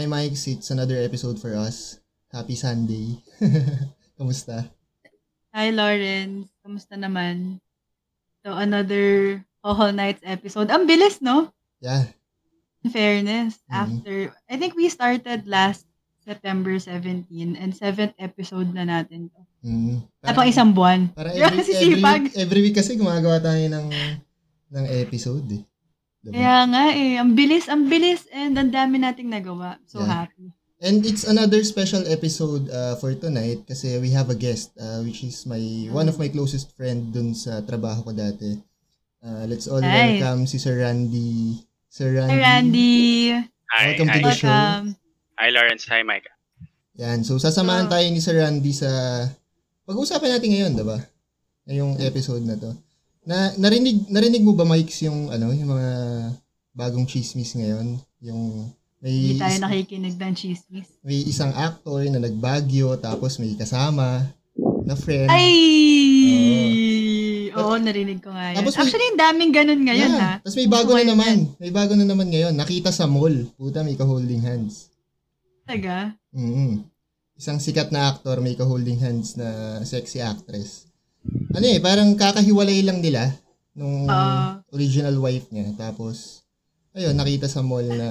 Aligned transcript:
Hi 0.00 0.08
Mike, 0.08 0.32
it's 0.32 0.72
another 0.72 0.96
episode 0.96 1.36
for 1.36 1.52
us. 1.52 2.00
Happy 2.32 2.56
Sunday. 2.56 3.20
Kamusta? 4.16 4.72
Hi 5.52 5.68
Lawrence, 5.76 6.48
kamusta 6.64 6.96
naman? 6.96 7.60
So 8.40 8.56
another 8.56 9.44
Whole 9.60 9.92
Nights 9.92 10.24
episode. 10.24 10.72
Ang 10.72 10.88
bilis, 10.88 11.20
no? 11.20 11.52
Yeah. 11.84 12.08
In 12.80 12.88
fairness, 12.88 13.60
Mhm. 13.68 13.76
after, 13.76 14.14
I 14.48 14.56
think 14.56 14.72
we 14.72 14.88
started 14.88 15.44
last 15.44 15.84
September 16.24 16.80
17 16.80 17.60
and 17.60 17.76
seventh 17.76 18.16
episode 18.16 18.72
na 18.72 18.88
natin 18.88 19.28
to. 19.28 19.40
Mm. 19.68 20.00
At 20.24 20.32
pang 20.32 20.48
isang 20.48 20.72
buwan. 20.72 21.12
Grabe 21.12 21.60
every, 21.60 22.00
every, 22.00 22.32
every 22.40 22.60
week 22.64 22.80
kasi 22.80 22.96
gumagawa 22.96 23.36
tayo 23.36 23.68
ng 23.68 23.92
ng 24.80 24.84
episode 25.04 25.44
eh. 25.52 25.60
Diba? 26.20 26.36
Kaya 26.36 26.56
nga 26.68 26.84
eh, 26.92 27.16
ang 27.16 27.32
bilis, 27.32 27.64
ang 27.64 27.88
bilis 27.88 28.28
and 28.28 28.52
ang 28.54 28.68
dami 28.68 29.00
nating 29.00 29.28
nagawa. 29.28 29.80
So 29.88 30.04
Yeah. 30.04 30.28
happy. 30.28 30.52
And 30.80 31.04
it's 31.04 31.28
another 31.28 31.60
special 31.60 32.00
episode 32.08 32.68
uh, 32.68 32.96
for 32.96 33.12
tonight 33.12 33.68
kasi 33.68 34.00
we 34.00 34.12
have 34.12 34.32
a 34.32 34.36
guest 34.36 34.72
uh, 34.76 35.04
which 35.04 35.20
is 35.20 35.44
my 35.44 35.60
one 35.92 36.08
of 36.08 36.16
my 36.16 36.28
closest 36.28 36.72
friend 36.72 37.12
dun 37.12 37.36
sa 37.36 37.60
trabaho 37.60 38.00
ko 38.00 38.12
dati. 38.12 38.56
Uh, 39.20 39.44
let's 39.44 39.68
all 39.68 39.84
Nice. 39.84 40.16
welcome 40.16 40.48
si 40.48 40.56
Sir 40.56 40.80
Randy. 40.80 41.60
Sir 41.86 42.16
Randy. 42.16 42.32
Hi 42.32 42.40
Randy! 42.40 42.92
Hi, 43.70 43.84
Welcome 43.92 44.08
hi. 44.08 44.14
to 44.16 44.20
the 44.24 44.32
show. 44.34 44.56
Hi, 45.36 45.48
Lawrence. 45.52 45.84
Hi, 45.86 46.00
Micah. 46.02 46.32
Yan. 46.96 47.22
So, 47.22 47.38
sasamahan 47.38 47.86
Oh. 47.86 47.92
tayo 47.92 48.02
ni 48.10 48.18
Sir 48.18 48.34
Randy 48.34 48.74
sa... 48.74 48.88
Pag-uusapan 49.86 50.26
natin 50.36 50.50
ngayon, 50.50 50.72
diba? 50.74 50.98
Ngayong 51.64 52.02
episode 52.02 52.42
na 52.42 52.58
to. 52.58 52.74
Na, 53.30 53.54
narinig, 53.54 54.10
narinig 54.10 54.42
mo 54.42 54.58
ba, 54.58 54.66
Mikes, 54.66 55.06
yung, 55.06 55.30
ano, 55.30 55.54
yung 55.54 55.70
mga 55.70 55.90
bagong 56.74 57.06
chismis 57.06 57.54
ngayon? 57.54 57.94
Yung 58.18 58.66
may, 58.98 59.14
Hindi 59.14 59.38
tayo 59.38 59.54
is- 59.54 59.62
nakikinig 59.62 60.18
ng 60.18 60.34
chismis. 60.34 60.90
may 61.06 61.22
isang 61.22 61.54
actor 61.54 62.02
na 62.10 62.18
nagbagyo, 62.18 62.98
tapos 62.98 63.38
may 63.38 63.54
kasama 63.54 64.26
na 64.82 64.98
friend. 64.98 65.30
Ay! 65.30 65.46
Oo. 67.54 67.70
Oo, 67.70 67.78
narinig 67.78 68.18
ko 68.18 68.34
nga 68.34 68.50
yan. 68.50 68.66
Tapos 68.66 68.74
may- 68.74 68.82
Actually, 68.82 69.14
ang 69.14 69.20
daming 69.22 69.52
ganun 69.54 69.82
ngayon, 69.86 70.10
ha? 70.18 70.42
Tapos 70.42 70.58
may 70.58 70.66
bago 70.66 70.90
ko 70.90 70.98
na 70.98 71.02
yun 71.06 71.10
naman. 71.14 71.36
May 71.62 71.70
bago 71.70 71.94
na 71.94 72.06
naman 72.06 72.34
ngayon. 72.34 72.54
Nakita 72.58 72.90
sa 72.90 73.06
mall. 73.06 73.46
Puta, 73.54 73.86
may 73.86 73.94
ka-holding 73.94 74.42
hands. 74.42 74.90
Talaga? 75.62 76.18
mm 76.34 76.82
Isang 77.38 77.62
sikat 77.62 77.88
na 77.88 78.10
actor, 78.10 78.42
may 78.42 78.58
ka-holding 78.58 78.98
hands 78.98 79.38
na 79.38 79.80
sexy 79.80 80.18
actress. 80.18 80.89
Ano 81.50 81.66
eh, 81.66 81.78
parang 81.82 82.14
kakahiwalay 82.16 82.80
lang 82.86 83.02
nila 83.04 83.34
nung 83.74 84.06
Oo. 84.08 84.40
original 84.72 85.16
wife 85.18 85.48
niya. 85.52 85.72
Tapos, 85.76 86.46
ayun, 86.94 87.14
nakita 87.14 87.46
sa 87.46 87.60
mall 87.60 87.86
na 87.86 88.08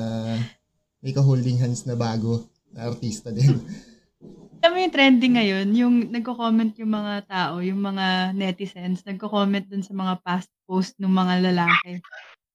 may 0.99 1.15
ka-holding 1.15 1.59
hands 1.59 1.87
na 1.87 1.95
bago 1.95 2.45
na 2.75 2.91
artista 2.91 3.31
din. 3.31 3.59
Alam 4.59 4.71
mo 4.75 4.79
yung 4.83 4.91
trending 4.91 5.33
ngayon, 5.39 5.67
yung 5.71 5.95
nagko-comment 6.11 6.75
yung 6.83 6.91
mga 6.91 7.13
tao, 7.31 7.63
yung 7.63 7.79
mga 7.79 8.35
netizens, 8.35 9.07
nagko-comment 9.07 9.63
dun 9.71 9.79
sa 9.79 9.95
mga 9.95 10.19
past 10.19 10.51
post 10.67 10.99
ng 10.99 11.07
mga 11.07 11.47
lalaki. 11.47 12.03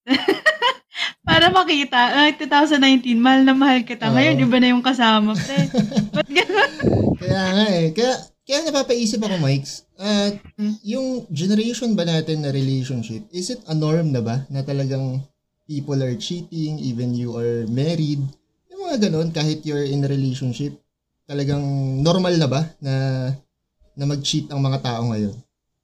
Para 1.24 1.48
makita, 1.48 2.28
ay, 2.28 2.36
2019, 2.36 3.16
mahal 3.16 3.48
na 3.48 3.56
mahal 3.56 3.80
kita. 3.88 4.12
Ngayon, 4.12 4.36
Oo. 4.36 4.44
iba 4.44 4.56
na 4.60 4.68
yung 4.76 4.84
kasama. 4.84 5.32
Pre. 5.32 5.58
Ba't 6.14 6.28
gano'n? 6.28 6.72
kaya 7.16 7.42
nga 7.56 7.66
eh. 7.72 7.88
Kaya, 7.96 8.14
kaya 8.44 8.60
napapaisip 8.62 9.20
ako, 9.20 9.40
Mikes, 9.40 9.88
at 9.96 10.36
Hmm. 10.54 10.76
yung 10.84 11.24
generation 11.32 11.96
ba 11.96 12.04
natin 12.04 12.44
na 12.44 12.52
relationship, 12.52 13.24
is 13.32 13.48
it 13.48 13.60
a 13.66 13.74
norm 13.74 14.12
na 14.12 14.20
ba 14.20 14.44
na 14.52 14.60
talagang 14.60 15.24
people 15.64 15.96
are 15.96 16.14
cheating, 16.20 16.76
even 16.78 17.16
you 17.16 17.32
are 17.34 17.64
married? 17.66 18.20
Yung 18.68 18.80
mga 18.84 19.08
ganun, 19.08 19.32
kahit 19.32 19.64
you're 19.64 19.84
in 19.84 20.04
a 20.04 20.10
relationship, 20.10 20.76
talagang 21.24 21.64
normal 22.04 22.36
na 22.36 22.48
ba 22.48 22.62
na 22.78 22.94
na 23.94 24.04
mag-cheat 24.04 24.50
ang 24.50 24.60
mga 24.60 24.82
tao 24.82 25.08
ngayon? 25.08 25.34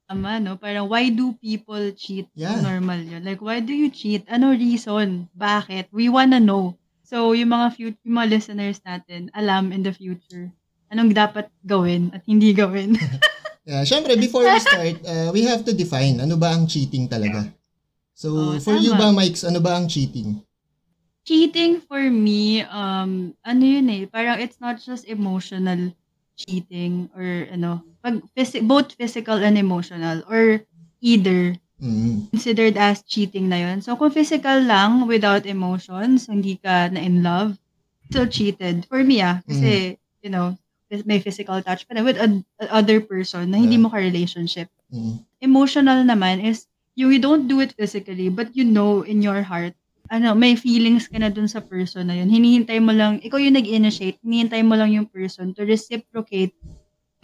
Tama, 0.05 0.43
no? 0.43 0.59
Parang, 0.59 0.91
why 0.91 1.07
do 1.07 1.31
people 1.39 1.79
cheat? 1.95 2.27
Yeah. 2.35 2.59
Normal 2.59 2.99
yun. 2.99 3.23
Like, 3.23 3.39
why 3.39 3.63
do 3.63 3.71
you 3.71 3.87
cheat? 3.87 4.27
Ano 4.27 4.51
reason? 4.51 5.31
Bakit? 5.31 5.87
We 5.95 6.11
wanna 6.11 6.43
know. 6.43 6.75
So, 7.07 7.31
yung 7.31 7.55
mga, 7.55 7.67
fut- 7.71 8.01
yung 8.03 8.15
mga 8.19 8.29
listeners 8.29 8.83
natin, 8.83 9.31
alam 9.31 9.71
in 9.71 9.87
the 9.87 9.95
future, 9.95 10.51
anong 10.91 11.15
dapat 11.15 11.47
gawin 11.63 12.11
at 12.13 12.21
hindi 12.27 12.51
gawin. 12.53 12.95
Yeah, 13.61 13.85
syempre, 13.85 14.17
before 14.17 14.41
we 14.41 14.57
start, 14.57 15.05
uh, 15.05 15.29
we 15.29 15.45
have 15.45 15.61
to 15.69 15.71
define 15.71 16.17
ano 16.17 16.33
ba 16.33 16.49
ang 16.49 16.65
cheating 16.65 17.05
talaga. 17.05 17.45
So, 18.17 18.33
Oh, 18.33 18.53
for 18.57 18.73
you 18.73 18.89
ba, 18.97 19.13
tama. 19.13 19.21
Mikes, 19.21 19.45
ano 19.45 19.61
ba 19.61 19.77
ang 19.77 19.85
cheating? 19.85 20.41
cheating 21.21 21.77
for 21.85 22.01
me, 22.09 22.65
um, 22.65 23.37
ano 23.45 23.61
yun 23.61 23.85
eh, 23.93 24.09
parang 24.09 24.41
it's 24.41 24.57
not 24.57 24.81
just 24.81 25.05
emotional 25.05 25.93
cheating 26.33 27.05
or 27.13 27.45
ano, 27.53 27.85
pag 28.01 28.25
phys- 28.33 28.65
both 28.65 28.97
physical 28.97 29.37
and 29.37 29.57
emotional 29.57 30.25
or 30.25 30.65
either 31.01 31.53
Mm. 31.81 32.29
considered 32.29 32.77
as 32.77 33.01
cheating 33.05 33.49
na 33.49 33.57
yun. 33.57 33.81
So, 33.81 33.97
kung 33.97 34.13
physical 34.13 34.61
lang 34.61 35.09
without 35.09 35.49
emotions, 35.49 36.29
hindi 36.29 36.57
ka 36.57 36.93
na 36.93 37.01
in 37.01 37.25
love, 37.25 37.57
still 38.09 38.29
cheated. 38.29 38.85
For 38.85 39.01
me 39.01 39.21
ah, 39.21 39.41
kasi, 39.45 39.97
you 40.21 40.29
know, 40.29 40.57
may 41.07 41.23
physical 41.23 41.63
touch 41.63 41.87
pa 41.87 41.95
with 42.03 42.19
a, 42.19 42.27
a- 42.59 42.71
other 42.83 42.99
person 42.99 43.47
na 43.51 43.57
hindi 43.57 43.79
Yeah. 43.79 43.83
mo 43.87 43.89
ka-relationship. 43.89 44.67
Mm. 44.91 45.23
Emotional 45.39 46.03
naman 46.03 46.43
is 46.43 46.67
you 46.99 47.07
don't 47.17 47.47
do 47.47 47.63
it 47.63 47.71
physically, 47.79 48.27
but 48.27 48.51
you 48.51 48.67
know 48.67 49.01
in 49.07 49.23
your 49.23 49.41
heart, 49.41 49.71
ano, 50.11 50.35
may 50.35 50.59
feelings 50.59 51.07
ka 51.07 51.15
na 51.15 51.31
dun 51.31 51.47
sa 51.47 51.63
person 51.63 52.11
na 52.11 52.19
yun. 52.19 52.27
Hinihintay 52.27 52.83
mo 52.83 52.91
lang, 52.91 53.23
ikaw 53.23 53.39
yung 53.39 53.55
nag-initiate, 53.55 54.19
hinihintay 54.19 54.59
mo 54.59 54.75
lang 54.75 54.91
yung 54.91 55.07
person 55.07 55.55
to 55.55 55.63
reciprocate 55.63 56.51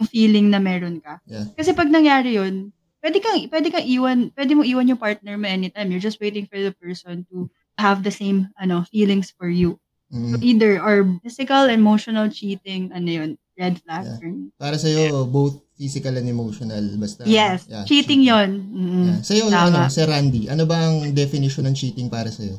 yung 0.00 0.08
feeling 0.08 0.46
na 0.48 0.56
meron 0.56 1.04
ka. 1.04 1.20
Yeah. 1.28 1.52
Kasi 1.52 1.76
pag 1.76 1.92
nangyari 1.92 2.40
yun, 2.40 2.72
pwede 3.04 3.20
kang, 3.20 3.44
pwede 3.52 3.68
kang 3.68 3.84
iwan, 3.84 4.18
pwede 4.32 4.52
mo 4.56 4.64
iwan 4.64 4.88
yung 4.88 4.96
partner 4.98 5.36
mo 5.36 5.44
anytime. 5.44 5.92
You're 5.92 6.02
just 6.02 6.16
waiting 6.24 6.48
for 6.48 6.56
the 6.56 6.72
person 6.72 7.28
to 7.28 7.52
have 7.76 8.00
the 8.02 8.10
same, 8.14 8.48
ano, 8.56 8.88
feelings 8.88 9.28
for 9.36 9.52
you. 9.52 9.76
Mm. 10.08 10.32
So 10.32 10.36
either 10.40 10.72
or 10.80 11.04
physical, 11.20 11.68
emotional 11.68 12.32
cheating, 12.32 12.88
ano 12.96 13.08
yun, 13.12 13.30
red 13.58 13.82
flag 13.82 14.04
Yeah. 14.06 14.16
for 14.22 14.28
me. 14.30 14.54
Para 14.54 14.76
sa'yo, 14.78 15.26
both 15.26 15.58
physical 15.74 16.14
and 16.14 16.26
emotional, 16.26 16.82
basta. 16.96 17.26
Yes, 17.26 17.66
yeah, 17.66 17.82
cheating 17.84 18.22
yon. 18.22 18.50
Mm, 18.70 19.04
Yeah. 19.04 19.18
Sa'yo, 19.22 19.44
ano, 19.50 19.74
Tama. 19.74 19.90
si 19.90 20.00
Randy, 20.02 20.42
ano 20.48 20.64
ba 20.64 20.78
ang 20.78 21.10
definition 21.12 21.66
ng 21.66 21.74
cheating 21.74 22.06
para 22.08 22.30
sa'yo? 22.30 22.56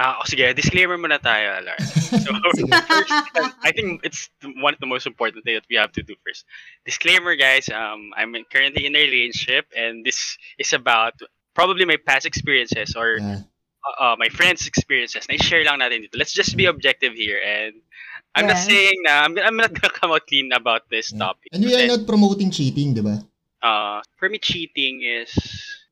Ah, 0.00 0.16
oh, 0.16 0.24
sige, 0.24 0.54
disclaimer 0.56 0.96
muna 0.96 1.20
tayo, 1.20 1.60
Lawrence. 1.60 1.92
So, 2.24 2.32
first, 2.88 3.12
I 3.60 3.68
think 3.74 4.00
it's 4.00 4.30
one 4.62 4.72
of 4.72 4.80
the 4.80 4.88
most 4.88 5.04
important 5.04 5.44
thing 5.44 5.58
that 5.60 5.66
we 5.68 5.76
have 5.76 5.92
to 5.92 6.02
do 6.02 6.14
first. 6.24 6.46
Disclaimer, 6.86 7.36
guys. 7.36 7.68
Um, 7.68 8.08
I'm 8.16 8.32
in- 8.32 8.48
currently 8.48 8.86
in 8.86 8.96
a 8.96 9.02
relationship, 9.02 9.68
and 9.76 10.00
this 10.00 10.38
is 10.56 10.72
about 10.72 11.20
probably 11.52 11.84
my 11.84 11.98
past 12.00 12.24
experiences 12.24 12.96
or 12.96 13.18
Yeah. 13.20 13.44
uh, 13.84 13.96
uh, 14.00 14.16
my 14.16 14.32
friends' 14.32 14.64
experiences. 14.64 15.28
Na 15.28 15.36
share 15.36 15.68
lang 15.68 15.84
natin 15.84 16.08
dito. 16.08 16.16
Let's 16.16 16.32
just 16.32 16.56
be 16.56 16.64
objective 16.64 17.12
here, 17.12 17.36
and 17.36 17.76
I'm 18.30 18.46
not 18.46 18.62
Yes. 18.62 18.66
saying 18.66 18.98
na 19.02 19.26
I'm, 19.26 19.34
I'm 19.38 19.56
not 19.58 19.72
gonna 19.76 19.90
come 19.92 20.12
out 20.12 20.26
clean 20.26 20.52
about 20.52 20.86
this 20.88 21.10
Yeah. 21.10 21.18
topic. 21.26 21.50
And 21.52 21.64
we 21.64 21.74
are 21.74 21.86
not 21.86 22.06
promoting 22.06 22.50
cheating, 22.50 22.94
di 22.94 23.02
ba? 23.02 23.18
uh, 23.60 24.00
for 24.16 24.28
me, 24.28 24.38
cheating 24.38 25.02
is 25.02 25.34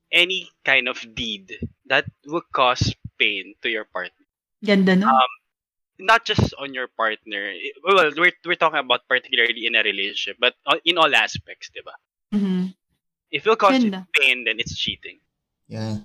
any 0.09 0.49
kind 0.65 0.89
of 0.89 0.97
deed 1.13 1.53
that 1.87 2.07
will 2.25 2.45
cause 2.49 2.95
pain 3.19 3.53
to 3.61 3.69
your 3.69 3.85
partner. 3.85 4.25
Ganda 4.65 4.97
no? 4.97 5.11
Um, 5.11 5.33
not 5.99 6.25
just 6.25 6.55
on 6.57 6.73
your 6.73 6.87
partner. 6.89 7.53
Well, 7.85 8.15
we're, 8.17 8.33
we're 8.47 8.57
talking 8.57 8.79
about 8.81 9.05
particularly 9.11 9.67
in 9.67 9.75
a 9.75 9.83
relationship, 9.83 10.39
but 10.39 10.55
on- 10.65 10.81
in 10.87 10.97
all 10.97 11.11
aspects, 11.13 11.69
diba? 11.75 11.93
Mhm. 12.33 12.73
If 13.29 13.45
it 13.45 13.49
will 13.51 13.61
cause 13.61 13.83
you 13.83 13.91
Ganda. 13.93 14.07
pain, 14.17 14.47
then 14.49 14.57
it's 14.63 14.73
cheating. 14.73 15.19
Yeah. 15.69 16.01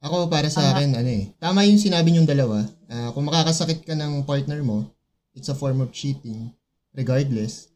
Ako, 0.00 0.32
para 0.32 0.48
sa 0.48 0.64
Tama. 0.64 0.80
akin, 0.80 0.90
ano 0.96 1.10
eh, 1.12 1.24
tama 1.36 1.60
yung 1.68 1.76
sinabi 1.76 2.08
niyong 2.08 2.24
dalawa. 2.24 2.64
Ah, 2.88 3.12
kung 3.12 3.28
makakasakit 3.28 3.84
ka 3.84 3.92
ng 3.92 4.24
partner 4.24 4.64
mo, 4.64 4.88
it's 5.34 5.48
a 5.48 5.56
form 5.56 5.80
of 5.80 5.92
cheating, 5.94 6.52
regardless. 6.94 7.70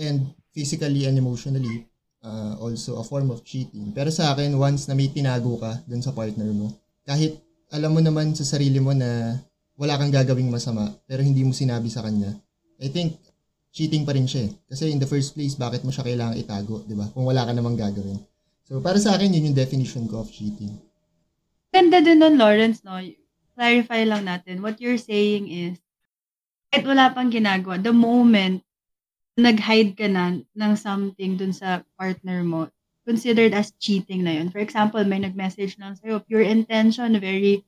And 0.00 0.32
physically 0.54 1.06
and 1.06 1.18
emotionally, 1.18 1.86
ah, 2.24 2.56
also 2.58 2.98
a 2.98 3.04
form 3.04 3.30
of 3.30 3.44
cheating. 3.44 3.92
Pero 3.92 4.10
sa 4.10 4.32
akin, 4.32 4.56
once 4.56 4.88
na 4.88 4.96
may 4.96 5.12
tinago 5.12 5.60
ka 5.60 5.82
dun 5.86 6.02
sa 6.02 6.14
partner 6.14 6.48
mo, 6.50 6.72
kahit 7.04 7.38
alam 7.70 7.94
mo 7.94 8.00
naman 8.02 8.34
sa 8.34 8.42
sarili 8.42 8.82
mo 8.82 8.90
na 8.90 9.38
wala 9.80 9.96
kang 9.96 10.12
gagawing 10.12 10.50
masama, 10.52 10.92
pero 11.08 11.24
hindi 11.24 11.40
mo 11.40 11.54
sinabi 11.56 11.88
sa 11.88 12.04
kanya, 12.04 12.36
I 12.80 12.92
think, 12.92 13.16
cheating 13.70 14.04
pa 14.04 14.12
rin 14.12 14.26
siya 14.26 14.50
eh. 14.50 14.52
Kasi 14.68 14.90
in 14.90 14.98
the 14.98 15.08
first 15.08 15.32
place, 15.32 15.54
bakit 15.54 15.86
mo 15.86 15.94
siya 15.94 16.04
kailangang 16.04 16.42
itago, 16.42 16.82
di 16.84 16.92
ba? 16.92 17.08
Kung 17.14 17.24
wala 17.24 17.46
ka 17.46 17.52
namang 17.54 17.78
gagawin. 17.78 18.18
So, 18.66 18.78
para 18.82 18.98
sa 19.00 19.16
akin, 19.16 19.32
yun 19.32 19.50
yung 19.50 19.58
definition 19.58 20.04
ko 20.10 20.22
of 20.22 20.30
cheating. 20.30 20.74
Ganda 21.70 22.02
din 22.02 22.20
nun, 22.20 22.36
Lawrence, 22.36 22.82
no? 22.82 22.98
Clarify 23.54 24.04
lang 24.04 24.26
natin. 24.26 24.60
What 24.60 24.82
you're 24.82 25.00
saying 25.00 25.48
is, 25.48 25.78
kahit 26.70 26.86
wala 26.86 27.10
pang 27.10 27.30
ginagawa, 27.30 27.76
the 27.82 27.92
moment 27.92 28.62
nag-hide 29.38 29.96
ka 29.96 30.06
na 30.06 30.38
ng 30.42 30.74
something 30.76 31.36
dun 31.38 31.54
sa 31.54 31.82
partner 31.98 32.44
mo, 32.44 32.68
considered 33.06 33.54
as 33.56 33.72
cheating 33.80 34.22
na 34.22 34.38
yun. 34.38 34.52
For 34.52 34.60
example, 34.62 35.02
may 35.06 35.18
nag-message 35.18 35.80
lang 35.80 35.96
sa'yo, 35.98 36.22
pure 36.26 36.44
intention, 36.44 37.16
very 37.18 37.64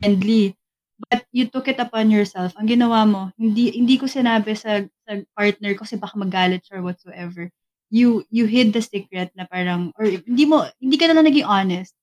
friendly. 0.00 0.58
but 1.06 1.24
you 1.30 1.46
took 1.46 1.70
it 1.70 1.78
upon 1.78 2.10
yourself. 2.10 2.50
Ang 2.58 2.74
ginawa 2.74 3.06
mo, 3.06 3.30
hindi 3.38 3.70
hindi 3.70 3.94
ko 3.94 4.10
sinabi 4.10 4.58
sa 4.58 4.82
sa 5.06 5.12
partner 5.38 5.78
ko 5.78 5.86
kasi 5.86 5.94
baka 5.94 6.18
magalit 6.18 6.66
siya 6.66 6.82
or 6.82 6.90
whatsoever. 6.90 7.46
You 7.88 8.26
you 8.34 8.50
hid 8.50 8.74
the 8.74 8.82
secret 8.82 9.30
na 9.38 9.46
parang 9.46 9.94
or 9.94 10.10
hindi 10.10 10.44
mo 10.44 10.66
hindi 10.82 10.98
ka 10.98 11.06
na 11.06 11.14
lang 11.14 11.30
naging 11.30 11.46
honest. 11.46 11.94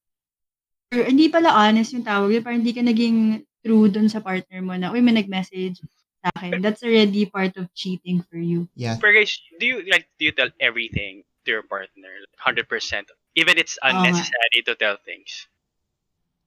Or 0.96 1.04
hindi 1.04 1.28
pala 1.28 1.52
honest 1.52 1.92
yung 1.92 2.08
tawag, 2.08 2.32
yung 2.32 2.46
parang 2.46 2.62
hindi 2.64 2.74
ka 2.74 2.84
naging 2.86 3.44
true 3.66 3.92
dun 3.92 4.08
sa 4.08 4.22
partner 4.24 4.62
mo 4.64 4.78
na, 4.80 4.94
uy, 4.94 5.02
may 5.02 5.18
nag-message 5.18 5.82
sa 6.26 6.34
akin. 6.34 6.58
That's 6.60 6.82
already 6.82 7.30
part 7.30 7.54
of 7.56 7.70
cheating 7.78 8.26
for 8.26 8.42
you. 8.42 8.66
Yeah. 8.74 8.98
Pero 8.98 9.14
guys, 9.14 9.38
do 9.62 9.66
you 9.66 9.86
like 9.86 10.10
do 10.18 10.26
you 10.26 10.34
tell 10.34 10.50
everything 10.58 11.22
to 11.46 11.50
your 11.52 11.62
partner? 11.62 12.10
Hundred 12.42 12.66
percent. 12.66 13.14
Even 13.38 13.62
it's 13.62 13.78
unnecessary 13.86 14.66
to 14.66 14.74
tell 14.74 14.98
things. 14.98 15.46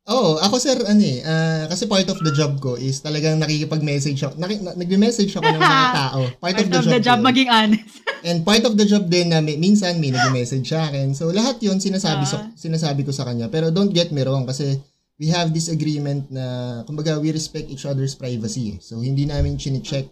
Oo, 0.08 0.40
ako 0.40 0.56
sir, 0.56 0.72
ano 0.88 1.04
eh, 1.04 1.20
ah, 1.20 1.68
kasi 1.68 1.84
part 1.84 2.08
of 2.08 2.16
the 2.24 2.32
job 2.32 2.56
ko 2.64 2.80
is 2.80 3.04
talagang 3.04 3.36
nakikipag-message 3.36 4.16
ako, 4.24 4.40
naki, 4.40 4.56
na, 4.64 4.72
nagme-message 4.72 5.36
ako 5.36 5.44
ng 5.44 5.60
mga 5.60 5.88
tao. 6.00 6.20
Part, 6.40 6.56
Part 6.56 6.80
of 6.80 6.88
the 6.88 6.96
job, 6.96 7.20
ko 7.20 7.20
yun. 7.20 7.28
maging 7.28 7.48
honest. 7.52 7.92
And 8.24 8.40
part 8.40 8.64
of 8.64 8.72
the 8.80 8.88
job 8.88 9.04
din 9.06 9.28
na 9.28 9.44
may, 9.44 9.60
minsan 9.60 10.00
may 10.00 10.08
nag-message 10.08 10.64
sa 10.64 10.88
akin. 10.88 11.12
So 11.12 11.28
lahat 11.28 11.60
'yon 11.60 11.76
sinasabi 11.76 12.24
sa, 12.24 12.40
Ah. 12.40 12.48
sinasabi 12.56 13.04
ko 13.04 13.12
sa 13.12 13.28
kanya. 13.28 13.52
Pero 13.52 13.68
don't 13.68 13.92
get 13.92 14.08
me 14.08 14.24
wrong 14.24 14.48
kasi 14.48 14.80
we 15.18 15.28
have 15.34 15.50
this 15.50 15.66
agreement 15.68 16.30
na 16.30 16.80
kumbaga 16.86 17.18
we 17.18 17.34
respect 17.34 17.66
each 17.68 17.84
other's 17.84 18.14
privacy. 18.14 18.78
So 18.78 19.02
hindi 19.02 19.26
namin 19.26 19.58
chine-check 19.58 20.06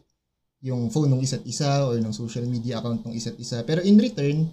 yung 0.67 0.91
phone 0.91 1.15
ng 1.15 1.23
isa't 1.23 1.47
isa 1.47 1.87
or 1.87 1.95
ng 1.97 2.11
social 2.11 2.43
media 2.45 2.83
account 2.83 3.07
ng 3.07 3.15
isa't 3.15 3.39
isa. 3.39 3.63
Pero 3.63 3.87
in 3.87 3.97
return, 4.03 4.51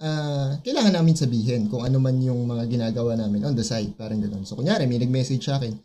ah, 0.00 0.56
kailangan 0.64 0.96
namin 0.96 1.14
sabihin 1.14 1.68
kung 1.68 1.84
ano 1.84 2.00
man 2.00 2.16
yung 2.24 2.48
mga 2.48 2.64
ginagawa 2.72 3.20
namin 3.20 3.44
on 3.44 3.54
the 3.54 3.62
side, 3.62 3.92
parang 4.00 4.18
gano'n. 4.18 4.48
So 4.48 4.56
kunyari 4.56 4.88
may 4.88 4.96
nag-message 4.96 5.44
sa 5.44 5.60
akin. 5.60 5.76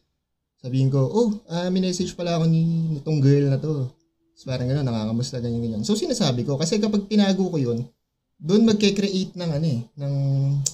Sabihin 0.57 0.89
ko, 0.89 1.04
oh, 1.06 1.30
ah, 1.51 1.69
message 1.69 2.15
pala 2.18 2.39
ako 2.39 2.50
ni 2.50 2.63
nitong 2.98 3.19
girl 3.21 3.45
na 3.51 3.59
to. 3.62 3.92
So, 4.38 4.54
parang 4.54 4.69
gano'n, 4.69 4.86
nangangamusta, 4.86 5.42
ganyan, 5.42 5.65
ganyan. 5.65 5.81
So, 5.81 5.98
sinasabi 5.98 6.45
ko, 6.45 6.62
kasi 6.62 6.77
kapag 6.77 7.09
tinago 7.09 7.50
ko 7.50 7.57
yun, 7.57 7.89
doon 8.37 8.69
magke-create 8.69 9.33
ng 9.33 9.49
ano 9.49 9.65
eh, 9.65 9.81
ng 9.97 10.13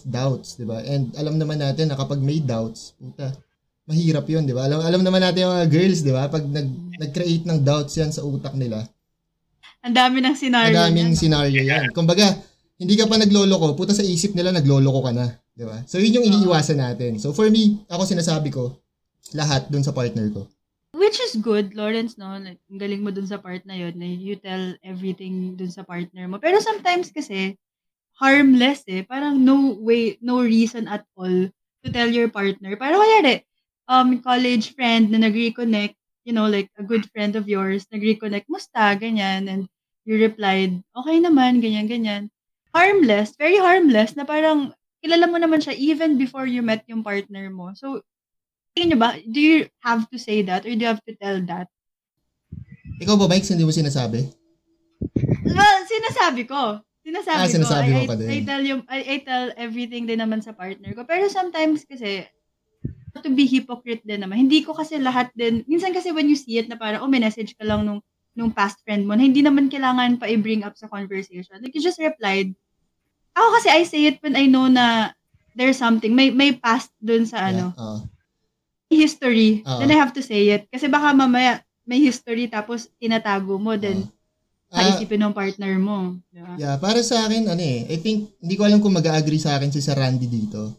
doubts, 0.04 0.60
di 0.60 0.68
ba? 0.68 0.84
And 0.84 1.16
alam 1.16 1.40
naman 1.40 1.64
natin 1.64 1.88
na 1.88 1.96
kapag 1.96 2.20
may 2.20 2.44
doubts, 2.44 2.92
puta, 3.00 3.32
mahirap 3.88 4.28
yun, 4.28 4.44
di 4.44 4.52
ba? 4.52 4.68
Alam, 4.68 4.84
alam 4.84 5.02
naman 5.02 5.24
natin 5.24 5.48
yung 5.48 5.56
mga 5.56 5.70
girls, 5.72 6.04
di 6.04 6.12
ba? 6.12 6.28
Pag 6.28 6.44
nag, 6.44 6.68
nag-create 7.00 7.48
ng 7.48 7.64
doubts 7.64 7.96
yan 7.96 8.12
sa 8.12 8.24
utak 8.24 8.54
nila, 8.54 8.84
Ang 9.84 9.96
dami 9.96 10.24
ng 10.24 10.36
scenario. 10.36 10.72
madaming 10.76 11.12
niyan. 11.12 11.20
scenario 11.20 11.60
yan. 11.60 11.92
Kumbaga, 11.92 12.36
hindi 12.80 12.96
ka 12.96 13.08
pa 13.08 13.20
nagloloko, 13.20 13.76
puta 13.76 13.92
sa 13.92 14.04
isip 14.04 14.32
nila 14.32 14.52
nagloloko 14.52 15.04
ka 15.04 15.12
na, 15.12 15.28
di 15.52 15.64
ba? 15.64 15.84
So, 15.88 16.00
yun 16.00 16.20
yung 16.20 16.28
iniiwasan 16.28 16.80
natin. 16.80 17.20
So, 17.20 17.32
for 17.32 17.48
me, 17.48 17.84
ako 17.88 18.04
sinasabi 18.04 18.52
ko, 18.52 18.76
lahat 19.32 19.68
dun 19.68 19.84
sa 19.84 19.92
partner 19.92 20.28
ko. 20.32 20.48
Which 21.04 21.20
is 21.20 21.36
good, 21.36 21.76
Lawrence, 21.76 22.16
no? 22.16 22.40
Like, 22.40 22.64
ang 22.72 22.80
galing 22.80 23.04
mo 23.04 23.12
dun 23.12 23.28
sa 23.28 23.36
part 23.36 23.68
na 23.68 23.76
yun, 23.76 24.00
na 24.00 24.08
you 24.08 24.40
tell 24.40 24.72
everything 24.88 25.60
dun 25.60 25.68
sa 25.68 25.84
partner 25.84 26.32
mo. 26.32 26.40
Pero 26.40 26.64
sometimes 26.64 27.12
kasi, 27.12 27.60
harmless 28.22 28.88
eh. 28.88 29.04
Parang 29.04 29.42
no 29.44 29.76
way, 29.80 30.16
no 30.24 30.40
reason 30.44 30.88
at 30.88 31.04
all 31.20 31.50
to 31.84 31.88
tell 31.92 32.08
your 32.08 32.32
partner. 32.32 32.78
Parang 32.80 33.04
kaya 33.04 33.44
um, 33.92 34.20
college 34.24 34.72
friend 34.78 35.12
na 35.12 35.20
nag-reconnect, 35.20 35.96
you 36.24 36.32
know, 36.32 36.48
like 36.48 36.72
a 36.80 36.86
good 36.88 37.04
friend 37.12 37.36
of 37.36 37.50
yours, 37.52 37.84
nag-reconnect, 37.92 38.48
musta, 38.48 38.96
ganyan, 38.96 39.52
and 39.52 39.62
you 40.08 40.16
replied, 40.20 40.80
okay 40.96 41.18
naman, 41.20 41.60
ganyan, 41.60 41.88
ganyan. 41.90 42.24
Harmless, 42.72 43.36
very 43.36 43.60
harmless, 43.60 44.16
na 44.16 44.24
parang, 44.24 44.72
kilala 45.04 45.28
mo 45.28 45.36
naman 45.36 45.60
siya 45.60 45.76
even 45.76 46.16
before 46.16 46.48
you 46.48 46.64
met 46.64 46.88
yung 46.88 47.04
partner 47.04 47.52
mo. 47.52 47.76
So, 47.76 48.08
tingin 48.74 48.98
nyo 48.98 49.00
ba, 49.00 49.10
do 49.22 49.40
you 49.40 49.70
have 49.86 50.10
to 50.10 50.18
say 50.18 50.42
that 50.42 50.66
or 50.66 50.74
do 50.74 50.82
you 50.82 50.90
have 50.90 51.04
to 51.06 51.14
tell 51.16 51.38
that? 51.46 51.70
Ikaw 53.00 53.16
ba, 53.18 53.30
Mike, 53.30 53.46
hindi 53.46 53.66
mo 53.66 53.74
sinasabi? 53.74 54.26
Well, 55.46 55.80
sinasabi 55.86 56.44
ko. 56.50 56.82
Sinasabi 57.04 57.38
Ah, 57.38 57.52
sinasabi 57.52 57.90
ko. 57.90 57.94
mo 57.94 58.02
I, 58.02 58.10
pa 58.10 58.16
din. 58.18 58.30
I 58.30 58.38
tell 58.48 58.64
you, 58.64 58.76
I, 58.90 59.00
I 59.06 59.18
tell 59.22 59.46
everything 59.60 60.10
din 60.10 60.24
naman 60.24 60.42
sa 60.42 60.56
partner 60.56 60.90
ko. 60.98 61.06
Pero 61.06 61.30
sometimes 61.30 61.86
kasi, 61.86 62.26
to 63.22 63.30
be 63.30 63.46
hypocrite 63.46 64.02
din 64.02 64.26
naman. 64.26 64.50
Hindi 64.50 64.66
ko 64.66 64.74
kasi 64.74 64.98
lahat 64.98 65.30
din, 65.38 65.62
minsan 65.70 65.94
kasi 65.94 66.10
when 66.10 66.26
you 66.26 66.40
see 66.40 66.58
it 66.58 66.66
na 66.66 66.80
parang, 66.80 67.06
oh, 67.06 67.12
may 67.12 67.22
message 67.22 67.54
ka 67.54 67.64
lang 67.68 67.86
nung, 67.86 68.02
nung 68.34 68.50
past 68.50 68.82
friend 68.82 69.06
mo, 69.06 69.14
na 69.14 69.22
hindi 69.22 69.46
naman 69.46 69.70
kailangan 69.70 70.18
pa 70.18 70.26
i-bring 70.26 70.66
up 70.66 70.74
sa 70.74 70.90
conversation. 70.90 71.62
Like, 71.62 71.76
you 71.78 71.84
just 71.84 72.02
replied. 72.02 72.58
Ako 73.38 73.48
kasi, 73.62 73.70
I 73.70 73.84
say 73.86 74.10
it 74.10 74.18
when 74.26 74.34
I 74.34 74.50
know 74.50 74.66
na 74.66 75.14
there's 75.54 75.78
something, 75.78 76.18
may, 76.18 76.34
may 76.34 76.58
past 76.58 76.90
dun 76.98 77.30
sa 77.30 77.54
ano, 77.54 77.76
Yeah, 77.78 77.84
oo. 77.84 77.98
History, 78.96 79.62
Oo. 79.62 79.80
then 79.80 79.90
I 79.90 79.98
have 79.98 80.12
to 80.12 80.22
say 80.22 80.50
it. 80.50 80.66
Kasi 80.68 80.88
baka 80.88 81.12
mamaya, 81.12 81.60
may 81.84 82.00
history 82.00 82.48
tapos 82.48 82.88
tinatago 82.96 83.58
mo, 83.58 83.76
then 83.76 84.08
Ah, 84.74 84.90
kaisipin 84.90 85.22
ng 85.22 85.38
partner 85.38 85.78
mo. 85.78 86.18
Diba? 86.28 86.58
Yeah, 86.58 86.82
para 86.82 86.98
sa 87.00 87.30
akin, 87.30 87.46
ano 87.46 87.62
eh, 87.62 87.86
I 87.86 88.02
think, 88.02 88.34
hindi 88.42 88.58
ko 88.58 88.66
alam 88.66 88.82
kung 88.82 88.90
mag-agree 88.92 89.38
sa 89.38 89.54
akin 89.54 89.70
si 89.70 89.78
Sir 89.78 89.94
Randy 89.94 90.26
dito. 90.26 90.74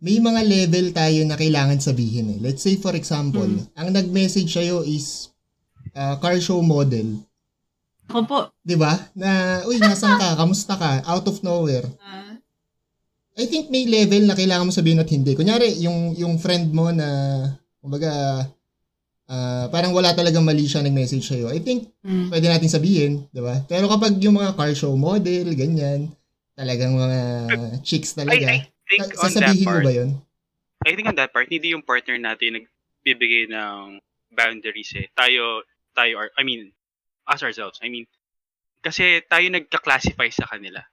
May 0.00 0.16
mga 0.16 0.40
level 0.40 0.96
tayo 0.96 1.20
na 1.28 1.36
kailangan 1.36 1.76
sabihin 1.76 2.32
eh. 2.32 2.38
Let's 2.40 2.64
say, 2.64 2.80
for 2.80 2.96
example, 2.96 3.44
Hmm. 3.44 3.68
ang 3.76 3.92
nag-message 3.92 4.48
sa'yo 4.48 4.80
is 4.80 5.28
uh, 5.92 6.16
car 6.16 6.40
show 6.40 6.64
model. 6.64 7.20
Ako 8.08 8.20
po. 8.24 8.38
Di 8.60 8.76
ba? 8.76 8.96
Na, 9.12 9.60
uy, 9.64 9.76
nasan 9.76 10.16
ka? 10.16 10.40
Kamusta 10.40 10.76
ka? 10.76 11.04
Out 11.04 11.28
of 11.28 11.44
nowhere. 11.44 11.84
ah, 12.00 12.23
I 13.34 13.50
think 13.50 13.66
may 13.66 13.82
level 13.90 14.30
na 14.30 14.38
kailangan 14.38 14.70
mo 14.70 14.72
sabihin 14.72 15.02
at 15.02 15.10
hindi. 15.10 15.34
Kunyari, 15.34 15.82
yung, 15.82 16.14
yung 16.14 16.38
friend 16.38 16.70
mo 16.70 16.94
na, 16.94 17.42
kumbaga, 17.82 18.46
ah, 19.26 19.66
parang 19.74 19.90
wala 19.90 20.14
talagang 20.14 20.46
mali 20.46 20.70
siya 20.70 20.86
nag-message 20.86 21.26
sa'yo. 21.26 21.50
I 21.50 21.58
think, 21.58 21.90
mm, 22.06 22.30
pwede 22.30 22.46
natin 22.46 22.70
sabihin, 22.70 23.26
di 23.34 23.42
ba? 23.42 23.58
Pero 23.66 23.90
kapag 23.90 24.22
yung 24.22 24.38
mga 24.38 24.54
car 24.54 24.70
show 24.78 24.94
model, 24.94 25.50
ganyan, 25.58 26.14
talagang 26.54 26.94
mga 26.94 27.20
chicks 27.82 28.14
I, 28.14 28.22
talaga, 28.22 28.46
I 28.46 28.70
think 28.86 29.02
sa- 29.02 29.26
on 29.26 29.30
that 29.34 29.34
sasabihin 29.34 29.66
mo 29.66 29.70
part, 29.74 29.84
ba 29.84 29.92
yun? 29.92 30.10
I 30.86 30.92
think 30.94 31.06
on 31.10 31.18
that 31.18 31.32
part, 31.34 31.50
hindi 31.50 31.74
yung 31.74 31.82
partner 31.82 32.14
natin 32.14 32.62
nagbibigay 32.62 33.50
ng 33.50 33.98
boundaries 34.30 34.94
eh. 34.94 35.10
Tayo, 35.10 35.66
tayo, 35.90 36.22
are, 36.22 36.30
I 36.38 36.46
mean, 36.46 36.70
us 37.26 37.42
ourselves. 37.42 37.82
I 37.82 37.90
mean, 37.90 38.06
kasi 38.78 39.26
tayo 39.26 39.46
nagka-classify 39.50 40.30
sa 40.30 40.46
kanila. 40.46 40.86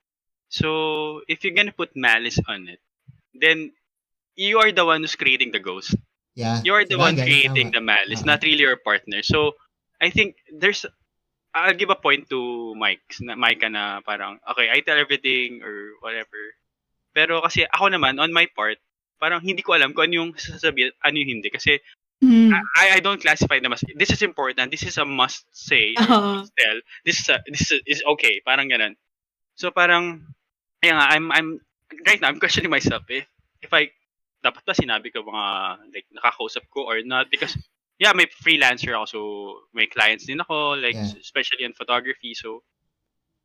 So, 0.52 1.24
if 1.32 1.48
you're 1.48 1.56
gonna 1.56 1.72
put 1.72 1.96
malice 1.96 2.38
on 2.44 2.68
it, 2.68 2.84
then 3.32 3.72
you 4.36 4.60
are 4.60 4.76
the 4.76 4.84
one 4.84 5.00
who's 5.00 5.16
creating 5.16 5.56
the 5.56 5.64
ghost. 5.64 5.96
Yeah. 6.36 6.60
You're 6.64 6.84
the 6.84 7.00
one 7.00 7.16
creating 7.16 7.72
the 7.72 7.80
malice, 7.80 8.28
not 8.28 8.44
really 8.44 8.68
your 8.68 8.76
partner. 8.76 9.24
So, 9.24 9.56
I 10.00 10.12
think 10.12 10.36
there's, 10.52 10.86
I'll 11.56 11.76
give 11.76 11.90
a 11.90 11.96
point 11.96 12.28
to 12.36 12.76
Mike, 12.76 13.04
na, 13.24 13.36
Micah 13.36 13.72
na 13.72 14.02
parang, 14.04 14.40
okay, 14.52 14.68
I 14.68 14.84
tell 14.84 15.00
everything 15.00 15.64
or 15.64 15.96
whatever. 16.04 16.56
Pero 17.16 17.40
kasi 17.40 17.64
ako 17.68 17.92
naman, 17.92 18.20
on 18.20 18.36
my 18.36 18.48
part, 18.52 18.80
parang 19.20 19.40
hindi 19.40 19.62
ko 19.62 19.78
alam 19.78 19.94
kung 19.94 20.12
ano 20.12 20.16
yung 20.26 20.32
sasabihin, 20.36 20.92
ano 21.00 21.16
yung 21.16 21.40
hindi. 21.40 21.48
Kasi 21.48 21.80
mm, 22.24 22.52
I, 22.76 22.98
I 22.98 23.00
don't 23.00 23.22
classify 23.22 23.60
them 23.60 23.72
as, 23.72 23.84
this 23.96 24.12
is 24.12 24.24
important, 24.24 24.72
this 24.72 24.84
is 24.84 24.98
a 24.98 25.06
must 25.06 25.48
say, 25.54 25.96
Oo. 25.96 26.44
must 26.44 26.52
tell, 26.58 26.78
this 27.06 27.24
is, 27.24 27.28
a, 27.30 27.40
this 27.48 27.72
is, 27.72 27.80
is 27.86 28.02
okay, 28.18 28.42
parang 28.44 28.68
ganun. 28.68 29.00
So 29.56 29.70
parang, 29.70 30.26
nga, 30.90 31.06
I'm, 31.14 31.32
I'm, 31.32 31.60
right 32.08 32.20
now, 32.22 32.30
I'm 32.30 32.40
questioning 32.40 32.72
myself, 32.72 33.04
eh, 33.10 33.24
if 33.62 33.70
I, 33.74 33.92
dapat 34.42 34.66
ba 34.66 34.74
sinabi 34.74 35.14
ko 35.14 35.22
mga, 35.22 35.46
like, 35.94 36.08
nakakausap 36.10 36.66
ko 36.74 36.90
or 36.90 37.02
not, 37.06 37.30
because, 37.30 37.54
yeah, 38.02 38.14
may 38.18 38.26
freelancer 38.26 38.98
ako, 38.98 39.06
so, 39.06 39.20
may 39.74 39.86
clients 39.86 40.26
din 40.26 40.42
ako, 40.42 40.82
like, 40.82 40.98
Yeah. 40.98 41.14
especially 41.22 41.64
in 41.66 41.78
photography, 41.78 42.34
so, 42.34 42.66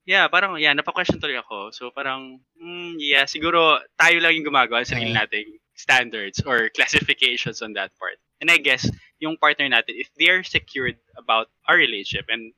yeah, 0.08 0.24
parang, 0.32 0.56
yeah, 0.56 0.72
napaka-question 0.72 1.20
tuloy 1.20 1.36
ako, 1.36 1.70
so, 1.76 1.92
parang, 1.92 2.40
mm, 2.56 2.96
yeah, 2.96 3.28
siguro, 3.28 3.84
tayo 4.00 4.16
lang 4.24 4.32
yung 4.40 4.48
gumagawa 4.48 4.80
ng 4.80 4.88
sarili 4.88 5.12
Yeah. 5.12 5.28
nating 5.28 5.60
standards 5.76 6.40
or 6.40 6.68
classifications 6.76 7.60
on 7.60 7.76
that 7.76 7.92
part. 8.00 8.16
And 8.40 8.48
I 8.48 8.56
guess, 8.56 8.88
yung 9.20 9.36
partner 9.36 9.68
natin, 9.68 9.96
if 10.00 10.08
they're 10.16 10.44
secured 10.44 10.96
about 11.16 11.48
our 11.68 11.76
relationship 11.76 12.28
and 12.28 12.52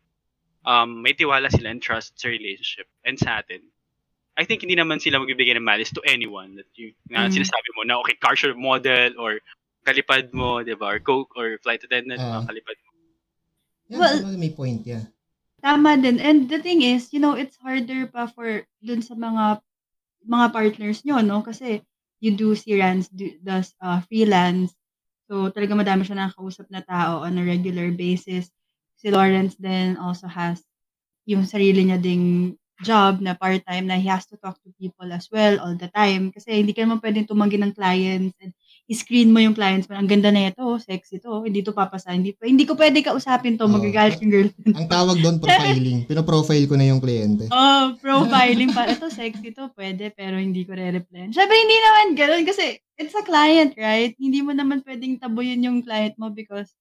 um, 0.67 1.03
may 1.03 1.15
tiwala 1.15 1.51
sila 1.51 1.71
and 1.71 1.83
trust 1.83 2.19
sa 2.19 2.29
relationship 2.31 2.87
and 3.07 3.19
sa 3.19 3.43
atin, 3.43 3.63
I 4.39 4.47
think 4.47 4.63
hindi 4.63 4.79
naman 4.79 5.03
sila 5.03 5.19
magbibigay 5.19 5.59
ng 5.59 5.67
malice 5.67 5.91
to 5.91 6.03
anyone 6.07 6.55
that 6.55 6.71
you 6.79 6.95
na 7.11 7.27
Mm. 7.27 7.35
sinasabi 7.43 7.69
mo 7.75 7.83
na 7.83 7.99
okay, 7.99 8.15
car 8.15 8.39
show 8.39 8.55
model 8.55 9.19
or 9.19 9.43
kalipad 9.83 10.31
mo, 10.31 10.63
di 10.63 10.79
ba? 10.79 10.95
Or 10.95 11.01
coke 11.03 11.35
or 11.35 11.59
flight 11.59 11.83
attendant, 11.83 12.23
mga 12.23 12.47
kalipad 12.47 12.79
mo. 12.87 12.91
Yeah, 13.89 13.99
Well- 13.99 14.39
may 14.39 14.55
point, 14.55 14.87
yeah. 14.87 15.11
Tama 15.59 15.99
din. 15.99 16.23
And 16.23 16.47
the 16.47 16.63
thing 16.63 16.87
is, 16.87 17.11
you 17.11 17.19
know, 17.19 17.35
it's 17.35 17.59
harder 17.59 18.07
pa 18.07 18.31
for 18.31 18.63
dun 18.79 19.03
sa 19.03 19.19
mga 19.19 19.59
mga 20.23 20.47
partners 20.55 21.03
nyo, 21.03 21.19
no? 21.19 21.43
Kasi 21.43 21.83
you 22.23 22.31
do 22.39 22.55
si 22.55 22.79
Rans 22.79 23.11
do, 23.11 23.35
does 23.43 23.75
uh, 23.83 23.99
freelance. 24.07 24.71
So, 25.27 25.51
talaga 25.51 25.75
madami 25.75 26.07
siya 26.07 26.15
nakakausap 26.15 26.71
na 26.71 26.87
tao 26.87 27.27
on 27.27 27.35
a 27.39 27.43
regular 27.43 27.91
basis. 27.91 28.55
Si 29.03 29.11
Lawrence 29.11 29.59
then 29.59 29.99
also 29.99 30.31
has 30.31 30.63
yung 31.27 31.43
sarili 31.43 31.91
niya 31.91 31.99
ding 31.99 32.55
job 32.83 33.19
na 33.19 33.35
part-time 33.35 33.91
na 33.91 33.99
he 33.99 34.07
has 34.07 34.27
to 34.31 34.39
talk 34.39 34.55
to 34.63 34.71
people 34.79 35.11
as 35.11 35.27
well 35.35 35.59
all 35.59 35.75
the 35.75 35.91
time. 35.91 36.31
Kasi 36.31 36.63
hindi 36.63 36.71
ka 36.71 36.87
naman 36.87 37.03
pwedeng 37.03 37.27
tumanggi 37.27 37.59
ng 37.59 37.75
clients 37.75 38.39
and 38.39 38.55
i-screen 38.89 39.29
mo 39.29 39.43
yung 39.43 39.53
clients 39.53 39.85
mo. 39.85 40.01
Ang 40.01 40.09
ganda 40.09 40.33
na 40.33 40.49
ito, 40.49 40.65
sexy 40.81 41.21
to, 41.21 41.45
hindi 41.45 41.61
to 41.61 41.77
papasa, 41.77 42.09
hindi, 42.09 42.33
hindi 42.41 42.65
ko 42.65 42.73
pwede 42.73 43.05
kausapin 43.05 43.61
to, 43.61 43.69
Oo. 43.69 43.77
magagalit 43.77 44.17
yung 44.25 44.33
girlfriend. 44.33 44.75
Ang 44.81 44.89
tawag 44.89 45.21
doon, 45.21 45.37
profiling. 45.37 45.99
Pinoprofile 46.11 46.65
ko 46.65 46.75
na 46.81 46.89
yung 46.89 47.01
kliyente. 47.05 47.53
Oh, 47.53 47.93
profiling 48.01 48.73
pa. 48.73 48.89
Ito, 48.93 49.13
sexy 49.13 49.53
to, 49.53 49.69
pwede, 49.77 50.09
pero 50.17 50.41
hindi 50.41 50.65
ko 50.65 50.73
re-reply. 50.73 51.29
Siyempre, 51.29 51.57
hindi 51.61 51.77
naman 51.85 52.07
ganun 52.17 52.45
kasi 52.49 52.81
it's 52.97 53.13
a 53.13 53.21
client, 53.21 53.77
right? 53.77 54.17
Hindi 54.17 54.41
mo 54.41 54.57
naman 54.57 54.81
pwedeng 54.89 55.21
tabuyin 55.21 55.69
yung 55.69 55.85
client 55.85 56.17
mo 56.17 56.33
because 56.33 56.73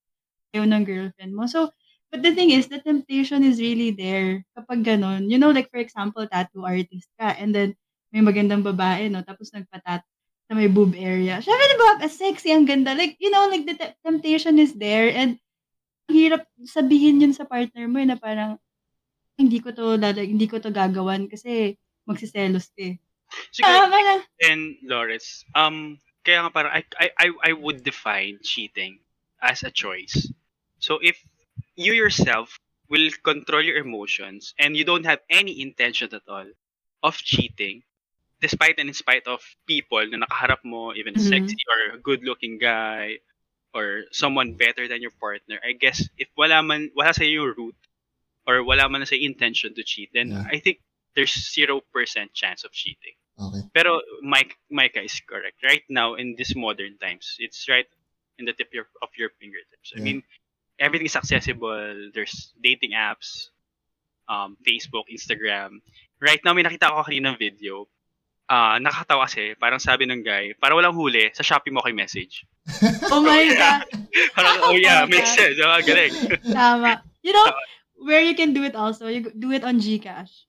ayaw 0.56 0.64
ng 0.64 0.88
girlfriend 0.88 1.36
mo. 1.36 1.44
So, 1.44 1.76
but 2.12 2.24
the 2.24 2.34
thing 2.34 2.52
is, 2.52 2.68
the 2.68 2.80
temptation 2.80 3.44
is 3.44 3.60
really 3.60 3.92
there 3.92 4.44
kapag 4.56 4.84
ganun. 4.84 5.30
You 5.30 5.38
know, 5.38 5.52
like 5.52 5.70
for 5.72 5.80
example, 5.80 6.24
tattoo 6.28 6.64
artist 6.64 7.10
ka 7.20 7.36
and 7.36 7.54
then 7.54 7.76
may 8.12 8.24
magandang 8.24 8.64
babae, 8.64 9.12
no? 9.12 9.24
Tapos 9.24 9.52
nagpatat 9.52 10.02
sa 10.48 10.54
may 10.56 10.72
boob 10.72 10.96
area. 10.96 11.44
Siyempre, 11.44 11.68
di 11.68 11.78
ba, 11.78 11.90
as 12.08 12.16
sexy, 12.16 12.56
ang 12.56 12.64
ganda. 12.64 12.96
Like, 12.96 13.20
you 13.20 13.28
know, 13.28 13.52
like 13.52 13.68
the 13.68 13.76
te- 13.76 13.98
temptation 14.00 14.56
is 14.60 14.72
there 14.80 15.12
and 15.12 15.36
hirap 16.08 16.48
sabihin 16.64 17.20
yun 17.20 17.36
sa 17.36 17.44
partner 17.44 17.84
mo 17.92 18.00
eh, 18.00 18.08
na 18.08 18.16
parang 18.16 18.56
hindi 19.36 19.60
ko 19.60 19.76
to 19.76 20.00
lala, 20.00 20.24
hindi 20.24 20.48
ko 20.48 20.58
to 20.58 20.72
gagawan 20.72 21.28
kasi 21.28 21.76
magsiselos 22.08 22.72
ka 22.72 22.96
eh. 22.96 22.96
Siguro, 23.52 23.92
na. 23.92 24.24
and 24.48 24.80
Lawrence, 24.88 25.44
um, 25.52 26.00
kaya 26.24 26.48
nga 26.48 26.52
parang 26.52 26.72
I, 26.72 26.82
I, 26.96 27.08
I, 27.20 27.28
I 27.44 27.52
would 27.52 27.84
define 27.84 28.40
cheating 28.40 29.04
as 29.44 29.68
a 29.68 29.72
choice. 29.72 30.32
So 30.80 31.04
if 31.04 31.20
you 31.78 31.94
yourself 31.94 32.60
will 32.90 33.10
control 33.24 33.62
your 33.62 33.78
emotions 33.78 34.54
and 34.60 34.76
you 34.76 34.84
don't 34.84 35.06
have 35.06 35.22
any 35.30 35.62
intention 35.62 36.10
at 36.14 36.26
all 36.28 36.48
of 37.04 37.16
cheating, 37.22 37.84
despite 38.42 38.80
and 38.80 38.90
in 38.90 38.96
spite 38.98 39.28
of 39.28 39.40
people 39.68 40.02
na 40.10 40.26
nakaharap 40.26 40.66
mo, 40.66 40.92
even 40.98 41.16
a 41.16 41.22
Mhm. 41.22 41.30
sexy 41.30 41.62
or 41.70 41.98
good-looking 42.02 42.58
guy, 42.58 43.20
or 43.74 44.10
someone 44.12 44.58
better 44.58 44.88
than 44.88 45.02
your 45.02 45.14
partner, 45.22 45.62
I 45.62 45.74
guess 45.78 46.02
if 46.18 46.28
wala 46.36 46.64
man, 46.66 46.90
wala 46.98 47.14
sa 47.14 47.24
yung 47.24 47.54
root, 47.54 47.78
or 48.48 48.64
wala 48.64 48.90
man 48.90 49.06
sa 49.06 49.16
intention 49.16 49.76
to 49.76 49.84
cheat, 49.86 50.10
then 50.14 50.32
Yeah. 50.34 50.48
I 50.50 50.58
think 50.58 50.82
there's 51.14 51.34
0% 51.34 52.34
chance 52.34 52.64
of 52.64 52.72
cheating. 52.74 53.14
Okay. 53.38 53.62
Pero 53.74 54.02
Mike, 54.26 54.58
Micah 54.74 55.04
is 55.06 55.20
correct. 55.22 55.62
Right 55.62 55.86
now, 55.90 56.16
in 56.18 56.34
these 56.34 56.56
modern 56.58 56.98
times, 56.98 57.38
it's 57.38 57.70
right 57.70 57.86
in 58.42 58.46
the 58.46 58.54
tip 58.54 58.70
of 58.70 58.74
your, 58.74 58.88
of 59.02 59.10
your 59.18 59.30
fingertips. 59.38 59.94
I 59.94 60.02
mean, 60.02 60.24
everything 60.80 61.10
is 61.10 61.16
accessible. 61.18 62.10
There's 62.14 62.54
dating 62.62 62.94
apps, 62.94 63.50
um, 64.30 64.58
Facebook, 64.62 65.10
Instagram. 65.12 65.82
Right 66.22 66.42
now, 66.46 66.54
may 66.54 66.64
nakita 66.64 66.90
ko 66.90 67.06
kanina 67.06 67.34
ng 67.34 67.40
video. 67.42 67.86
Ah, 68.48 68.80
nakakatawa 68.80 69.28
kasi, 69.28 69.60
parang 69.60 69.76
sabi 69.78 70.08
ng 70.08 70.24
guy, 70.24 70.56
para 70.56 70.72
walang 70.72 70.96
huli, 70.96 71.28
sa 71.36 71.44
Shopee 71.44 71.74
mo 71.74 71.84
kay 71.84 71.92
message. 71.92 72.48
Oh 73.12 73.20
my 73.20 73.44
God. 73.60 73.84
Parang, 74.32 74.56
oh 74.64 74.76
yeah, 74.76 75.04
Oh, 75.04 75.12
makes 75.12 75.36
sense. 75.36 75.60
Oh, 75.60 75.76
galing. 75.84 76.16
Tama. 76.56 77.04
You 77.24 77.36
know, 77.36 77.48
where 78.08 78.24
you 78.24 78.36
can 78.40 78.56
do 78.56 78.64
it 78.64 78.76
also, 78.76 79.12
you 79.12 79.28
do 79.36 79.52
it 79.52 79.68
on 79.68 79.84
Gcash. 79.84 80.48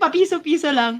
Papiso-piso 0.00 0.72
lang. 0.72 0.96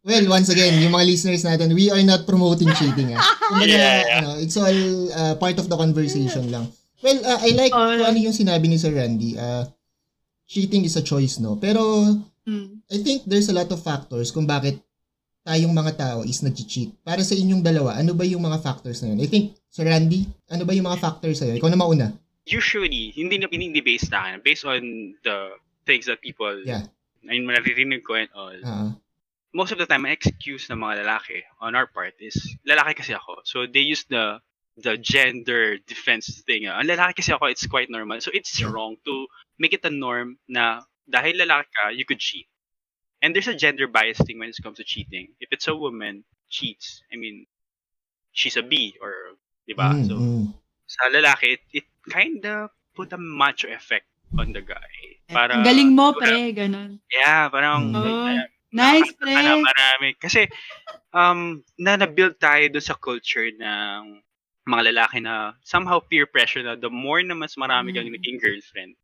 Well, 0.00 0.32
once 0.32 0.48
again, 0.48 0.80
yung 0.80 0.96
mga 0.96 1.06
listeners 1.06 1.44
natin, 1.44 1.76
we 1.76 1.92
are 1.92 2.00
not 2.00 2.24
promoting 2.24 2.72
cheating. 2.72 3.12
Ah. 3.12 3.20
Kumbaga, 3.52 3.68
Yeah, 3.68 3.98
yeah. 4.00 4.18
ano, 4.18 4.30
it's 4.40 4.56
all 4.56 4.80
uh, 5.12 5.34
part 5.36 5.60
of 5.60 5.68
the 5.68 5.76
conversation 5.76 6.48
lang. 6.48 6.72
Well, 7.00 7.20
uh, 7.20 7.36
I 7.36 7.52
like 7.52 7.72
kung 7.72 8.00
ano 8.00 8.16
yung 8.16 8.32
sinabi 8.32 8.64
ni 8.64 8.80
Sir 8.80 8.92
Randy. 8.92 9.36
Uh, 9.36 9.68
cheating 10.44 10.84
is 10.84 10.96
a 10.96 11.04
choice, 11.04 11.36
no? 11.36 11.56
Pero 11.56 11.80
Hmm. 12.40 12.80
I 12.88 13.04
think 13.04 13.28
there's 13.28 13.46
a 13.46 13.54
lot 13.54 13.68
of 13.68 13.78
factors 13.78 14.32
kung 14.32 14.48
bakit 14.48 14.80
tayong 15.44 15.76
mga 15.76 15.92
tao 15.94 16.18
is 16.24 16.40
nag-cheat. 16.40 16.96
Para 17.04 17.20
sa 17.20 17.36
inyong 17.36 17.60
dalawa, 17.60 18.00
ano 18.00 18.16
ba 18.16 18.24
yung 18.24 18.40
mga 18.40 18.64
factors 18.64 19.04
na 19.04 19.12
yun? 19.12 19.20
I 19.20 19.28
think, 19.28 19.52
Sir 19.68 19.84
Randy, 19.84 20.24
ano 20.48 20.64
ba 20.64 20.72
yung 20.72 20.88
mga 20.88 20.98
factors 20.98 21.36
sa'yo? 21.36 21.60
Ikaw 21.60 21.68
na 21.68 21.76
mauna. 21.76 22.08
Usually, 22.48 23.12
hindi 23.12 23.36
na 23.36 23.46
hindi 23.46 23.84
based 23.84 24.08
na. 24.08 24.40
Based 24.40 24.64
on 24.64 24.80
the 25.20 25.36
things 25.84 26.08
that 26.08 26.24
people, 26.24 26.50
Yeah. 26.64 26.88
I 27.20 27.36
mean, 27.36 27.44
naririnig 27.44 28.00
ko 28.02 28.16
and 28.16 28.32
all. 28.32 28.56
Ah, 28.64 28.96
most 29.54 29.72
of 29.72 29.78
the 29.78 29.86
time, 29.86 30.06
excuse 30.06 30.68
ng 30.70 30.78
mga 30.78 31.04
lalaki 31.04 31.42
on 31.60 31.74
our 31.74 31.86
part 31.86 32.14
is, 32.20 32.36
lalaki 32.66 32.96
kasi 33.02 33.12
ako. 33.14 33.42
So, 33.44 33.66
they 33.66 33.80
use 33.84 34.04
the 34.08 34.40
the 34.80 34.96
gender 34.96 35.76
defense 35.84 36.40
thing. 36.46 36.64
Ang 36.70 36.88
lalaki 36.88 37.20
kasi 37.20 37.32
ako, 37.34 37.46
it's 37.52 37.66
quite 37.66 37.90
normal. 37.90 38.20
So, 38.22 38.30
it's 38.32 38.54
Yeah. 38.56 38.70
wrong 38.70 38.96
to 39.04 39.26
make 39.58 39.74
it 39.74 39.84
a 39.84 39.90
norm 39.92 40.38
na 40.48 40.86
dahil 41.10 41.36
lalaki 41.36 41.68
ka, 41.74 41.84
you 41.92 42.04
could 42.06 42.20
cheat. 42.22 42.46
And 43.22 43.34
there's 43.34 43.48
a 43.48 43.54
gender 43.58 43.86
bias 43.88 44.18
thing 44.18 44.38
when 44.38 44.48
it 44.48 44.56
comes 44.62 44.78
to 44.78 44.84
cheating. 44.84 45.34
If 45.40 45.52
it's 45.52 45.68
a 45.68 45.76
woman 45.76 46.24
cheats, 46.48 47.02
I 47.12 47.16
mean, 47.16 47.46
she's 48.32 48.56
a 48.56 48.62
B 48.62 48.96
or, 49.02 49.36
di 49.66 49.74
ba? 49.74 49.92
mm, 49.92 50.06
So, 50.08 50.14
mm. 50.16 50.46
sa 50.86 51.10
lalaki, 51.10 51.58
it, 51.58 51.62
it 51.72 51.86
kind 52.08 52.44
of 52.46 52.70
put 52.94 53.12
a 53.12 53.18
macho 53.18 53.68
effect 53.68 54.06
on 54.38 54.52
the 54.52 54.62
guy. 54.62 54.90
Para, 55.28 55.54
Ang 55.54 55.64
galing 55.66 55.90
mo, 55.94 56.14
pre. 56.14 56.52
Ganon. 56.54 56.98
Yeah, 57.12 57.48
parang, 57.50 57.92
Mm. 57.92 57.96
Oh, 57.96 58.26
uh, 58.26 58.46
nice, 58.72 59.10
pre. 59.14 59.34
Na 59.34 59.58
marami. 59.58 60.14
Kasi, 60.16 60.46
um, 61.10 61.62
na 61.78 61.98
na-build 61.98 62.38
tayo 62.38 62.66
doon 62.70 62.84
sa 62.84 62.94
culture 62.96 63.50
ng 63.50 64.22
mga 64.66 64.82
lalaki 64.94 65.18
na 65.18 65.58
somehow 65.64 65.98
peer 65.98 66.28
pressure 66.28 66.62
na 66.62 66.76
the 66.78 66.90
more 66.90 67.22
na 67.24 67.34
mas 67.34 67.58
marami 67.58 67.90
kang 67.90 68.06
Mm. 68.06 68.14
naging 68.14 68.38
girlfriend, 68.38 68.94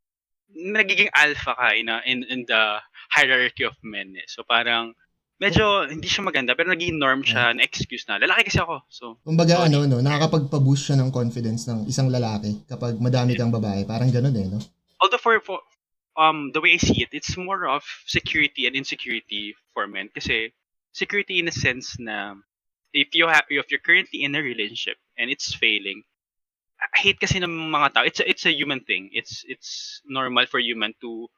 nagiging 0.54 1.10
alpha 1.16 1.56
ka 1.58 1.74
in, 1.74 1.90
a, 1.90 1.98
in, 2.06 2.22
in 2.30 2.46
the 2.46 2.78
hierarchy 3.10 3.66
of 3.66 3.74
men. 3.82 4.14
Eh. 4.14 4.26
So 4.30 4.46
parang, 4.46 4.94
medyo 5.36 5.84
hindi 5.84 6.06
siya 6.08 6.24
maganda 6.24 6.56
pero 6.56 6.70
naging 6.72 6.96
norm 6.96 7.20
siya 7.26 7.52
na 7.52 7.60
excuse 7.66 8.06
na. 8.08 8.16
Lalaki 8.16 8.48
kasi 8.48 8.62
ako. 8.62 8.86
So, 8.88 9.04
Kumbaga, 9.26 9.58
Sorry. 9.60 9.68
ano, 9.74 9.84
no, 9.84 9.98
nakakapagpa-boost 10.00 10.92
siya 10.92 10.96
ng 11.02 11.10
confidence 11.10 11.66
ng 11.68 11.84
isang 11.90 12.08
lalaki 12.08 12.62
kapag 12.64 12.96
madami 13.02 13.34
kang 13.34 13.50
babae. 13.52 13.82
Parang 13.84 14.08
ganun 14.08 14.36
eh, 14.36 14.46
no? 14.48 14.60
although 14.96 15.20
for, 15.20 15.36
for 15.44 15.60
um 16.16 16.52
the 16.52 16.60
way 16.60 16.74
I 16.74 16.78
see 16.78 17.02
it, 17.02 17.10
it's 17.12 17.36
more 17.36 17.66
of 17.68 17.84
security 18.06 18.66
and 18.66 18.76
insecurity 18.76 19.54
for 19.74 19.86
men. 19.86 20.08
Kasi 20.14 20.52
security 20.92 21.38
in 21.40 21.48
a 21.48 21.52
sense 21.52 21.98
na 21.98 22.34
if 22.92 23.14
you 23.14 23.28
have 23.28 23.44
if 23.50 23.70
you're 23.70 23.80
currently 23.84 24.22
in 24.24 24.34
a 24.34 24.42
relationship 24.42 24.98
and 25.18 25.30
it's 25.30 25.54
failing, 25.54 26.04
I 26.80 26.98
hate 27.00 27.20
kasi 27.20 27.38
ng 27.40 27.50
mga 27.72 27.94
tao. 27.94 28.02
It's 28.04 28.20
a, 28.20 28.26
it's 28.28 28.46
a 28.46 28.52
human 28.52 28.80
thing. 28.84 29.10
It's 29.12 29.44
it's 29.48 30.00
normal 30.06 30.46
for 30.46 30.60
human 30.60 30.94
to 31.02 31.28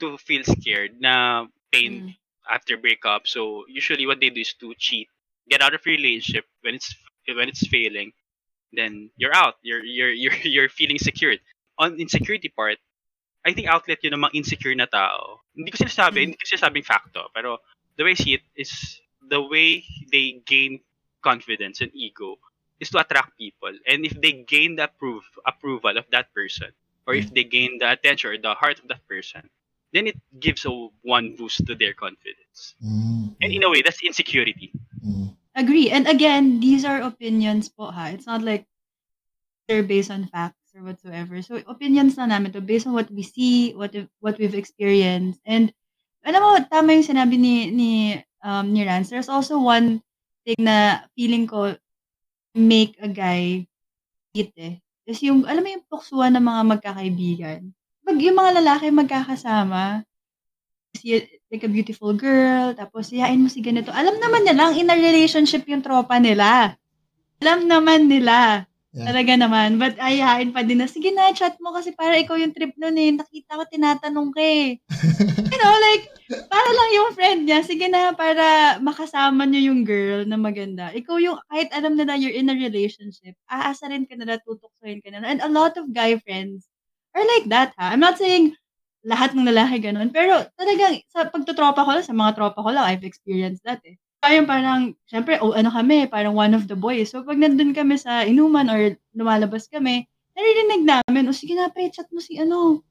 to 0.00 0.16
feel 0.18 0.44
scared 0.44 1.00
na 1.00 1.46
pain 1.72 2.04
Mm. 2.04 2.16
after 2.50 2.76
breakup. 2.76 3.26
So 3.26 3.64
usually 3.68 4.06
what 4.06 4.20
they 4.20 4.30
do 4.30 4.40
is 4.40 4.54
to 4.60 4.74
cheat, 4.78 5.08
get 5.48 5.62
out 5.62 5.74
of 5.74 5.84
your 5.86 5.96
relationship 5.96 6.46
when 6.62 6.74
it's 6.74 6.94
when 7.28 7.48
it's 7.48 7.66
failing, 7.66 8.12
then 8.72 9.10
you're 9.16 9.34
out. 9.34 9.56
You're 9.62 9.84
you're 9.84 10.12
you're 10.24 10.38
you're 10.44 10.68
feeling 10.70 10.98
secured. 10.98 11.40
On 11.78 11.98
insecurity 12.00 12.48
part, 12.50 12.78
I 13.48 13.56
think 13.56 13.66
outlet 13.72 14.04
yun 14.04 14.12
ng 14.12 14.22
mga 14.28 14.36
insecure 14.36 14.76
na 14.76 14.84
tao. 14.84 15.40
Hindi 15.56 15.72
ko 15.72 15.80
sinasabi, 15.80 16.16
Mm. 16.20 16.24
hindi 16.28 16.38
ko 16.38 16.44
sinasabing 16.44 16.84
facto, 16.84 17.32
pero 17.32 17.64
the 17.96 18.04
way 18.04 18.12
I 18.12 18.20
see 18.20 18.34
it 18.36 18.44
is 18.54 19.00
the 19.24 19.40
way 19.40 19.82
they 20.12 20.44
gain 20.44 20.84
confidence 21.24 21.80
and 21.80 21.90
ego 21.96 22.36
is 22.78 22.92
to 22.92 23.00
attract 23.00 23.34
people. 23.40 23.72
And 23.88 24.04
if 24.04 24.14
they 24.20 24.44
gain 24.44 24.76
the 24.76 24.86
approve, 24.86 25.24
approval 25.48 25.96
of 25.96 26.06
that 26.12 26.30
person, 26.36 26.70
or 27.08 27.16
if 27.16 27.32
they 27.32 27.42
gain 27.42 27.80
the 27.80 27.90
attention 27.90 28.30
or 28.30 28.38
the 28.38 28.52
heart 28.54 28.78
of 28.78 28.86
that 28.92 29.02
person, 29.08 29.48
then 29.96 30.06
it 30.06 30.20
gives 30.38 30.68
a 30.68 30.70
one 31.02 31.34
boost 31.34 31.64
to 31.66 31.74
their 31.74 31.96
confidence. 31.96 32.76
Mm, 32.84 33.34
And 33.40 33.50
in 33.50 33.64
a 33.64 33.70
way, 33.72 33.80
that's 33.80 34.04
insecurity. 34.04 34.70
mm, 35.00 35.32
Agree. 35.56 35.90
And 35.90 36.06
again, 36.06 36.60
these 36.60 36.84
are 36.84 37.00
opinions 37.02 37.66
po 37.72 37.90
ha. 37.90 38.12
It's 38.12 38.28
not 38.28 38.44
like 38.44 38.68
they're 39.66 39.82
based 39.82 40.10
on 40.10 40.26
facts 40.28 40.67
or 40.78 40.86
whatsoever. 40.86 41.42
So 41.42 41.58
opinions 41.66 42.14
na 42.14 42.30
namin 42.30 42.54
to 42.54 42.62
based 42.62 42.86
on 42.86 42.94
what 42.94 43.10
we 43.10 43.26
see, 43.26 43.74
what 43.74 43.90
what 44.22 44.38
we've 44.38 44.54
experienced. 44.54 45.42
And 45.42 45.74
alam 46.22 46.38
mo, 46.38 46.50
tama 46.70 46.94
yung 46.94 47.06
sinabi 47.06 47.34
ni 47.34 47.74
ni 47.74 47.90
um 48.46 48.70
ni 48.70 48.86
Rance. 48.86 49.10
There's 49.10 49.28
also 49.28 49.58
one 49.58 49.98
thing 50.46 50.62
na 50.62 51.02
feeling 51.18 51.50
ko 51.50 51.74
make 52.54 52.94
a 53.02 53.10
guy 53.10 53.66
cheat 54.32 54.54
eh. 54.54 54.78
Is 55.08 55.24
yung, 55.24 55.48
alam 55.48 55.64
mo 55.64 55.68
yung 55.72 55.86
tuksuan 55.88 56.36
ng 56.36 56.44
mga 56.44 56.62
magkakaibigan. 56.76 57.60
Pag 58.04 58.16
yung 58.20 58.36
mga 58.36 58.60
lalaki 58.60 58.92
magkakasama, 58.92 60.04
see 60.96 61.24
like 61.48 61.64
a 61.64 61.70
beautiful 61.70 62.12
girl, 62.12 62.76
tapos 62.76 63.08
yayain 63.08 63.40
mo 63.40 63.48
si 63.48 63.64
ganito. 63.64 63.88
Alam 63.88 64.20
naman 64.20 64.44
nilang 64.44 64.76
in 64.76 64.92
a 64.92 64.96
relationship 64.96 65.64
yung 65.64 65.80
tropa 65.80 66.20
nila. 66.20 66.76
Alam 67.40 67.64
naman 67.64 68.04
nila. 68.04 68.68
Yeah. 68.96 69.04
Talaga 69.12 69.36
naman. 69.36 69.76
But 69.76 70.00
ayahain 70.00 70.56
pa 70.56 70.64
din 70.64 70.80
na, 70.80 70.88
sige 70.88 71.12
na, 71.12 71.28
chat 71.36 71.60
mo 71.60 71.76
kasi 71.76 71.92
para 71.92 72.16
ikaw 72.16 72.40
yung 72.40 72.56
trip 72.56 72.72
nun 72.80 72.96
eh. 72.96 73.12
Nakita 73.12 73.60
ko, 73.60 73.62
tinatanong 73.68 74.32
ka 74.32 74.40
eh. 74.40 74.80
you 75.52 75.58
know, 75.60 75.74
like, 75.92 76.08
para 76.48 76.70
lang 76.72 76.90
yung 76.96 77.10
friend 77.12 77.40
niya. 77.44 77.60
Sige 77.60 77.84
na, 77.92 78.16
para 78.16 78.80
makasama 78.80 79.44
niyo 79.44 79.72
yung 79.72 79.84
girl 79.84 80.24
na 80.24 80.40
maganda. 80.40 80.88
Ikaw 80.96 81.20
yung, 81.20 81.36
kahit 81.52 81.68
alam 81.76 82.00
na 82.00 82.08
na 82.08 82.16
you're 82.16 82.32
in 82.32 82.48
a 82.48 82.56
relationship, 82.56 83.36
aasa 83.52 83.92
rin 83.92 84.08
ka 84.08 84.16
na, 84.16 84.40
tutuksoin 84.40 85.04
ka 85.04 85.12
na. 85.12 85.20
And 85.20 85.44
a 85.44 85.52
lot 85.52 85.76
of 85.76 85.92
guy 85.92 86.16
friends 86.24 86.64
are 87.12 87.24
like 87.36 87.44
that, 87.52 87.76
ha? 87.76 87.92
I'm 87.92 88.00
not 88.00 88.16
saying 88.16 88.56
lahat 89.04 89.36
ng 89.36 89.44
lalaki 89.44 89.84
ganun. 89.84 90.16
Pero 90.16 90.48
talagang, 90.56 91.04
sa 91.12 91.28
pagtutropa 91.28 91.84
ko 91.84 91.92
lang, 91.92 92.08
sa 92.08 92.16
mga 92.16 92.40
tropa 92.40 92.64
ko 92.64 92.72
lang, 92.72 92.88
I've 92.88 93.04
experienced 93.04 93.68
that 93.68 93.84
eh. 93.84 94.00
Ayun, 94.18 94.50
parang, 94.50 94.98
syempre, 95.06 95.38
oh, 95.38 95.54
ano 95.54 95.70
kami, 95.70 96.10
parang 96.10 96.34
one 96.34 96.50
of 96.50 96.66
the 96.66 96.74
boys. 96.74 97.14
So, 97.14 97.22
pag 97.22 97.38
nandun 97.38 97.70
kami 97.70 97.94
sa 98.02 98.26
inuman 98.26 98.66
or 98.66 98.98
lumalabas 99.14 99.70
kami, 99.70 100.10
naririnig 100.34 100.82
namin, 100.82 101.30
o 101.30 101.34
sige 101.34 101.54
na, 101.54 101.70
pre, 101.70 101.86
chat 101.94 102.10
mo 102.10 102.18
si 102.18 102.34
ano. 102.34 102.82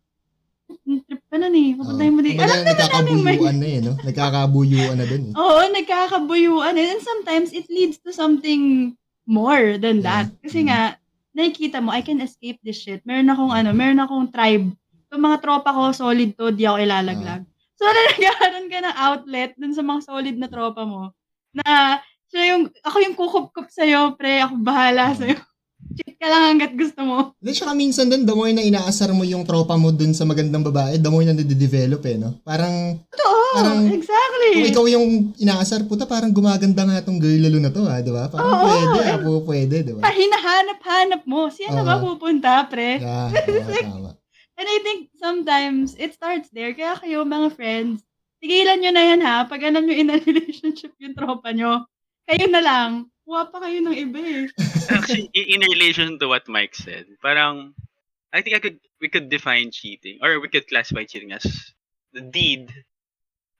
Trip 0.88 1.24
ka 1.27 1.36
na 1.39 1.51
eh. 1.51 1.75
Papuntahin 1.75 2.15
mo 2.15 2.24
din. 2.24 2.39
Alam 2.39 2.63
naman 2.63 2.75
namin, 2.75 3.15
nagkakabuyuan 3.24 3.55
na 3.60 3.67
eh, 3.67 3.79
no? 3.84 3.93
Nagkakabuyuan 4.03 4.98
na 5.00 5.05
dun 5.07 5.24
eh. 5.31 5.34
Oo, 5.36 5.62
nagkakabuyuan. 5.67 6.75
And 6.79 7.03
sometimes, 7.03 7.51
it 7.51 7.67
leads 7.67 8.00
to 8.07 8.15
something 8.15 8.96
more 9.27 9.75
than 9.75 10.07
that. 10.07 10.31
Yeah. 10.31 10.39
Kasi 10.48 10.60
nga, 10.72 10.79
nakikita 11.36 11.84
mo, 11.84 11.91
I 11.91 12.03
can 12.03 12.24
escape 12.24 12.63
this 12.63 12.79
shit. 12.79 13.03
Meron 13.03 13.27
akong 13.27 13.51
ano, 13.51 13.75
meron 13.75 14.00
akong 14.00 14.31
tribe. 14.31 14.72
Yung 15.12 15.24
mga 15.24 15.43
tropa 15.43 15.75
ko, 15.75 15.91
solid 15.91 16.36
to, 16.39 16.55
di 16.55 16.63
ako 16.63 16.79
ilalaglag. 16.84 17.43
So, 17.75 17.84
na 17.91 18.01
nagkaroon 18.15 18.67
ka 18.72 18.79
ng 18.81 18.96
outlet 18.96 19.51
dun 19.60 19.75
sa 19.75 19.84
mga 19.84 20.01
solid 20.07 20.36
na 20.39 20.48
tropa 20.48 20.88
mo. 20.88 21.13
Na, 21.58 21.98
siya 22.28 22.54
yung, 22.54 22.70
ako 22.84 22.98
yung 23.02 23.16
kukup-kup 23.16 23.68
sa'yo, 23.68 24.14
pre, 24.14 24.44
ako 24.44 24.62
bahala 24.62 25.16
sa'yo. 25.16 25.38
Cheat 25.98 26.18
ka 26.20 26.28
lang 26.28 26.44
hanggat 26.54 26.74
gusto 26.76 27.02
mo. 27.02 27.18
Then, 27.40 27.54
tsaka 27.56 27.74
minsan 27.74 28.10
din, 28.10 28.26
the 28.26 28.34
more 28.34 28.50
na 28.52 28.62
inaasar 28.62 29.14
mo 29.14 29.24
yung 29.24 29.46
tropa 29.48 29.78
mo 29.78 29.90
dun 29.90 30.12
sa 30.12 30.26
magandang 30.26 30.66
babae, 30.66 30.98
the 31.00 31.10
more 31.10 31.24
na 31.24 31.34
nade-develop 31.34 32.02
eh, 32.06 32.18
no? 32.20 32.38
Parang, 32.44 32.98
Oo, 32.98 33.54
Parang, 33.56 33.88
exactly. 33.90 34.52
kung 34.60 34.68
ikaw 34.68 34.86
yung 34.92 35.08
inaasar, 35.40 35.88
puta, 35.88 36.04
parang 36.04 36.30
gumaganda 36.30 36.84
nga 36.84 37.02
tong 37.02 37.18
girl 37.18 37.40
lalo 37.40 37.58
na 37.58 37.72
to, 37.72 37.82
ha? 37.88 38.04
Di 38.04 38.12
ba? 38.12 38.28
Parang 38.28 38.46
Oo, 38.46 38.66
pwede, 38.68 39.00
eh. 39.00 39.08
ha? 39.08 39.16
Po, 39.18 39.32
pwede, 39.48 39.76
di 39.82 39.94
ba? 39.96 40.02
Hinahanap-hanap 40.06 41.22
mo. 41.26 41.48
Siya 41.48 41.72
na 41.72 41.82
ba 41.82 41.96
pupunta, 41.98 42.68
pre? 42.68 43.00
Yeah, 43.00 43.32
tama, 43.32 43.80
tama. 43.88 44.10
And 44.58 44.66
I 44.66 44.78
think 44.82 45.14
sometimes 45.14 45.94
it 46.02 46.18
starts 46.18 46.50
there. 46.50 46.74
Kaya 46.74 46.98
kayo, 46.98 47.22
mga 47.22 47.54
friends, 47.54 48.02
tigilan 48.41 48.77
nyo 48.82 48.91
na 48.94 49.03
yan 49.03 49.22
ha. 49.24 49.36
Pag 49.50 49.62
alam 49.65 49.84
nyo 49.86 49.96
in 49.96 50.13
a 50.13 50.17
relationship 50.22 50.94
yung 51.01 51.15
tropa 51.17 51.51
nyo, 51.53 51.86
kayo 52.27 52.46
na 52.50 52.62
lang. 52.62 52.91
Kuha 53.27 53.50
pa 53.51 53.58
kayo 53.63 53.79
ng 53.84 53.98
iba 53.98 54.20
eh. 54.24 54.44
Actually, 54.94 55.27
in 55.36 55.62
relation 55.62 56.15
to 56.20 56.27
what 56.32 56.48
Mike 56.48 56.75
said, 56.75 57.08
parang 57.20 57.75
I 58.32 58.41
think 58.44 58.56
I 58.56 58.62
could 58.63 58.79
we 59.01 59.10
could 59.10 59.29
define 59.32 59.72
cheating 59.72 60.20
or 60.24 60.39
we 60.39 60.48
could 60.51 60.67
classify 60.67 61.03
cheating 61.03 61.32
as 61.32 61.46
the 62.13 62.22
deed 62.22 62.72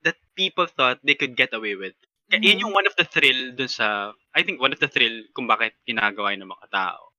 that 0.04 0.16
people 0.36 0.68
thought 0.68 1.00
they 1.04 1.16
could 1.16 1.36
get 1.36 1.54
away 1.54 1.76
with. 1.76 1.96
Kaya 2.28 2.40
Mhm. 2.44 2.48
Yun 2.48 2.62
yung 2.68 2.74
one 2.76 2.88
of 2.88 2.96
the 3.00 3.08
thrill 3.08 3.56
dun 3.56 3.72
sa 3.72 4.12
I 4.36 4.44
think 4.44 4.60
one 4.60 4.72
of 4.76 4.80
the 4.84 4.92
thrill 4.92 5.24
kung 5.36 5.48
bakit 5.48 5.76
ginagawa 5.88 6.36
yun 6.36 6.44
ng 6.44 6.52
mga 6.52 6.68
tao. 6.72 7.12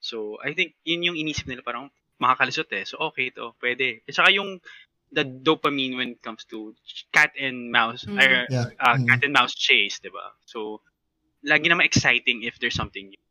So, 0.00 0.38
I 0.42 0.54
think 0.54 0.78
yun 0.86 1.02
yung 1.02 1.18
inisip 1.18 1.46
nila 1.50 1.62
parang 1.66 1.90
makakalisot 2.22 2.70
eh. 2.74 2.84
So, 2.86 2.98
okay 3.10 3.30
to, 3.34 3.54
pwede. 3.62 4.02
At 4.06 4.14
saka 4.14 4.30
yung 4.34 4.62
the 5.10 5.24
dopamine 5.24 5.96
when 5.96 6.14
it 6.16 6.20
comes 6.20 6.44
to 6.48 6.76
cat 7.12 7.32
and 7.36 7.72
mouse 7.72 8.04
Mhm. 8.04 8.18
or 8.18 8.30
Yeah. 8.48 8.68
uh, 8.76 8.96
Mhm. 8.96 9.06
cat 9.08 9.20
and 9.24 9.32
mouse 9.32 9.56
chase, 9.56 9.96
'di 10.00 10.12
ba? 10.12 10.36
So, 10.44 10.84
lagi 11.44 11.70
naman 11.70 11.88
exciting 11.88 12.44
if 12.44 12.60
there's 12.60 12.76
something 12.76 13.08
new. 13.08 13.22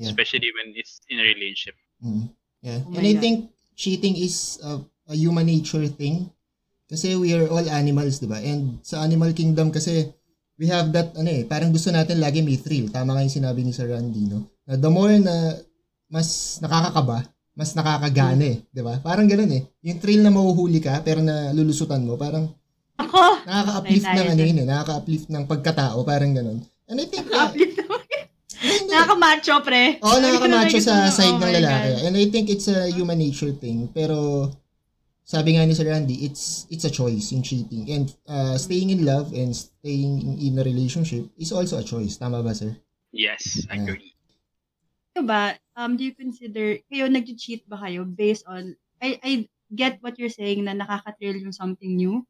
Yeah. 0.00 0.08
Especially 0.10 0.50
when 0.56 0.72
it's 0.74 1.04
in 1.12 1.20
a 1.20 1.26
relationship. 1.26 1.76
Mm. 2.02 2.32
Yeah. 2.64 2.80
Oh 2.88 2.96
And 2.96 3.04
I 3.06 3.14
God. 3.14 3.22
think 3.22 3.36
cheating 3.76 4.16
is 4.18 4.58
a, 4.64 4.80
a 5.12 5.14
human 5.14 5.46
nature 5.46 5.84
thing. 5.86 6.32
Kasi 6.88 7.16
we 7.16 7.32
are 7.32 7.48
all 7.48 7.64
animals, 7.68 8.18
di 8.20 8.28
ba? 8.28 8.40
And 8.40 8.80
sa 8.84 9.00
animal 9.04 9.32
kingdom 9.32 9.72
kasi, 9.72 10.12
we 10.60 10.68
have 10.68 10.92
that, 10.92 11.16
ano 11.16 11.28
eh, 11.28 11.44
parang 11.48 11.72
gusto 11.72 11.88
natin 11.88 12.20
lagi 12.20 12.44
may 12.44 12.56
thrill. 12.60 12.88
Tama 12.92 13.16
nga 13.16 13.24
yung 13.24 13.32
sinabi 13.32 13.64
ni 13.64 13.72
Sir 13.72 13.88
Randy, 13.88 14.28
no? 14.28 14.44
Na 14.68 14.76
the 14.76 14.90
more 14.92 15.12
na 15.16 15.56
mas 16.12 16.60
nakakakaba, 16.60 17.24
mas 17.52 17.76
nakakagana 17.76 18.44
eh, 18.48 18.64
di 18.72 18.80
ba? 18.80 18.96
Parang 19.00 19.28
ganun 19.28 19.52
eh. 19.52 19.62
Yung 19.84 20.00
thrill 20.00 20.24
na 20.24 20.32
mahuhuli 20.32 20.80
ka, 20.80 21.04
pero 21.04 21.20
na 21.20 21.52
lulusutan 21.52 22.00
mo, 22.00 22.16
parang 22.16 22.48
Ako! 22.96 23.44
nakaka-uplift 23.44 24.08
ng 24.08 24.28
ano 24.32 24.42
yun 24.42 24.60
eh, 24.62 24.66
nakaka-uplift 24.68 25.28
ng 25.28 25.44
pagkatao, 25.44 25.98
parang 26.04 26.32
ganun. 26.32 26.58
And 26.88 27.00
I 27.00 27.06
think, 27.08 27.28
yeah, 27.28 27.48
Uplift 27.48 27.76
naman. 27.80 28.00
hindi. 28.62 28.92
Nakaka-macho, 28.92 29.54
pre. 29.64 29.82
Oo, 30.00 30.16
ko 30.16 30.18
nakakamacho 30.20 30.78
sa 30.78 31.08
side 31.10 31.34
oh 31.34 31.42
ng 31.42 31.52
lalaki. 31.60 31.90
God. 31.98 32.02
And 32.06 32.14
I 32.16 32.26
think 32.30 32.46
it's 32.52 32.68
a 32.68 32.88
human 32.92 33.18
nature 33.18 33.52
thing. 33.56 33.90
Pero, 33.90 34.48
sabi 35.22 35.56
nga 35.56 35.64
ni 35.64 35.74
Sir 35.74 35.88
Randy, 35.88 36.26
it's 36.26 36.66
it's 36.68 36.84
a 36.84 36.92
choice 36.92 37.32
in 37.32 37.40
cheating. 37.40 37.88
And 37.88 38.06
uh, 38.28 38.54
staying 38.58 38.92
in 38.92 39.06
love 39.06 39.32
and 39.32 39.54
staying 39.54 40.38
in, 40.38 40.58
a 40.58 40.64
relationship 40.66 41.30
is 41.38 41.50
also 41.54 41.78
a 41.78 41.86
choice. 41.86 42.18
Tama 42.18 42.42
ba, 42.42 42.52
sir? 42.54 42.74
Yes, 43.14 43.64
I 43.72 43.80
agree. 43.80 44.12
Kayo 45.12 45.24
ba, 45.24 45.56
um, 45.76 45.96
do 45.96 46.04
you 46.04 46.14
consider, 46.14 46.78
kayo 46.88 47.08
nag-cheat 47.08 47.64
ba 47.68 47.80
kayo 47.80 48.04
based 48.04 48.44
on, 48.48 48.76
I, 49.00 49.18
I 49.22 49.32
get 49.72 49.98
what 50.04 50.18
you're 50.20 50.32
saying 50.32 50.64
na 50.64 50.76
nakaka-thrill 50.76 51.40
yung 51.40 51.56
something 51.56 51.96
new. 51.96 52.22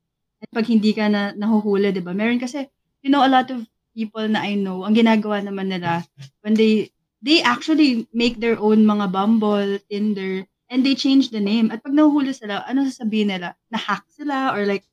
At 0.43 0.51
pag 0.51 0.67
hindi 0.67 0.95
ka 0.95 1.07
na 1.11 1.35
nahuhuli, 1.35 1.95
di 1.95 2.03
ba? 2.03 2.15
Meron 2.15 2.43
kasi, 2.43 2.67
you 3.03 3.11
know, 3.11 3.23
a 3.23 3.31
lot 3.31 3.51
of 3.51 3.67
people 3.95 4.25
na 4.27 4.43
I 4.43 4.55
know, 4.59 4.87
ang 4.87 4.95
ginagawa 4.95 5.43
naman 5.43 5.71
nila, 5.71 6.07
when 6.43 6.55
they, 6.55 6.91
they 7.23 7.43
actually 7.43 8.09
make 8.11 8.43
their 8.43 8.59
own 8.59 8.83
mga 8.83 9.11
Bumble, 9.13 9.79
Tinder, 9.91 10.47
and 10.73 10.81
they 10.83 10.97
change 10.97 11.31
the 11.31 11.43
name. 11.43 11.71
At 11.71 11.85
pag 11.85 11.95
nahuhuli 11.95 12.33
sila, 12.33 12.65
ano 12.65 12.89
sasabihin 12.89 13.31
nila? 13.31 13.55
Na-hack 13.69 14.09
sila 14.11 14.57
or 14.57 14.65
like, 14.67 14.87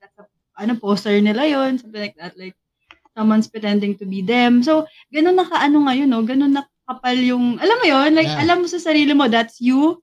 ano, 0.59 0.75
poster 0.75 1.15
nila 1.23 1.47
yon 1.47 1.79
something 1.79 2.03
like 2.03 2.19
that. 2.19 2.35
Like, 2.35 2.53
someone's 3.15 3.47
pretending 3.47 3.95
to 3.95 4.05
be 4.05 4.19
them. 4.19 4.61
So, 4.61 4.85
ganun 5.07 5.39
na 5.39 5.47
kaano 5.47 5.87
ngayon, 5.87 6.11
no? 6.11 6.21
Ganun 6.27 6.59
na 6.59 6.67
kapal 6.89 7.13
yung, 7.21 7.61
alam 7.61 7.77
mo 7.77 7.85
yon 7.85 8.11
like, 8.17 8.25
Yeah. 8.25 8.41
alam 8.41 8.65
mo 8.65 8.67
sa 8.67 8.81
sarili 8.81 9.13
mo, 9.13 9.29
that's 9.29 9.61
you, 9.61 10.01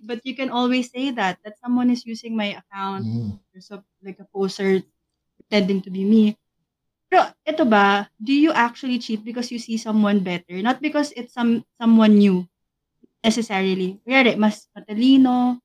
but 0.00 0.24
you 0.24 0.32
can 0.32 0.48
always 0.48 0.88
say 0.88 1.12
that, 1.12 1.36
that 1.44 1.60
someone 1.60 1.92
is 1.92 2.08
using 2.08 2.32
my 2.32 2.56
account, 2.56 3.04
Mm. 3.04 3.36
there's 3.52 3.68
a, 3.68 3.84
like 4.00 4.16
a 4.16 4.26
poster 4.32 4.80
pretending 5.36 5.84
to 5.84 5.92
be 5.92 6.08
me. 6.08 6.32
Pero, 7.12 7.28
ito 7.44 7.68
ba, 7.68 8.08
do 8.16 8.32
you 8.32 8.48
actually 8.56 8.96
cheat 8.96 9.20
because 9.20 9.52
you 9.52 9.60
see 9.60 9.76
someone 9.76 10.24
better? 10.24 10.56
Not 10.64 10.80
because 10.80 11.12
it's 11.12 11.36
some 11.36 11.60
someone 11.76 12.16
new, 12.16 12.48
necessarily. 13.20 14.00
Kaya 14.08 14.32
mas 14.40 14.64
matalino, 14.72 15.60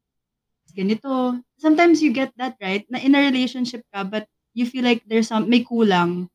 mas 0.67 0.71
ganito. 0.75 1.39
Sometimes 1.55 2.03
you 2.03 2.11
get 2.11 2.35
that, 2.35 2.59
right? 2.59 2.83
Na 2.91 2.99
in 2.99 3.15
a 3.15 3.23
relationship 3.23 3.87
ka, 3.95 4.03
but 4.03 4.27
you 4.51 4.67
feel 4.67 4.83
like 4.83 5.07
there's 5.07 5.31
some, 5.31 5.47
may 5.47 5.63
kulang 5.63 6.27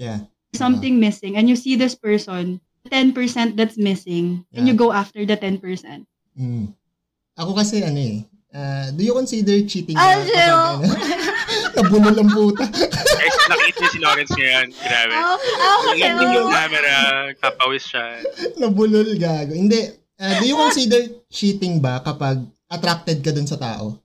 Yeah. 0.00 0.24
something 0.56 0.96
missing 0.96 1.36
and 1.36 1.52
you 1.52 1.56
see 1.56 1.76
this 1.76 1.92
person, 1.92 2.56
10% 2.86 3.12
that's 3.54 3.76
missing, 3.76 4.46
and 4.50 4.64
you 4.64 4.72
Yeah. 4.72 4.80
go 4.80 4.88
after 4.90 5.20
the 5.20 5.34
10%. 5.34 6.06
Mm. 6.32 6.72
Ako 7.34 7.52
kasi, 7.52 7.80
ano 7.80 7.96
eh, 7.96 8.24
uh, 8.50 8.88
do 8.90 9.02
you 9.02 9.12
consider 9.12 9.60
cheating 9.64 9.94
Ah, 9.94 10.14
na 10.14 10.22
sure. 10.22 10.32
kapag, 10.32 10.64
ano, 10.72 10.88
nabulol 11.76 12.16
ang 12.16 12.30
puta? 12.30 12.64
Guys, 12.64 13.36
nakita 13.46 13.76
niyo 13.76 13.90
si 13.90 13.98
Lawrence 13.98 14.32
ngayon. 14.32 14.66
Grabe. 14.72 15.14
Oh, 15.14 15.36
oh, 15.36 15.78
kasi, 15.86 16.00
Yung 16.00 16.32
yung 16.32 16.48
camera, 16.48 16.94
kapawis 17.36 17.84
siya. 17.84 18.04
nabulol, 18.56 19.08
gago. 19.14 19.52
Hindi. 19.52 19.80
Uh, 20.16 20.40
do 20.40 20.46
you 20.46 20.56
consider 20.64 21.00
cheating 21.28 21.76
ba 21.76 22.00
kapag 22.00 22.40
attracted 22.66 23.20
ka 23.20 23.30
dun 23.30 23.44
sa 23.44 23.56
tao? 23.56 24.00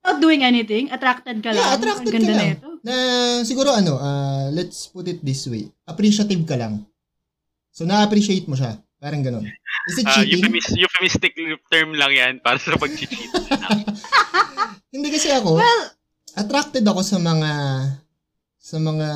Not 0.00 0.16
doing 0.18 0.40
anything, 0.40 0.88
attracted 0.88 1.38
ka 1.38 1.50
lang. 1.50 1.60
Yeah, 1.60 1.76
attracted 1.76 2.08
Ang 2.08 2.14
ganda 2.14 2.26
ka 2.26 2.32
lang. 2.32 2.40
na 2.40 2.54
ito. 2.54 2.68
na 2.80 2.94
siguro 3.42 3.68
ano, 3.70 3.98
ah, 3.98 4.48
let's 4.48 4.86
put 4.86 5.04
it 5.04 5.20
this 5.20 5.44
way. 5.44 5.68
Appreciative 5.84 6.40
ka 6.42 6.56
lang. 6.56 6.88
So, 7.70 7.86
na-appreciate 7.86 8.46
mo 8.46 8.54
siya. 8.54 8.76
Parang 8.98 9.24
ganun. 9.24 9.46
Is 9.88 9.96
it 9.96 10.04
Uh, 10.04 10.12
cheating? 10.20 10.44
euphemis- 10.44 10.76
euphemistic 10.76 11.32
term 11.66 11.96
lang 11.96 12.12
yan 12.12 12.32
para 12.38 12.60
sa 12.60 12.76
pag-cheat. 12.76 13.08
Hindi 14.94 15.08
kasi 15.08 15.30
ako, 15.30 15.56
Well, 15.56 15.82
attracted 16.36 16.82
ako 16.82 17.00
sa 17.00 17.16
mga 17.16 17.50
sa 18.60 18.76
mga 18.76 19.08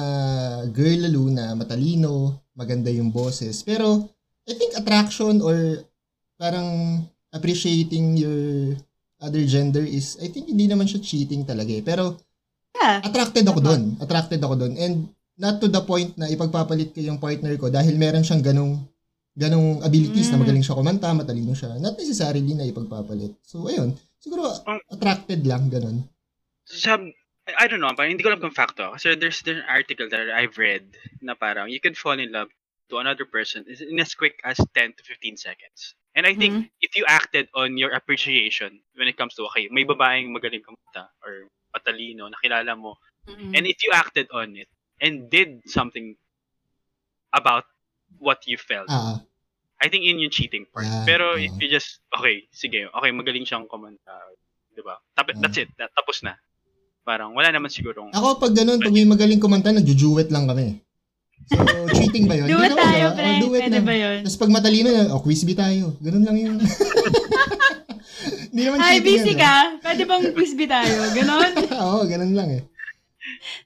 girl 0.73 1.01
lalo 1.05 1.23
na 1.29 1.53
matalino, 1.53 2.13
maganda 2.55 2.89
yung 2.89 3.13
boses. 3.13 3.61
Pero, 3.61 4.09
I 4.49 4.57
think 4.57 4.73
attraction 4.73 5.39
or 5.39 5.85
parang 6.35 7.01
appreciating 7.29 8.17
your 8.17 8.73
other 9.21 9.45
gender 9.45 9.85
is, 9.85 10.17
I 10.19 10.29
think 10.29 10.49
hindi 10.49 10.65
naman 10.65 10.89
siya 10.89 10.99
cheating 10.99 11.45
talaga 11.45 11.71
eh. 11.71 11.85
Pero, 11.85 12.17
yeah. 12.73 13.05
attracted 13.05 13.45
ako 13.45 13.61
doon. 13.61 13.83
Attracted 14.01 14.41
ako 14.41 14.55
doon. 14.57 14.75
And 14.75 14.97
not 15.39 15.59
to 15.59 15.67
the 15.67 15.83
point 15.83 16.15
na 16.15 16.31
ipagpapalit 16.31 16.95
ko 16.95 17.01
yung 17.03 17.19
partner 17.19 17.55
ko 17.59 17.67
dahil 17.71 17.99
meron 17.99 18.23
siyang 18.23 18.43
ganong 18.43 18.87
ganong 19.35 19.83
abilities 19.83 20.31
na 20.31 20.39
Mm. 20.39 20.43
magaling 20.47 20.63
siya 20.63 20.79
kumanta, 20.79 21.11
matalino 21.11 21.53
siya. 21.59 21.75
Not 21.83 21.99
necessarily 21.99 22.55
na 22.55 22.71
ipagpapalit. 22.71 23.35
So, 23.43 23.67
ayun. 23.67 23.99
Siguro, 24.23 24.47
attracted 24.87 25.43
lang, 25.43 25.67
ganon. 25.69 26.07
Sa, 26.65 26.97
I 27.59 27.67
don't 27.67 27.83
know, 27.83 27.91
parang 27.93 28.15
hindi 28.15 28.23
ko 28.23 28.31
alam 28.31 28.41
kung 28.41 28.55
fact 28.55 28.79
to. 28.79 28.95
Kasi 28.95 29.19
there's, 29.19 29.43
there's 29.43 29.61
an 29.61 29.67
article 29.67 30.07
that 30.07 30.31
I've 30.31 30.55
read 30.55 30.87
na 31.19 31.35
parang 31.35 31.67
you 31.67 31.83
could 31.83 31.99
fall 31.99 32.17
in 32.17 32.31
love 32.31 32.49
to 32.95 33.03
another 33.03 33.27
person 33.27 33.67
in 33.67 33.99
as 33.99 34.15
quick 34.15 34.39
as 34.47 34.57
10 34.57 34.95
to 34.97 35.03
15 35.03 35.35
seconds. 35.35 35.99
And 36.15 36.31
I 36.31 36.39
think 36.39 36.71
if 36.79 36.95
you 36.95 37.03
acted 37.11 37.51
on 37.59 37.75
your 37.75 37.91
appreciation 37.91 38.79
when 38.95 39.11
it 39.11 39.19
comes 39.19 39.35
to, 39.35 39.51
okay, 39.51 39.67
may 39.75 39.83
babaeng 39.83 40.31
magaling 40.31 40.63
kumanta 40.63 41.11
or 41.27 41.51
patalino, 41.75 42.31
nakilala 42.31 42.79
mo, 42.79 42.95
Mm-mm. 43.27 43.51
and 43.51 43.67
if 43.67 43.83
you 43.83 43.91
acted 43.91 44.31
on 44.31 44.55
it 44.55 44.71
and 45.05 45.29
did 45.29 45.61
something 45.65 46.17
about 47.31 47.69
what 48.17 48.41
you 48.47 48.57
felt, 48.57 48.89
Ah, 48.89 49.21
I 49.77 49.87
think 49.87 50.03
yun 50.03 50.17
yung 50.17 50.33
cheating 50.33 50.65
part. 50.65 50.87
Ah, 50.87 51.05
Pero 51.05 51.37
ah. 51.37 51.39
if 51.39 51.53
you 51.61 51.69
just, 51.69 52.01
okay, 52.11 52.49
sige, 52.49 52.89
okay, 52.89 53.11
magaling 53.13 53.45
siyang 53.45 53.69
kumanta, 53.69 54.17
di 54.73 54.81
ba? 54.81 54.97
Tap- 55.13 55.29
Ah. 55.29 55.39
That's 55.39 55.61
it, 55.61 55.69
that, 55.77 55.93
tapos 55.93 56.25
na. 56.25 56.41
Parang 57.05 57.37
wala 57.37 57.53
naman 57.53 57.69
sigurong, 57.69 58.09
ako 58.11 58.41
pag 58.41 58.57
ganun, 58.57 58.81
pag 58.81 58.89
may 58.89 59.05
magaling 59.05 59.37
kumanta, 59.37 59.69
nagjujuwet 59.71 60.33
lang 60.33 60.49
kami. 60.49 60.81
So, 61.45 61.61
cheating 61.93 62.25
ba 62.25 62.41
yun? 62.41 62.49
It 62.49 62.57
naman, 62.57 62.81
tayo, 62.81 63.05
ah. 63.05 63.13
pre. 63.13 63.29
Oh, 63.29 63.41
do 63.43 63.49
it 63.53 63.61
Pwede 63.61 63.77
na. 63.77 63.85
ba 63.85 63.93
yun? 63.95 64.19
Tapos 64.25 64.41
pag 64.41 64.55
matalino 64.55 64.89
na, 64.89 65.13
oh, 65.13 65.21
quiz 65.21 65.45
bee 65.45 65.53
tayo. 65.55 65.93
Ganun 66.01 66.25
lang 66.25 66.37
yun. 66.41 66.57
Hindi 68.49 68.63
naman 68.65 68.79
Hi, 68.81 68.97
cheating 68.97 69.07
busy 69.11 69.33
yun, 69.35 69.43
ka? 69.43 69.55
Pwede 69.83 70.03
bang 70.07 70.25
quiz-bee 70.31 70.71
tayo? 70.71 70.95
Ganon? 71.11 71.51
ah. 71.69 71.83
Oo, 71.85 72.01
ganun 72.07 72.33
lang 72.33 72.49
eh. 72.55 72.63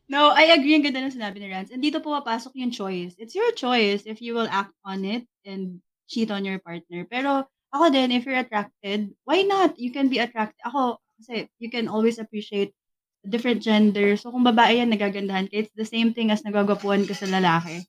No, 0.08 0.30
I 0.34 0.50
agree. 0.52 0.74
Ang 0.74 0.84
ganda 0.84 1.00
ng 1.00 1.14
sinabi 1.14 1.38
ni 1.38 1.48
Rance. 1.50 1.70
And 1.70 1.80
dito 1.80 2.02
pumapasok 2.02 2.52
yung 2.58 2.70
choice. 2.70 3.14
It's 3.18 3.34
your 3.34 3.50
choice 3.54 4.02
if 4.04 4.18
you 4.18 4.34
will 4.34 4.50
act 4.50 4.74
on 4.82 5.04
it 5.04 5.24
and 5.46 5.78
cheat 6.10 6.30
on 6.30 6.42
your 6.42 6.58
partner. 6.58 7.06
Pero 7.06 7.46
ako 7.70 7.84
din, 7.92 8.10
if 8.10 8.26
you're 8.26 8.40
attracted, 8.40 9.12
why 9.22 9.44
not? 9.44 9.76
You 9.78 9.92
can 9.92 10.08
be 10.08 10.18
attracted. 10.18 10.58
Ako, 10.64 10.98
kasi 11.20 11.46
you 11.60 11.68
can 11.68 11.86
always 11.86 12.16
appreciate 12.18 12.72
different 13.22 13.60
gender. 13.60 14.16
So 14.16 14.32
kung 14.32 14.42
babae 14.42 14.80
yan, 14.80 14.90
nagagandahan 14.90 15.52
ka, 15.52 15.54
it's 15.54 15.74
the 15.76 15.84
same 15.84 16.16
thing 16.16 16.32
as 16.32 16.40
nagwagwapuan 16.42 17.04
ka 17.04 17.12
sa 17.12 17.28
lalaki. 17.28 17.84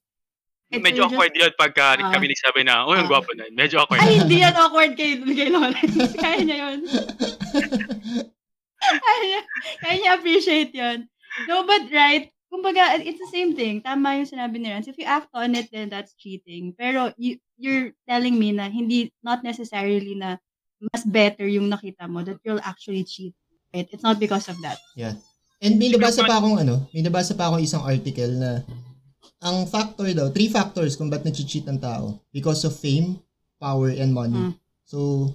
It's 0.70 0.86
Medyo 0.86 1.10
just- 1.10 1.18
awkward 1.18 1.34
yun 1.34 1.50
pagka 1.58 1.98
Ah. 1.98 2.14
kami 2.14 2.30
nagsabi 2.30 2.62
na, 2.62 2.86
oh, 2.86 2.94
ang 2.94 3.08
Ah. 3.08 3.10
gwapo 3.10 3.32
na. 3.34 3.50
Medyo 3.50 3.82
awkward. 3.82 4.04
Ay, 4.06 4.22
hindi 4.22 4.44
yan 4.44 4.54
awkward 4.54 4.94
kay, 4.94 5.18
kay 5.18 5.50
Lawrence. 5.50 6.14
Kaya 6.14 6.38
niya 6.46 6.58
yun. 6.62 6.80
kaya, 9.02 9.18
niya, 9.26 9.42
kaya 9.82 9.96
niya 9.98 10.12
appreciate 10.14 10.72
yun. 10.76 11.10
No, 11.48 11.66
but 11.66 11.88
right, 11.94 12.32
kumbaga, 12.50 12.98
it's 13.02 13.22
the 13.22 13.32
same 13.32 13.54
thing. 13.54 13.80
Tama 13.82 14.20
yung 14.20 14.30
sinabi 14.30 14.58
ni 14.58 14.74
Rance. 14.74 14.90
If 14.90 14.98
you 14.98 15.06
act 15.06 15.30
on 15.34 15.54
it, 15.54 15.70
then 15.70 15.90
that's 15.90 16.18
cheating. 16.18 16.74
Pero 16.74 17.14
you, 17.16 17.38
you're 17.58 17.94
telling 18.10 18.38
me 18.38 18.52
na 18.52 18.68
hindi, 18.68 19.14
not 19.22 19.46
necessarily 19.46 20.18
na 20.18 20.42
mas 20.80 21.04
better 21.04 21.46
yung 21.46 21.70
nakita 21.70 22.08
mo 22.08 22.24
that 22.24 22.40
you'll 22.42 22.64
actually 22.64 23.04
cheat. 23.04 23.36
Right? 23.70 23.88
It's 23.92 24.04
not 24.04 24.18
because 24.18 24.50
of 24.50 24.58
that. 24.66 24.80
And 25.60 25.76
may 25.76 25.92
nabasa 25.92 26.24
pa 26.24 26.40
akong 26.40 26.58
ano, 26.58 26.88
may 26.96 27.04
nabasa 27.04 27.36
pa 27.36 27.52
akong 27.52 27.62
isang 27.62 27.84
article 27.84 28.32
na 28.40 28.64
ang 29.40 29.68
factor 29.68 30.08
daw, 30.12 30.32
three 30.32 30.52
factors 30.52 31.00
kung 31.00 31.08
ba't 31.08 31.24
nag-cheat 31.24 31.68
ang 31.68 31.80
tao. 31.80 32.20
Because 32.32 32.64
of 32.68 32.76
fame, 32.76 33.20
power, 33.60 33.92
and 33.92 34.12
money. 34.12 34.52
Mm. 34.52 34.54
So, 34.84 35.30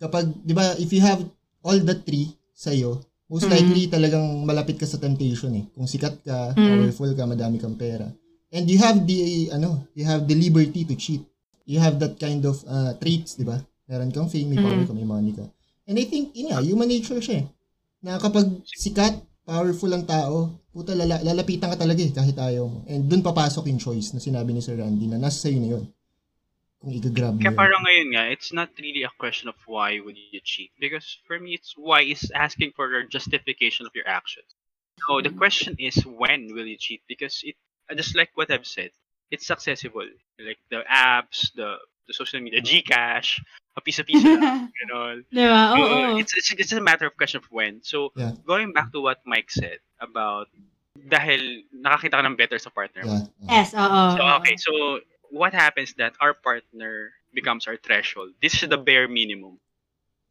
kapag, 0.00 0.32
di 0.44 0.52
ba, 0.52 0.76
if 0.76 0.92
you 0.92 1.00
have 1.00 1.24
all 1.64 1.76
the 1.80 1.96
three 1.96 2.32
sa'yo, 2.52 3.00
most 3.28 3.46
likely 3.46 3.86
talagang 3.86 4.24
malapit 4.42 4.80
ka 4.80 4.88
sa 4.88 4.96
temptation 4.96 5.52
eh. 5.54 5.64
Kung 5.72 5.84
sikat 5.84 6.24
ka, 6.24 6.56
Mm. 6.56 6.64
powerful 6.64 7.10
ka, 7.12 7.24
madami 7.24 7.60
kang 7.60 7.76
pera. 7.76 8.08
And 8.48 8.64
you 8.64 8.80
have 8.80 9.04
the, 9.04 9.52
ano, 9.52 9.84
you 9.92 10.08
have 10.08 10.24
the 10.24 10.32
liberty 10.32 10.88
to 10.88 10.96
cheat. 10.96 11.20
You 11.68 11.78
have 11.78 12.00
that 12.00 12.16
kind 12.16 12.40
of 12.42 12.64
uh, 12.64 12.96
traits, 12.96 13.36
di 13.36 13.44
ba? 13.44 13.60
Meron 13.84 14.08
kang 14.08 14.32
fame, 14.32 14.48
may 14.48 14.58
power 14.58 14.80
Mm. 14.80 14.88
ka, 14.88 14.92
may 14.96 15.04
money 15.04 15.32
ka. 15.36 15.44
And 15.84 15.96
I 15.96 16.08
think, 16.08 16.32
yun 16.32 16.48
nga, 16.48 16.64
human 16.64 16.88
nature 16.88 17.20
siya 17.20 17.44
eh. 17.44 17.46
Na 18.00 18.16
kapag 18.16 18.48
sikat, 18.64 19.20
powerful 19.44 19.92
ang 19.92 20.04
tao, 20.04 20.64
puta, 20.72 20.96
lala, 20.96 21.20
lalapitan 21.20 21.72
ka 21.72 21.76
talaga 21.76 22.00
eh, 22.00 22.12
kahit 22.12 22.36
ayaw 22.36 22.64
mo. 22.64 22.84
And 22.88 23.04
dun 23.04 23.20
papasok 23.20 23.68
yung 23.68 23.80
choice 23.80 24.12
na 24.12 24.20
sinabi 24.20 24.52
ni 24.52 24.60
Sir 24.60 24.80
Randy 24.80 25.04
na 25.04 25.20
nasa 25.20 25.48
sa'yo 25.48 25.60
na 25.60 25.68
yun. 25.76 25.84
Kung 26.78 26.94
i-grab 26.94 27.34
mo 27.34 27.42
Kaya 27.42 27.50
yun. 27.50 27.58
parang 27.58 27.80
ngayon 27.82 28.08
nga, 28.14 28.24
it's 28.30 28.52
not 28.54 28.70
really 28.78 29.02
a 29.02 29.10
question 29.18 29.50
of 29.50 29.58
why 29.66 29.98
would 29.98 30.14
you 30.14 30.40
cheat. 30.42 30.70
Because 30.78 31.18
for 31.26 31.38
me, 31.42 31.58
it's 31.58 31.74
why 31.74 32.06
is 32.06 32.30
asking 32.30 32.72
for 32.78 32.86
a 32.94 33.02
justification 33.06 33.86
of 33.86 33.92
your 33.98 34.06
actions. 34.06 34.46
So 35.06 35.18
the 35.22 35.30
question 35.34 35.74
is 35.78 35.98
when 36.06 36.54
will 36.54 36.66
you 36.66 36.78
cheat? 36.78 37.02
Because 37.10 37.42
it, 37.42 37.54
just 37.94 38.14
like 38.14 38.30
what 38.34 38.50
I've 38.50 38.66
said, 38.66 38.90
it's 39.30 39.50
accessible. 39.50 40.06
Like 40.38 40.58
the 40.70 40.86
apps, 40.86 41.50
the 41.54 41.78
the 42.06 42.14
social 42.14 42.40
media, 42.40 42.62
Gcash, 42.62 43.38
a 43.76 43.80
piece 43.82 43.98
of 43.98 44.06
piece 44.06 44.24
lang, 44.24 44.70
you 44.78 44.86
know. 44.90 45.22
Di 45.30 45.44
ba? 45.46 45.74
Oo. 45.74 45.82
Uh, 45.82 46.08
oo. 46.14 46.18
it's, 46.18 46.34
it's 46.34 46.50
it's 46.54 46.72
a 46.72 46.80
matter 46.80 47.06
of 47.06 47.14
question 47.18 47.42
of 47.42 47.46
when. 47.50 47.82
So 47.82 48.10
Yeah. 48.14 48.34
going 48.46 48.72
back 48.72 48.90
to 48.94 49.02
what 49.02 49.22
Mike 49.26 49.50
said 49.50 49.82
about 49.98 50.50
dahil 50.98 51.62
nakakita 51.70 52.18
ka 52.18 52.26
ng 52.26 52.34
better 52.38 52.58
sa 52.58 52.70
partner 52.74 53.06
mo. 53.06 53.18
Yeah. 53.46 53.62
Yes, 53.62 53.70
oo. 53.74 54.02
So 54.18 54.22
okay, 54.42 54.54
so 54.58 54.72
what 55.30 55.52
happens 55.54 55.94
that 55.94 56.14
our 56.20 56.34
partner 56.34 57.12
becomes 57.34 57.66
our 57.66 57.76
threshold. 57.76 58.34
This 58.42 58.62
is 58.62 58.68
the 58.68 58.78
bare 58.78 59.08
minimum. 59.08 59.60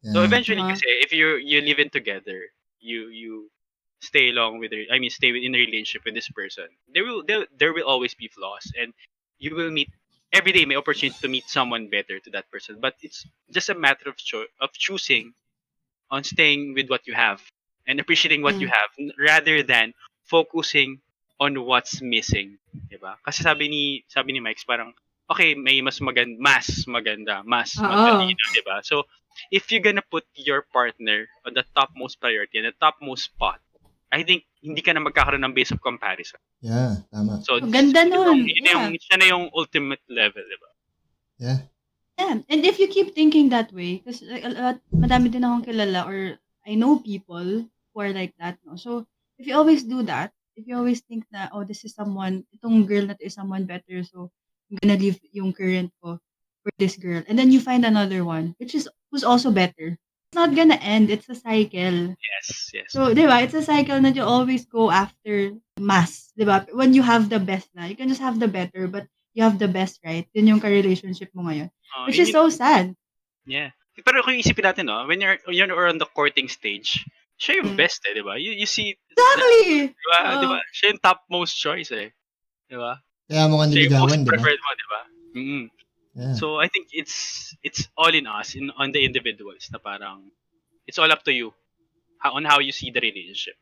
So 0.08 0.22
eventually 0.22 0.62
Uh-huh. 0.62 0.68
kasi 0.68 0.86
if 1.04 1.12
you 1.12 1.36
you 1.36 1.60
live 1.62 1.78
in 1.78 1.90
together, 1.90 2.50
you 2.80 3.08
you 3.08 3.50
stay 4.00 4.30
along 4.30 4.58
with 4.58 4.70
the- 4.72 4.90
I 4.90 4.98
mean 4.98 5.10
stay 5.10 5.30
in 5.30 5.54
a 5.54 5.58
relationship 5.58 6.04
with 6.04 6.14
this 6.14 6.28
person. 6.30 6.68
There 6.88 7.04
will 7.04 7.22
there, 7.24 7.46
there 7.56 7.72
will 7.72 7.86
always 7.86 8.14
be 8.14 8.28
flaws 8.28 8.66
and 8.78 8.92
you 9.38 9.54
will 9.54 9.70
meet 9.70 9.90
every 10.32 10.52
day 10.52 10.64
may 10.66 10.76
opportunity 10.76 11.18
to 11.20 11.28
meet 11.28 11.48
someone 11.48 11.88
better 11.90 12.18
to 12.20 12.30
that 12.32 12.50
person. 12.50 12.80
But 12.80 12.96
it's 13.02 13.26
just 13.52 13.68
a 13.70 13.74
matter 13.76 14.08
of 14.08 14.16
cho- 14.18 14.50
of 14.60 14.72
choosing 14.72 15.34
on 16.10 16.24
staying 16.24 16.74
with 16.74 16.88
what 16.88 17.06
you 17.06 17.14
have 17.14 17.42
and 17.86 18.00
appreciating 18.00 18.42
what 18.42 18.60
you 18.60 18.68
Mm. 18.68 18.72
have 18.72 18.90
rather 19.18 19.62
than 19.62 19.94
focusing 20.24 21.00
on 21.38 21.54
what's 21.64 22.02
missing, 22.02 22.58
'di 22.90 22.98
ba? 22.98 23.18
Kasi 23.22 23.42
sabi 23.46 23.70
ni 23.70 23.82
sabi 24.10 24.34
ni 24.34 24.40
Mike 24.42 24.62
parang 24.66 24.92
okay, 25.30 25.54
may 25.54 25.78
mas 25.80 26.02
maganda, 26.02 26.34
mas 26.38 26.66
maganda, 26.90 27.42
mas 27.46 27.74
matalino, 27.78 28.44
'di 28.54 28.62
ba? 28.66 28.82
So 28.82 29.06
if 29.54 29.70
you're 29.70 29.84
gonna 29.84 30.04
put 30.04 30.26
your 30.34 30.66
partner 30.74 31.30
on 31.46 31.54
the 31.54 31.62
topmost 31.74 32.18
priority 32.18 32.58
and 32.58 32.66
the 32.68 32.76
topmost 32.76 33.30
spot, 33.30 33.62
I 34.10 34.24
think 34.26 34.48
hindi 34.58 34.82
ka 34.82 34.90
na 34.96 35.04
magkakaroon 35.04 35.44
ng 35.46 35.54
base 35.54 35.70
of 35.70 35.78
comparison. 35.78 36.42
Yeah, 36.58 37.06
tama. 37.14 37.38
So, 37.46 37.62
Ang 37.62 37.70
ganda 37.70 38.02
nun. 38.02 38.42
yung- 38.42 38.50
yun 38.50 38.66
yung, 38.66 38.86
siya 38.98 39.16
na 39.22 39.26
yung 39.30 39.46
ultimate 39.54 40.02
level, 40.10 40.42
di 40.42 40.58
ba? 40.58 40.70
Yeah. 41.38 41.58
Yeah. 42.18 42.42
And 42.50 42.60
if 42.66 42.82
you 42.82 42.90
keep 42.90 43.14
thinking 43.14 43.54
that 43.54 43.70
way, 43.70 44.02
because 44.02 44.18
like, 44.26 44.42
a 44.42 44.50
lot, 44.50 44.82
madami 44.90 45.30
din 45.30 45.46
akong 45.46 45.70
kilala 45.70 46.02
or 46.02 46.42
I 46.66 46.74
know 46.74 46.98
people 46.98 47.70
who 47.70 47.96
are 48.02 48.10
like 48.10 48.34
that. 48.42 48.58
No? 48.66 48.74
So, 48.74 49.06
if 49.38 49.46
you 49.46 49.54
always 49.54 49.86
do 49.86 50.02
that, 50.10 50.34
if 50.58 50.66
you 50.66 50.74
always 50.74 51.00
think 51.06 51.22
na, 51.30 51.46
oh, 51.54 51.62
this 51.62 51.86
is 51.86 51.94
someone, 51.94 52.42
itong 52.50 52.82
girl 52.90 53.06
na 53.06 53.14
to 53.14 53.22
is 53.22 53.38
someone 53.38 53.62
better, 53.62 54.02
so 54.02 54.34
I'm 54.66 54.82
gonna 54.82 54.98
leave 54.98 55.22
yung 55.30 55.54
current 55.54 55.94
ko 56.02 56.18
for 56.66 56.70
this 56.82 56.98
girl. 56.98 57.22
And 57.30 57.38
then 57.38 57.54
you 57.54 57.62
find 57.62 57.86
another 57.86 58.26
one, 58.26 58.58
which 58.58 58.74
is, 58.74 58.90
who's 59.14 59.22
also 59.22 59.54
better. 59.54 59.94
It's 60.28 60.36
not 60.36 60.52
gonna 60.52 60.76
end. 60.82 61.08
It's 61.08 61.30
a 61.30 61.38
cycle. 61.38 62.12
Yes, 62.18 62.74
yes. 62.74 62.90
So, 62.90 63.14
di 63.14 63.24
ba, 63.24 63.40
it's 63.40 63.56
a 63.56 63.64
cycle 63.64 64.02
that 64.02 64.18
you 64.18 64.26
always 64.26 64.66
go 64.66 64.90
after 64.90 65.56
mas, 65.78 66.34
di 66.36 66.44
ba? 66.44 66.66
When 66.74 66.92
you 66.92 67.00
have 67.00 67.30
the 67.30 67.40
best 67.40 67.70
na, 67.72 67.86
you 67.86 67.96
can 67.96 68.10
just 68.10 68.20
have 68.20 68.36
the 68.36 68.50
better, 68.50 68.90
but 68.90 69.08
you 69.32 69.46
have 69.46 69.56
the 69.56 69.70
best, 69.70 70.02
right? 70.04 70.26
Yun 70.34 70.58
yung 70.58 70.60
ka-relationship 70.60 71.30
mo 71.32 71.48
ngayon. 71.48 71.70
Uh, 71.94 72.04
Which 72.10 72.18
is 72.18 72.34
so 72.34 72.50
sad. 72.50 72.92
Yeah. 73.46 73.72
Pero 74.04 74.20
kung 74.20 74.36
isipin 74.36 74.68
natin, 74.68 74.90
no, 74.90 75.06
when 75.08 75.22
you're, 75.22 75.38
you're 75.48 75.88
on 75.88 75.96
the 75.96 76.10
courting 76.12 76.50
stage, 76.50 77.08
siya 77.38 77.62
yung 77.62 77.72
Mm. 77.72 77.78
best 77.78 78.02
eh, 78.04 78.12
di 78.12 78.22
ba? 78.22 78.34
You, 78.36 78.52
you 78.52 78.66
see, 78.66 78.92
Exactly! 79.14 79.94
di 79.94 80.06
ba? 80.10 80.18
Oo. 80.26 80.40
Di 80.42 80.46
ba? 80.50 80.58
Siya 80.74 80.86
yung 80.90 81.00
topmost 81.00 81.54
choice 81.54 81.90
eh. 81.94 82.10
Di 82.66 82.76
ba? 82.76 82.98
Kaya 83.30 83.46
mo 83.46 83.62
nga 83.62 83.70
Siya 83.70 83.86
yung 83.86 83.94
most 83.94 84.10
niligawan, 84.12 84.18
di 84.18 84.26
ba? 84.26 84.30
preferred 84.34 84.60
mo, 84.60 84.70
di 84.74 84.86
ba? 84.86 85.00
mm 85.38 85.64
Yeah. 86.18 86.34
So 86.34 86.58
I 86.58 86.66
think 86.66 86.90
it's 86.90 87.54
it's 87.62 87.86
all 87.94 88.10
in 88.10 88.26
us, 88.26 88.58
in 88.58 88.74
on 88.74 88.90
the 88.90 89.06
individuals 89.06 89.70
na 89.70 89.78
parang 89.78 90.34
it's 90.82 90.98
all 90.98 91.06
up 91.06 91.22
to 91.22 91.30
you 91.30 91.54
how, 92.18 92.34
on 92.34 92.42
how 92.42 92.58
you 92.58 92.74
see 92.74 92.90
the 92.90 92.98
relationship. 92.98 93.54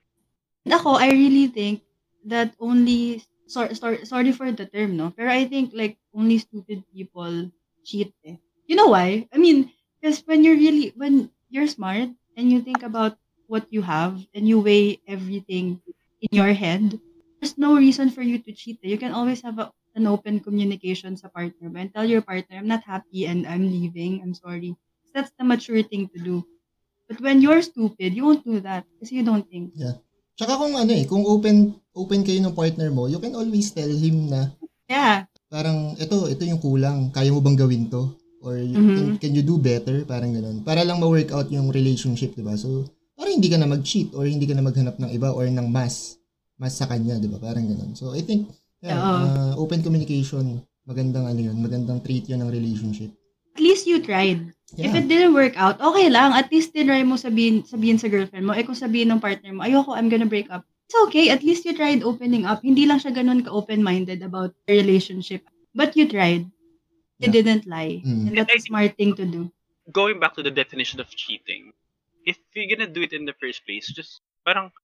And 0.64 0.72
ako, 0.72 0.96
I 0.96 1.12
really 1.12 1.52
think 1.52 1.84
that 2.24 2.56
only, 2.56 3.20
sorry, 3.44 3.76
sorry, 3.76 4.08
sorry 4.08 4.32
for 4.32 4.48
the 4.48 4.64
term, 4.64 4.96
no? 4.96 5.12
Pero 5.12 5.28
I 5.28 5.44
think 5.44 5.76
like 5.76 6.00
only 6.16 6.40
stupid 6.40 6.80
people 6.96 7.52
cheat 7.84 8.16
eh. 8.24 8.40
You 8.64 8.80
know 8.80 8.88
why? 8.88 9.28
I 9.28 9.36
mean, 9.36 9.68
because 10.00 10.24
when 10.24 10.40
you're 10.40 10.56
really, 10.56 10.96
when 10.96 11.28
you're 11.52 11.68
smart 11.68 12.08
and 12.40 12.48
you 12.48 12.64
think 12.64 12.80
about 12.80 13.20
what 13.48 13.66
you 13.70 13.82
have 13.82 14.18
and 14.34 14.46
you 14.46 14.60
weigh 14.60 14.98
everything 15.06 15.80
in 16.20 16.30
your 16.32 16.52
head, 16.52 16.98
there's 17.40 17.58
no 17.58 17.76
reason 17.76 18.10
for 18.10 18.22
you 18.22 18.38
to 18.38 18.50
cheat. 18.52 18.78
You 18.82 18.98
can 18.98 19.12
always 19.12 19.42
have 19.42 19.58
a, 19.58 19.70
an 19.94 20.06
open 20.06 20.40
communication 20.40 21.16
sa 21.16 21.28
partner 21.28 21.68
mo 21.70 21.80
and 21.80 21.90
tell 21.92 22.04
your 22.04 22.22
partner, 22.22 22.56
I'm 22.58 22.68
not 22.68 22.84
happy 22.84 23.24
and 23.26 23.46
I'm 23.46 23.66
leaving, 23.66 24.20
I'm 24.22 24.34
sorry. 24.34 24.76
That's 25.14 25.32
the 25.38 25.44
mature 25.44 25.80
thing 25.82 26.08
to 26.12 26.18
do. 26.20 26.36
But 27.08 27.22
when 27.22 27.40
you're 27.40 27.62
stupid, 27.62 28.12
you 28.12 28.26
won't 28.26 28.44
do 28.44 28.60
that 28.66 28.84
kasi 29.00 29.22
you 29.22 29.24
don't 29.24 29.46
think. 29.46 29.72
Tsaka 30.36 30.60
kung 30.60 30.76
ano 30.76 30.92
eh, 30.92 31.08
kung 31.08 31.24
open 31.24 31.72
open 31.96 32.20
kayo 32.20 32.44
ng 32.44 32.52
partner 32.52 32.92
mo, 32.92 33.08
you 33.08 33.16
can 33.16 33.32
always 33.32 33.72
tell 33.72 33.88
him 33.88 34.28
na 34.28 34.52
Yeah. 34.86 35.26
parang 35.50 35.96
ito, 35.96 36.28
ito 36.28 36.42
yung 36.44 36.60
kulang. 36.60 37.08
Kaya 37.10 37.32
mo 37.32 37.40
bang 37.40 37.56
gawin 37.56 37.88
to? 37.88 38.12
Or 38.44 38.54
you- 38.60 38.76
Mhm. 38.76 38.94
can, 38.94 39.06
can 39.18 39.32
you 39.34 39.42
do 39.42 39.56
better? 39.56 40.04
Parang 40.04 40.30
ganun. 40.30 40.60
Para 40.62 40.84
lang 40.84 41.00
ma-work 41.00 41.32
out 41.32 41.48
yung 41.50 41.72
relationship, 41.72 42.36
di 42.36 42.44
ba? 42.44 42.54
So, 42.54 42.84
hindi 43.36 43.52
ka 43.52 43.60
na 43.60 43.68
mag-cheat 43.68 44.16
or 44.16 44.24
hindi 44.24 44.48
ka 44.48 44.56
na 44.56 44.64
maghanap 44.64 44.96
ng 44.96 45.10
iba 45.12 45.28
or 45.30 45.44
ng 45.46 45.68
mas. 45.68 46.16
Mas 46.56 46.72
sa 46.72 46.88
kanya, 46.88 47.20
di 47.20 47.28
ba? 47.28 47.36
Parang 47.36 47.68
ganun. 47.68 47.92
So, 47.92 48.16
I 48.16 48.24
think, 48.24 48.48
yeah, 48.80 48.96
uh, 48.96 49.52
open 49.60 49.84
communication, 49.84 50.64
magandang 50.88 51.28
ano 51.28 51.40
yun, 51.52 51.56
magandang 51.60 52.00
trait 52.00 52.24
yun 52.26 52.40
ng 52.40 52.48
relationship. 52.48 53.12
At 53.56 53.60
least 53.60 53.84
you 53.84 54.00
tried. 54.00 54.56
If 54.76 54.92
Yeah. 54.92 55.00
it 55.00 55.06
didn't 55.08 55.36
work 55.36 55.54
out, 55.56 55.80
okay 55.80 56.08
lang. 56.10 56.32
At 56.32 56.50
least 56.50 56.74
tinry 56.74 57.04
mo 57.06 57.16
sabihin, 57.16 57.62
sabihin 57.64 57.96
sa 58.00 58.10
girlfriend 58.10 58.44
mo. 58.44 58.52
Eh 58.52 58.66
kung 58.66 58.76
sabihin 58.76 59.12
ng 59.14 59.20
partner 59.22 59.52
mo, 59.52 59.62
ayoko, 59.64 59.94
I'm 59.96 60.10
gonna 60.10 60.28
break 60.28 60.50
up. 60.50 60.66
It's 60.86 60.96
okay. 61.08 61.30
At 61.30 61.42
least 61.42 61.64
you 61.66 61.72
tried 61.72 62.02
opening 62.02 62.44
up. 62.44 62.62
Hindi 62.62 62.84
lang 62.84 63.00
siya 63.00 63.14
ganun 63.14 63.42
ka-open-minded 63.42 64.22
about 64.22 64.54
the 64.68 64.76
relationship. 64.78 65.46
But 65.72 65.94
you 65.96 66.06
tried. 66.06 66.46
You 67.18 67.32
Yeah. 67.32 67.36
didn't 67.40 67.64
lie. 67.64 68.04
Mm. 68.04 68.28
And 68.28 68.32
that's 68.36 68.54
a 68.54 68.60
smart 68.60 68.94
thing 68.94 69.16
to 69.16 69.24
do. 69.24 69.48
Going 69.88 70.20
back 70.20 70.36
to 70.36 70.44
the 70.44 70.52
definition 70.52 71.00
of 71.00 71.08
cheating, 71.08 71.72
if 72.26 72.36
you're 72.52 72.68
gonna 72.68 72.90
do 72.90 73.06
it 73.06 73.14
in 73.14 73.24
the 73.24 73.32
first 73.38 73.64
place, 73.64 73.86
just 73.88 74.20
parang 74.44 74.74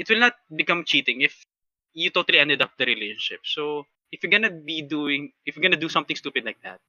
it 0.00 0.08
will 0.08 0.20
not 0.20 0.34
become 0.48 0.82
cheating 0.84 1.20
if 1.20 1.44
you 1.92 2.10
totally 2.10 2.40
ended 2.40 2.60
up 2.64 2.72
the 2.76 2.88
relationship. 2.88 3.44
So 3.44 3.86
if 4.10 4.24
you're 4.24 4.32
gonna 4.32 4.50
be 4.50 4.82
doing, 4.82 5.32
if 5.44 5.56
you're 5.56 5.62
gonna 5.62 5.80
do 5.80 5.92
something 5.92 6.16
stupid 6.16 6.44
like 6.44 6.60
that, 6.64 6.80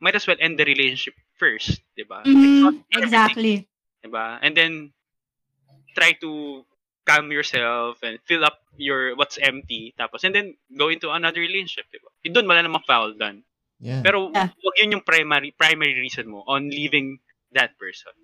might 0.00 0.14
as 0.14 0.26
well 0.26 0.38
end 0.38 0.58
the 0.58 0.64
relationship 0.64 1.14
first, 1.38 1.82
di 1.98 2.06
ba? 2.06 2.22
Like, 2.22 2.30
mm-hmm. 2.30 2.62
not 2.62 2.74
everything, 2.94 3.02
exactly. 3.02 3.54
di 4.02 4.08
ba? 4.08 4.38
And 4.42 4.54
then, 4.54 4.94
try 5.94 6.14
to 6.22 6.62
calm 7.02 7.32
yourself 7.32 7.98
and 8.02 8.18
fill 8.22 8.44
up 8.44 8.62
your 8.78 9.16
what's 9.18 9.38
empty, 9.42 9.94
tapos, 9.98 10.22
and 10.22 10.34
then, 10.34 10.54
go 10.78 10.88
into 10.88 11.10
another 11.10 11.42
relationship, 11.42 11.90
di 11.90 11.98
ba? 11.98 12.10
Doon 12.22 12.46
wala 12.46 12.62
namang 12.62 12.86
foul 12.86 13.14
done. 13.18 13.42
Yeah. 13.78 14.02
Pero, 14.02 14.30
Yeah. 14.30 14.50
wag 14.54 14.78
yun 14.78 14.98
yung 14.98 15.06
primary, 15.06 15.54
primary 15.54 15.94
reason 15.98 16.30
mo 16.30 16.42
on 16.46 16.70
leaving 16.70 17.18
that 17.54 17.78
person. 17.78 18.14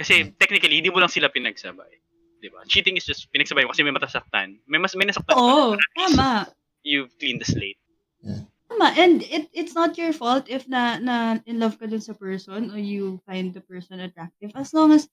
Kasi, 0.00 0.24
Hmm. 0.24 0.32
technically, 0.40 0.80
hindi 0.80 0.88
mo 0.88 1.04
lang 1.04 1.12
sila 1.12 1.28
pinagsabay. 1.28 1.92
Di 2.40 2.48
ba? 2.48 2.64
Cheating 2.64 2.96
is 2.96 3.04
just 3.04 3.28
pinagsabay 3.28 3.68
mo 3.68 3.76
kasi 3.76 3.84
may 3.84 3.92
matasaktan. 3.92 4.56
May 4.64 4.80
mas 4.80 4.96
may 4.96 5.04
nasaktan 5.04 5.36
Oo, 5.36 5.76
least 5.76 5.92
tama. 5.92 6.48
You've 6.80 7.12
cleaned 7.20 7.44
the 7.44 7.48
slate. 7.48 7.76
Tama. 8.24 8.96
And 8.96 9.20
it 9.28 9.52
it's 9.52 9.76
not 9.76 10.00
your 10.00 10.16
fault 10.16 10.48
if 10.48 10.64
na, 10.64 10.96
na 10.96 11.36
in 11.44 11.60
love 11.60 11.76
ka 11.76 11.84
dun 11.84 12.00
sa 12.00 12.16
person 12.16 12.72
or 12.72 12.80
you 12.80 13.20
find 13.28 13.52
the 13.52 13.60
person 13.60 14.00
attractive. 14.00 14.56
As 14.56 14.72
long 14.72 14.96
as 14.96 15.04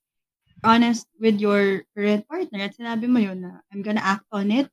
honest 0.63 1.05
with 1.19 1.43
your 1.43 1.83
current 1.91 2.23
partner 2.31 2.63
at 2.63 2.79
sinabi 2.79 3.11
mo 3.11 3.19
yun 3.19 3.43
na 3.43 3.59
I'm 3.75 3.83
gonna 3.83 4.01
act 4.01 4.25
on 4.31 4.49
it. 4.55 4.71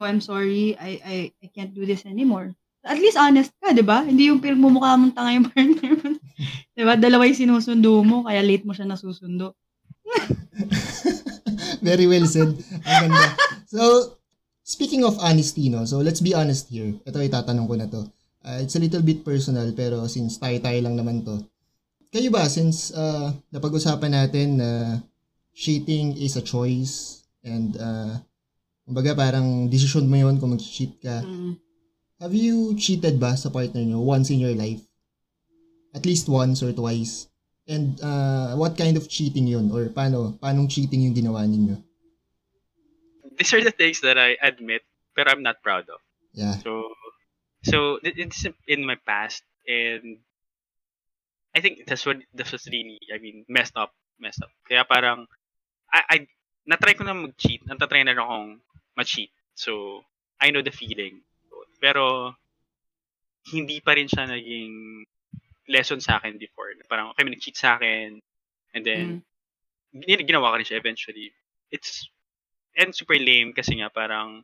Oh, 0.00 0.06
I'm 0.08 0.24
sorry. 0.24 0.72
I, 0.78 0.90
I, 1.04 1.16
I 1.42 1.46
can't 1.52 1.74
do 1.74 1.84
this 1.84 2.06
anymore. 2.06 2.54
At 2.86 2.96
least 2.96 3.18
honest 3.18 3.52
ka, 3.60 3.74
di 3.74 3.82
ba? 3.82 4.06
Hindi 4.06 4.30
yung 4.30 4.40
pinagmumukha 4.40 4.94
mong 4.94 5.12
tanga 5.12 5.34
yung 5.36 5.48
partner 5.50 5.92
mo. 6.00 6.10
Di 6.78 6.86
ba? 6.86 6.94
Dalawa 6.94 7.26
yung 7.26 7.34
sinusundo 7.34 8.06
mo, 8.06 8.22
kaya 8.22 8.38
late 8.38 8.62
mo 8.62 8.70
siya 8.70 8.86
nasusundo. 8.86 9.58
Very 11.82 12.06
well 12.06 12.22
said. 12.30 12.54
Ang 12.86 13.10
ganda. 13.10 13.28
So, 13.66 14.14
speaking 14.62 15.02
of 15.02 15.18
honesty, 15.18 15.66
no? 15.74 15.82
So, 15.90 15.98
let's 15.98 16.22
be 16.22 16.38
honest 16.38 16.70
here. 16.70 16.94
Ito, 17.02 17.18
itatanong 17.18 17.66
ko 17.66 17.74
na 17.74 17.90
to. 17.90 18.06
Uh, 18.46 18.62
it's 18.62 18.78
a 18.78 18.82
little 18.82 19.02
bit 19.02 19.26
personal, 19.26 19.66
pero 19.74 20.06
since 20.06 20.38
tayo-tayo 20.38 20.78
lang 20.78 20.94
naman 20.94 21.26
to. 21.26 21.42
Kayo 22.14 22.30
ba, 22.30 22.46
since 22.46 22.94
uh, 22.94 23.34
napag-usapan 23.50 24.14
natin 24.14 24.62
na 24.62 25.02
cheating 25.50 26.14
is 26.14 26.38
a 26.38 26.44
choice 26.46 27.26
and 27.42 27.74
uh, 27.76 28.14
kumbaga 28.86 29.12
parang 29.18 29.66
decision 29.66 30.06
mo 30.06 30.16
yun 30.16 30.38
kung 30.38 30.54
mag-cheat 30.54 30.96
ka. 31.02 31.26
Mm. 31.26 31.58
Have 32.22 32.32
you 32.32 32.72
cheated 32.78 33.20
ba 33.20 33.34
sa 33.36 33.50
partner 33.52 33.82
nyo 33.84 34.00
once 34.00 34.30
in 34.30 34.40
your 34.40 34.54
life? 34.56 34.87
At 35.98 36.06
least 36.06 36.30
once 36.30 36.62
or 36.62 36.70
twice? 36.70 37.26
And 37.66 37.98
uh, 37.98 38.54
what 38.54 38.78
kind 38.78 38.94
of 38.94 39.10
cheating 39.10 39.50
yun? 39.50 39.74
Or 39.74 39.90
paano, 39.90 40.38
paano 40.38 40.70
cheating 40.70 41.02
yung 41.10 41.18
ginawa 41.18 41.42
ninyo? 41.42 41.82
These 43.34 43.52
are 43.58 43.64
the 43.66 43.74
things 43.74 43.98
that 44.06 44.14
I 44.14 44.38
admit, 44.38 44.86
pero 45.10 45.34
I'm 45.34 45.42
not 45.42 45.58
proud 45.58 45.90
of. 45.90 45.98
Yeah. 46.32 46.54
So, 46.62 46.94
so 47.66 47.98
it- 48.06 48.14
it's 48.14 48.46
in 48.70 48.86
my 48.86 48.94
past, 49.02 49.42
and 49.66 50.22
I 51.50 51.58
think 51.58 51.82
that's 51.90 52.06
what 52.06 52.22
this 52.30 52.54
was 52.54 52.62
really, 52.70 53.02
I 53.10 53.18
mean, 53.18 53.42
messed 53.50 53.74
up, 53.74 53.90
messed 54.22 54.42
up. 54.42 54.54
Kaya 54.62 54.86
parang, 54.86 55.26
I, 55.90 56.00
I 56.06 56.16
natry 56.62 56.94
ko 56.94 57.02
na 57.02 57.18
mag-cheat, 57.18 57.66
natatry 57.66 58.06
na 58.06 58.14
akong 58.14 58.62
ma-cheat. 58.94 59.34
So, 59.58 60.02
I 60.38 60.54
know 60.54 60.62
the 60.62 60.70
feeling. 60.70 61.26
Pero, 61.82 62.34
hindi 63.50 63.82
pa 63.82 63.98
rin 63.98 64.06
siya 64.06 64.30
naging 64.30 65.02
lesson 65.68 66.00
sa 66.00 66.16
akin 66.16 66.38
before. 66.38 66.72
Parang, 66.88 67.12
okay, 67.12 67.24
nag-cheat 67.24 67.56
sa 67.56 67.76
akin, 67.76 68.20
and 68.74 68.82
then, 68.84 69.22
gin- 69.92 70.26
ginawa 70.26 70.52
ko 70.52 70.56
rin 70.56 70.66
siya 70.66 70.80
eventually. 70.80 71.32
It's, 71.70 72.08
and 72.76 72.94
super 72.94 73.16
lame 73.16 73.52
kasi 73.52 73.76
nga 73.78 73.92
parang, 73.92 74.42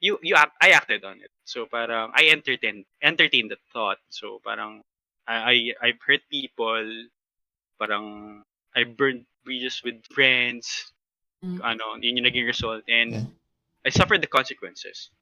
you, 0.00 0.18
you 0.22 0.34
act, 0.34 0.56
I 0.60 0.70
acted 0.72 1.04
on 1.04 1.20
it. 1.20 1.30
So 1.44 1.66
parang, 1.66 2.12
I 2.14 2.28
entertained, 2.28 2.84
entertained 3.02 3.50
the 3.50 3.60
thought. 3.72 3.98
So 4.08 4.40
parang, 4.44 4.82
I, 5.28 5.36
I, 5.80 5.88
I've 5.88 6.00
hurt 6.04 6.24
people, 6.30 7.08
parang, 7.78 8.42
I 8.74 8.84
burned 8.84 9.26
bridges 9.44 9.82
with 9.84 10.04
friends, 10.10 10.90
Mm. 11.44 11.60
ano, 11.60 12.00
yun 12.00 12.16
yung 12.16 12.24
naging 12.24 12.48
result. 12.48 12.88
And 12.88 13.12
Yeah. 13.12 13.28
I 13.84 13.90
suffered 13.92 14.24
the 14.24 14.32
consequences. 14.32 15.12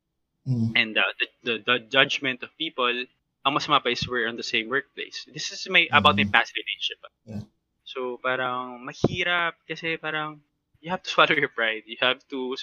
Mm. 0.47 0.71
And 0.79 0.93
uh, 0.95 1.11
the, 1.19 1.27
the, 1.43 1.55
the 1.67 1.77
judgment 1.91 2.47
of 2.47 2.55
people, 2.55 2.95
ang 3.43 3.59
masama 3.59 3.83
pa 3.83 3.91
is 3.91 4.07
we're 4.07 4.31
on 4.31 4.39
the 4.39 4.47
same 4.47 4.71
workplace. 4.71 5.27
This 5.27 5.51
is 5.51 5.67
my, 5.67 5.91
about 5.91 6.15
my 6.15 6.27
past 6.31 6.55
relationship. 6.55 6.99
ah. 7.03 7.13
Yeah. 7.27 7.43
So, 7.83 8.17
parang, 8.23 8.79
mahirap 8.87 9.59
kasi 9.67 9.99
parang, 9.99 10.39
you 10.81 10.91
have 10.91 11.03
to 11.03 11.11
swallow 11.11 11.35
your 11.35 11.51
pride. 11.51 11.83
You 11.87 11.99
have 11.99 12.23
to 12.31 12.55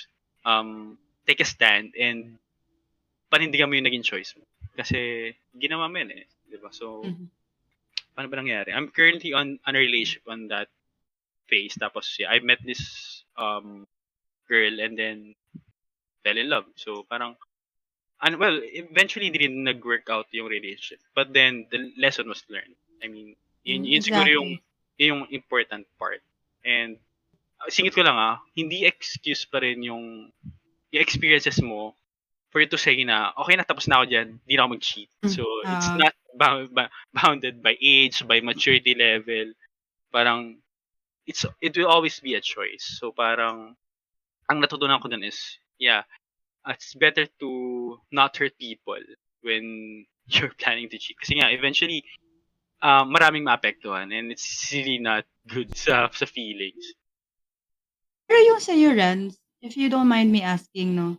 um, 0.48 0.96
take 1.28 1.44
a 1.44 1.48
stand 1.48 1.94
and 2.00 2.40
panindigan 3.28 3.68
mo 3.68 3.76
yung 3.76 3.86
naging 3.88 4.08
choice 4.08 4.32
mo. 4.40 4.48
Kasi, 4.80 5.32
ginawa 5.60 5.92
mo 5.92 6.00
yun 6.00 6.16
eh. 6.16 6.26
Di 6.48 6.56
ba? 6.56 6.72
So, 6.72 7.04
Mhm. 7.04 7.28
paano 8.16 8.28
ba 8.32 8.40
nangyari? 8.40 8.72
I'm 8.72 8.88
currently 8.88 9.36
on, 9.36 9.60
on 9.68 9.76
a 9.76 9.80
relationship 9.84 10.24
on 10.32 10.48
that 10.48 10.72
phase. 11.52 11.76
Tapos, 11.76 12.08
yeah, 12.16 12.32
I 12.32 12.40
met 12.40 12.64
this 12.64 12.80
um, 13.36 13.84
girl 14.48 14.80
and 14.80 14.96
then 14.96 15.36
fell 16.24 16.40
in 16.40 16.48
love. 16.48 16.66
So, 16.80 17.04
parang, 17.04 17.36
and 18.22 18.40
well, 18.40 18.60
eventually 18.64 19.28
hindi 19.28 19.48
rin 19.48 19.64
nag-work 19.64 20.10
out 20.10 20.28
yung 20.32 20.48
relationship. 20.48 21.00
But 21.16 21.34
then, 21.34 21.68
the 21.72 21.92
lesson 21.98 22.28
was 22.28 22.44
learned. 22.50 22.76
I 23.04 23.08
mean, 23.08 23.36
yun, 23.64 23.86
yun 23.86 24.02
siguro 24.02 24.28
yung, 24.28 24.60
yun 25.00 25.08
yung 25.08 25.24
important 25.32 25.88
part. 25.98 26.20
And, 26.66 27.00
uh, 27.64 27.72
singit 27.72 27.96
ko 27.96 28.04
lang 28.04 28.20
ah, 28.20 28.44
hindi 28.56 28.84
excuse 28.84 29.48
pa 29.48 29.64
rin 29.64 29.84
yung, 29.84 30.32
yung 30.92 31.04
experiences 31.04 31.62
mo 31.64 31.96
for 32.50 32.60
you 32.60 32.68
to 32.68 32.78
say 32.78 32.98
na, 33.04 33.32
okay 33.38 33.56
na, 33.56 33.64
tapos 33.64 33.88
na 33.88 34.02
ako 34.02 34.06
dyan, 34.10 34.28
di 34.44 34.58
na 34.58 34.66
ako 34.66 34.76
mag-cheat. 34.76 35.10
Mm, 35.24 35.32
So, 35.32 35.44
it's 35.64 35.90
ah. 35.90 35.98
not 35.98 36.14
bound, 36.36 36.76
bounded 37.14 37.64
by 37.64 37.78
age, 37.80 38.26
by 38.28 38.42
maturity 38.42 38.98
level. 38.98 39.54
Parang, 40.12 40.58
it's 41.30 41.46
it 41.62 41.78
will 41.78 41.88
always 41.88 42.18
be 42.20 42.34
a 42.34 42.42
choice. 42.42 42.98
So, 42.98 43.14
parang, 43.14 43.78
ang 44.50 44.58
natutunan 44.60 44.98
ko 44.98 45.08
dun 45.08 45.22
is, 45.22 45.62
yeah, 45.78 46.04
it's 46.70 46.94
better 46.94 47.28
to 47.40 48.00
not 48.12 48.38
hurt 48.38 48.58
people 48.58 49.00
when 49.42 50.06
you're 50.28 50.54
planning 50.58 50.90
to 50.90 50.98
cheat. 50.98 51.18
Kasi 51.20 51.40
nga, 51.40 51.52
eventually, 51.52 52.04
um, 52.82 53.12
maraming 53.14 53.44
maapektuhan 53.44 54.14
and 54.14 54.32
it's 54.32 54.70
really 54.72 54.98
not 54.98 55.26
good 55.48 55.76
sa, 55.76 56.10
sa 56.14 56.26
feelings. 56.26 56.94
Pero 58.30 58.40
yung 58.46 58.62
sa'yo, 58.62 58.94
Renz, 58.94 59.42
if 59.66 59.74
you 59.74 59.90
don't 59.90 60.08
mind 60.08 60.30
me 60.30 60.46
asking, 60.46 60.94
no, 60.94 61.18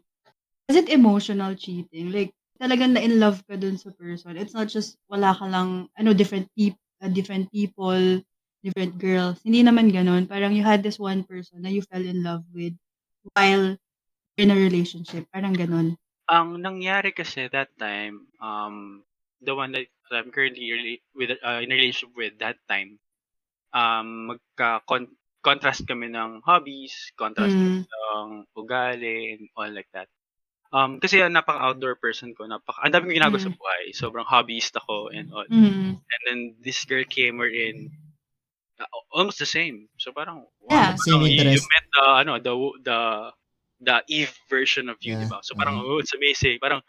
is 0.71 0.79
it 0.79 0.89
emotional 0.89 1.59
cheating? 1.59 2.15
Like, 2.15 2.31
talagang 2.63 2.95
na 2.95 3.03
in 3.03 3.19
love 3.19 3.43
ka 3.51 3.59
dun 3.59 3.75
sa 3.75 3.91
person. 3.91 4.39
It's 4.39 4.55
not 4.55 4.71
just 4.71 4.95
wala 5.11 5.35
ka 5.35 5.51
lang, 5.51 5.91
ano, 5.99 6.15
different 6.15 6.47
peop 6.55 6.79
uh, 7.01 7.09
different 7.09 7.51
people, 7.51 8.21
different 8.63 8.99
girls. 9.01 9.41
Hindi 9.43 9.65
naman 9.65 9.89
ganun. 9.93 10.29
Parang 10.29 10.53
you 10.53 10.63
had 10.63 10.85
this 10.85 11.01
one 11.01 11.25
person 11.25 11.65
na 11.65 11.73
you 11.73 11.83
fell 11.89 12.05
in 12.05 12.23
love 12.23 12.45
with 12.53 12.77
while 13.33 13.77
in 14.41 14.51
a 14.51 14.57
relationship. 14.57 15.29
Parang 15.33 15.55
ganun. 15.55 15.97
Ang 16.31 16.63
nangyari 16.63 17.11
kasi 17.11 17.51
that 17.51 17.75
time, 17.77 18.31
um, 18.41 19.03
the 19.43 19.55
one 19.55 19.73
that 19.75 19.91
I'm 20.15 20.31
currently 20.31 21.01
with 21.15 21.31
uh, 21.43 21.59
in 21.63 21.71
a 21.73 21.77
relationship 21.77 22.15
with 22.15 22.35
that 22.39 22.59
time, 22.71 22.99
um, 23.75 24.35
magka-contrast 24.35 25.87
kami 25.89 26.11
ng 26.13 26.43
hobbies, 26.47 27.13
contrast 27.19 27.59
Mm. 27.59 27.87
ng 27.87 28.29
ugali 28.57 29.35
and 29.39 29.49
all 29.59 29.71
like 29.71 29.91
that. 29.95 30.09
Um, 30.73 30.99
kasi 31.03 31.19
napaka-outdoor 31.23 31.99
person 31.99 32.35
ko, 32.37 32.47
napaka, 32.47 32.83
ang 32.87 32.93
dami 32.95 33.11
kong 33.11 33.19
ginagawa 33.23 33.41
sa 33.43 33.51
Mm. 33.51 33.59
buhay. 33.59 33.85
Sobrang 33.95 34.27
hobbyist 34.29 34.75
ako 34.79 35.11
and 35.15 35.31
all. 35.35 35.47
Mm. 35.51 35.99
And 36.11 36.21
then 36.27 36.41
this 36.63 36.85
girl 36.87 37.05
came 37.07 37.41
in 37.43 37.91
uh, 38.81 38.87
almost 39.13 39.39
the 39.39 39.47
same. 39.49 39.89
So 39.99 40.13
parang 40.13 40.47
wow, 40.63 40.71
Yeah. 40.71 40.95
Same 40.97 41.23
parang 41.23 41.27
you, 41.27 41.43
you 41.47 41.61
interest. 41.61 41.69
met 41.71 41.85
the 41.95 42.05
ano 42.23 42.33
the 42.39 42.55
the 42.85 42.99
the 43.81 44.05
Eve 44.09 44.33
version 44.49 44.89
of 44.89 44.99
you, 45.03 45.17
Yeah. 45.17 45.21
di 45.21 45.27
ba? 45.29 45.41
So 45.43 45.55
parang 45.57 45.81
Mhm. 45.81 45.85
oh, 45.85 45.99
it's 46.01 46.15
amazing. 46.15 46.59
Parang 46.61 46.83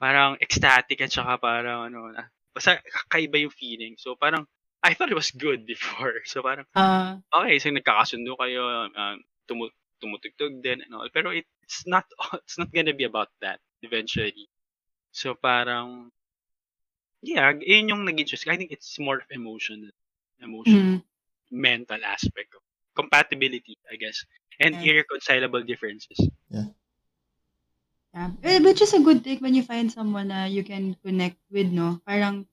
parang 0.00 0.36
ecstatic 0.40 1.00
at 1.02 1.12
saka 1.12 1.36
parang 1.38 1.92
ano 1.92 2.10
na 2.12 2.28
basta 2.54 2.80
kakaiba 2.82 3.40
yung 3.42 3.54
feeling. 3.54 3.94
So 4.00 4.16
parang 4.16 4.46
I 4.82 4.94
thought 4.94 5.12
it 5.12 5.18
was 5.18 5.30
good 5.34 5.66
before. 5.72 6.22
So 6.26 6.42
parang 6.42 6.66
Ah, 6.74 7.18
okay, 7.34 7.58
so 7.58 7.70
nagkakasundo 7.70 8.34
kayo, 8.38 8.88
um, 8.94 9.16
tumu 9.48 9.68
tumutugtog 10.00 10.62
din 10.64 10.80
and 10.82 10.92
all. 10.94 11.08
Pero 11.12 11.30
it's 11.34 11.84
not 11.86 12.06
it's 12.44 12.58
not 12.58 12.70
gonna 12.72 12.94
be 12.96 13.04
about 13.04 13.30
that 13.42 13.60
eventually. 13.82 14.48
So 15.12 15.34
parang 15.36 16.10
yeah, 17.22 17.52
yun 17.60 17.88
yung 17.90 18.02
naging 18.06 18.26
choice. 18.28 18.46
I 18.48 18.56
think 18.56 18.72
it's 18.72 18.98
more 18.98 19.18
of 19.20 19.28
emotional 19.30 19.90
emotional 20.40 20.96
mm. 20.96 21.02
mental 21.52 22.00
aspect 22.04 22.54
of 22.56 22.62
compatibility, 22.96 23.76
I 23.90 23.96
guess. 23.96 24.24
And 24.60 24.76
Yeah. 24.76 24.92
irreconcilable 24.92 25.64
differences. 25.64 26.20
Yeah. 26.52 26.68
Eh, 28.44 28.60
Which 28.60 28.82
is 28.82 28.92
a 28.92 29.00
good 29.00 29.22
thing 29.24 29.38
when 29.40 29.54
you 29.54 29.62
find 29.64 29.88
someone 29.88 30.28
na 30.28 30.44
you 30.44 30.66
can 30.66 30.98
connect 31.00 31.38
with, 31.48 31.70
no? 31.70 32.02
Parang, 32.04 32.44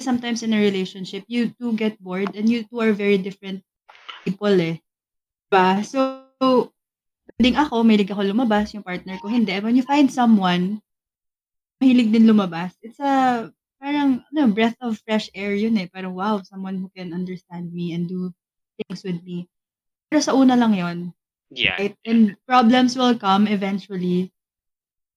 sometimes 0.00 0.42
in 0.42 0.56
a 0.56 0.58
relationship, 0.58 1.22
you 1.28 1.54
two 1.54 1.76
get 1.78 2.00
bored 2.02 2.34
and 2.34 2.48
you 2.48 2.64
two 2.66 2.80
are 2.80 2.96
very 2.96 3.20
different 3.20 3.62
people 4.24 4.54
eh. 4.58 4.80
Diba? 5.48 5.84
So, 5.86 6.26
pwedeng 7.36 7.60
ako, 7.60 7.84
may 7.84 8.00
ako 8.00 8.22
lumabas, 8.32 8.74
yung 8.74 8.82
partner 8.82 9.20
ko 9.20 9.28
hindi. 9.28 9.52
And 9.54 9.62
when 9.62 9.76
you 9.76 9.84
find 9.86 10.10
someone 10.10 10.80
mahilig 11.78 12.10
din 12.10 12.26
lumabas. 12.26 12.74
It's 12.82 12.98
a 12.98 13.46
parang 13.78 14.26
ano, 14.34 14.50
breath 14.50 14.74
of 14.82 14.98
fresh 15.06 15.30
air 15.34 15.54
yun 15.54 15.78
eh. 15.78 15.86
Parang 15.86 16.14
wow, 16.14 16.42
someone 16.42 16.82
who 16.82 16.90
can 16.90 17.14
understand 17.14 17.70
me 17.70 17.94
and 17.94 18.10
do 18.10 18.34
things 18.82 19.06
with 19.06 19.22
me. 19.22 19.46
Pero 20.10 20.18
sa 20.22 20.34
una 20.34 20.58
lang 20.58 20.74
yon 20.74 21.14
Yeah. 21.50 21.76
right? 21.78 21.96
And 22.04 22.36
problems 22.46 22.96
will 22.96 23.18
come 23.18 23.46
eventually. 23.46 24.32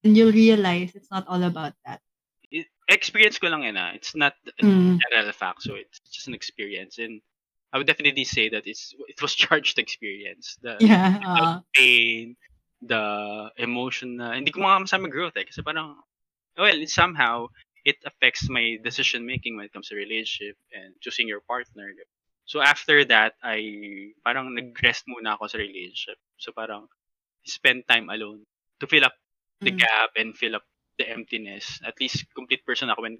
And 0.03 0.17
you'll 0.17 0.31
realize 0.33 0.95
it's 0.95 1.11
not 1.11 1.27
all 1.27 1.43
about 1.43 1.73
that. 1.85 2.01
It- 2.49 2.71
experience 2.89 3.37
ko 3.37 3.47
lang 3.47 3.63
yan 3.63 3.77
ah. 3.77 3.91
It's 3.93 4.15
not 4.15 4.33
a 4.59 4.63
Mm. 4.65 4.97
general 4.97 5.31
fact, 5.31 5.61
so 5.61 5.75
it's 5.75 5.99
just 6.09 6.27
an 6.27 6.33
experience. 6.33 6.97
And 6.97 7.21
I 7.71 7.77
would 7.77 7.87
definitely 7.87 8.25
say 8.25 8.49
that 8.49 8.67
it's 8.67 8.91
it 9.07 9.21
was 9.21 9.35
charged 9.35 9.77
experience. 9.79 10.57
The 10.61 10.77
Yeah. 10.81 11.21
Uh, 11.21 11.61
pain, 11.77 12.35
the 12.81 13.03
emotion 13.61 14.17
na, 14.17 14.33
hindi 14.33 14.51
ko 14.51 14.65
makakasama 14.65 15.07
growth 15.07 15.37
eh. 15.37 15.45
Kasi 15.45 15.61
parang, 15.61 16.01
well, 16.57 16.75
it, 16.81 16.89
somehow, 16.89 17.47
it 17.85 18.01
affects 18.03 18.49
my 18.49 18.77
decision 18.83 19.23
making 19.25 19.55
when 19.55 19.69
it 19.69 19.73
comes 19.73 19.87
to 19.89 19.95
relationship 19.95 20.57
and 20.73 20.97
choosing 20.99 21.29
your 21.29 21.41
partner. 21.45 21.93
So 22.51 22.59
after 22.59 23.07
that, 23.07 23.39
I 23.39 23.63
parang 24.27 24.51
nag-rest 24.51 25.07
muna 25.07 25.39
ako 25.39 25.47
sa 25.47 25.55
relationship. 25.55 26.19
So 26.35 26.51
parang 26.51 26.91
spend 27.47 27.87
time 27.87 28.11
alone 28.11 28.43
to 28.83 28.91
fill 28.91 29.07
up 29.07 29.15
the 29.63 29.71
Mm. 29.71 29.79
gap 29.79 30.11
and 30.19 30.35
fill 30.35 30.59
up 30.59 30.67
the 30.99 31.07
emptiness. 31.07 31.79
At 31.87 31.95
least 32.03 32.27
complete 32.35 32.67
person 32.67 32.91
ako 32.91 33.07
when 33.07 33.15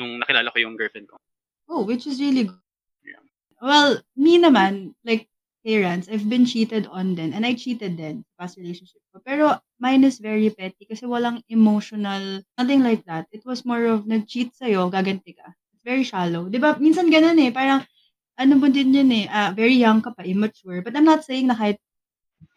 nung 0.00 0.16
nakilala 0.24 0.48
ko 0.48 0.64
yung 0.64 0.80
girlfriend 0.80 1.12
ko. 1.12 1.20
oh, 1.68 1.84
which 1.84 2.08
is 2.08 2.16
really 2.16 2.48
good. 2.48 2.64
Yeah. 3.04 3.20
Well, 3.60 4.00
me 4.16 4.36
naman, 4.40 4.96
like, 5.04 5.28
parents, 5.64 6.08
I've 6.08 6.28
been 6.28 6.44
cheated 6.44 6.88
on 6.88 7.16
din. 7.16 7.32
And 7.32 7.44
I 7.44 7.52
cheated 7.56 7.96
sa 7.96 8.12
past 8.36 8.56
relationship 8.56 9.00
ko. 9.12 9.20
Pero 9.24 9.56
mine 9.80 10.04
is 10.04 10.16
very 10.20 10.48
petty 10.52 10.84
kasi 10.84 11.04
walang 11.08 11.40
emotional, 11.48 12.40
nothing 12.56 12.84
like 12.84 13.04
that. 13.08 13.24
It 13.32 13.44
was 13.44 13.64
more 13.64 13.84
of, 13.88 14.04
nag-cheat 14.04 14.52
sa'yo, 14.52 14.88
gaganti 14.92 15.32
ka. 15.32 15.48
It's 15.72 15.84
very 15.84 16.04
shallow. 16.04 16.48
Di 16.48 16.60
ba? 16.60 16.76
Minsan 16.76 17.08
ganun 17.08 17.40
eh. 17.40 17.52
Parang, 17.54 17.84
ano 18.38 18.52
mo 18.58 18.66
din 18.72 18.94
yun 18.94 19.10
eh, 19.12 19.26
ah, 19.30 19.52
very 19.52 19.76
young 19.80 20.00
ka 20.00 20.12
pa, 20.14 20.24
immature. 20.24 20.80
But 20.84 20.96
I'm 20.96 21.06
not 21.08 21.24
saying 21.26 21.48
na 21.50 21.56
kahit, 21.58 21.78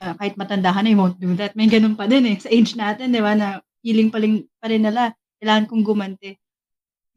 ah, 0.03 0.15
kahit 0.17 0.35
matanda 0.39 0.71
na, 0.71 0.87
you 0.87 0.99
won't 0.99 1.19
do 1.19 1.35
that. 1.39 1.55
May 1.57 1.67
ganun 1.71 1.97
pa 1.99 2.07
din 2.09 2.25
eh. 2.31 2.37
Sa 2.39 2.49
age 2.51 2.75
natin, 2.79 3.11
di 3.15 3.21
ba, 3.21 3.35
na 3.37 3.59
feeling 3.85 4.09
pa 4.11 4.19
rin, 4.23 4.45
pa 4.59 4.67
rin 4.71 4.83
nila, 4.83 5.13
kailangan 5.41 5.67
kong 5.69 5.85
gumanti. 5.85 6.35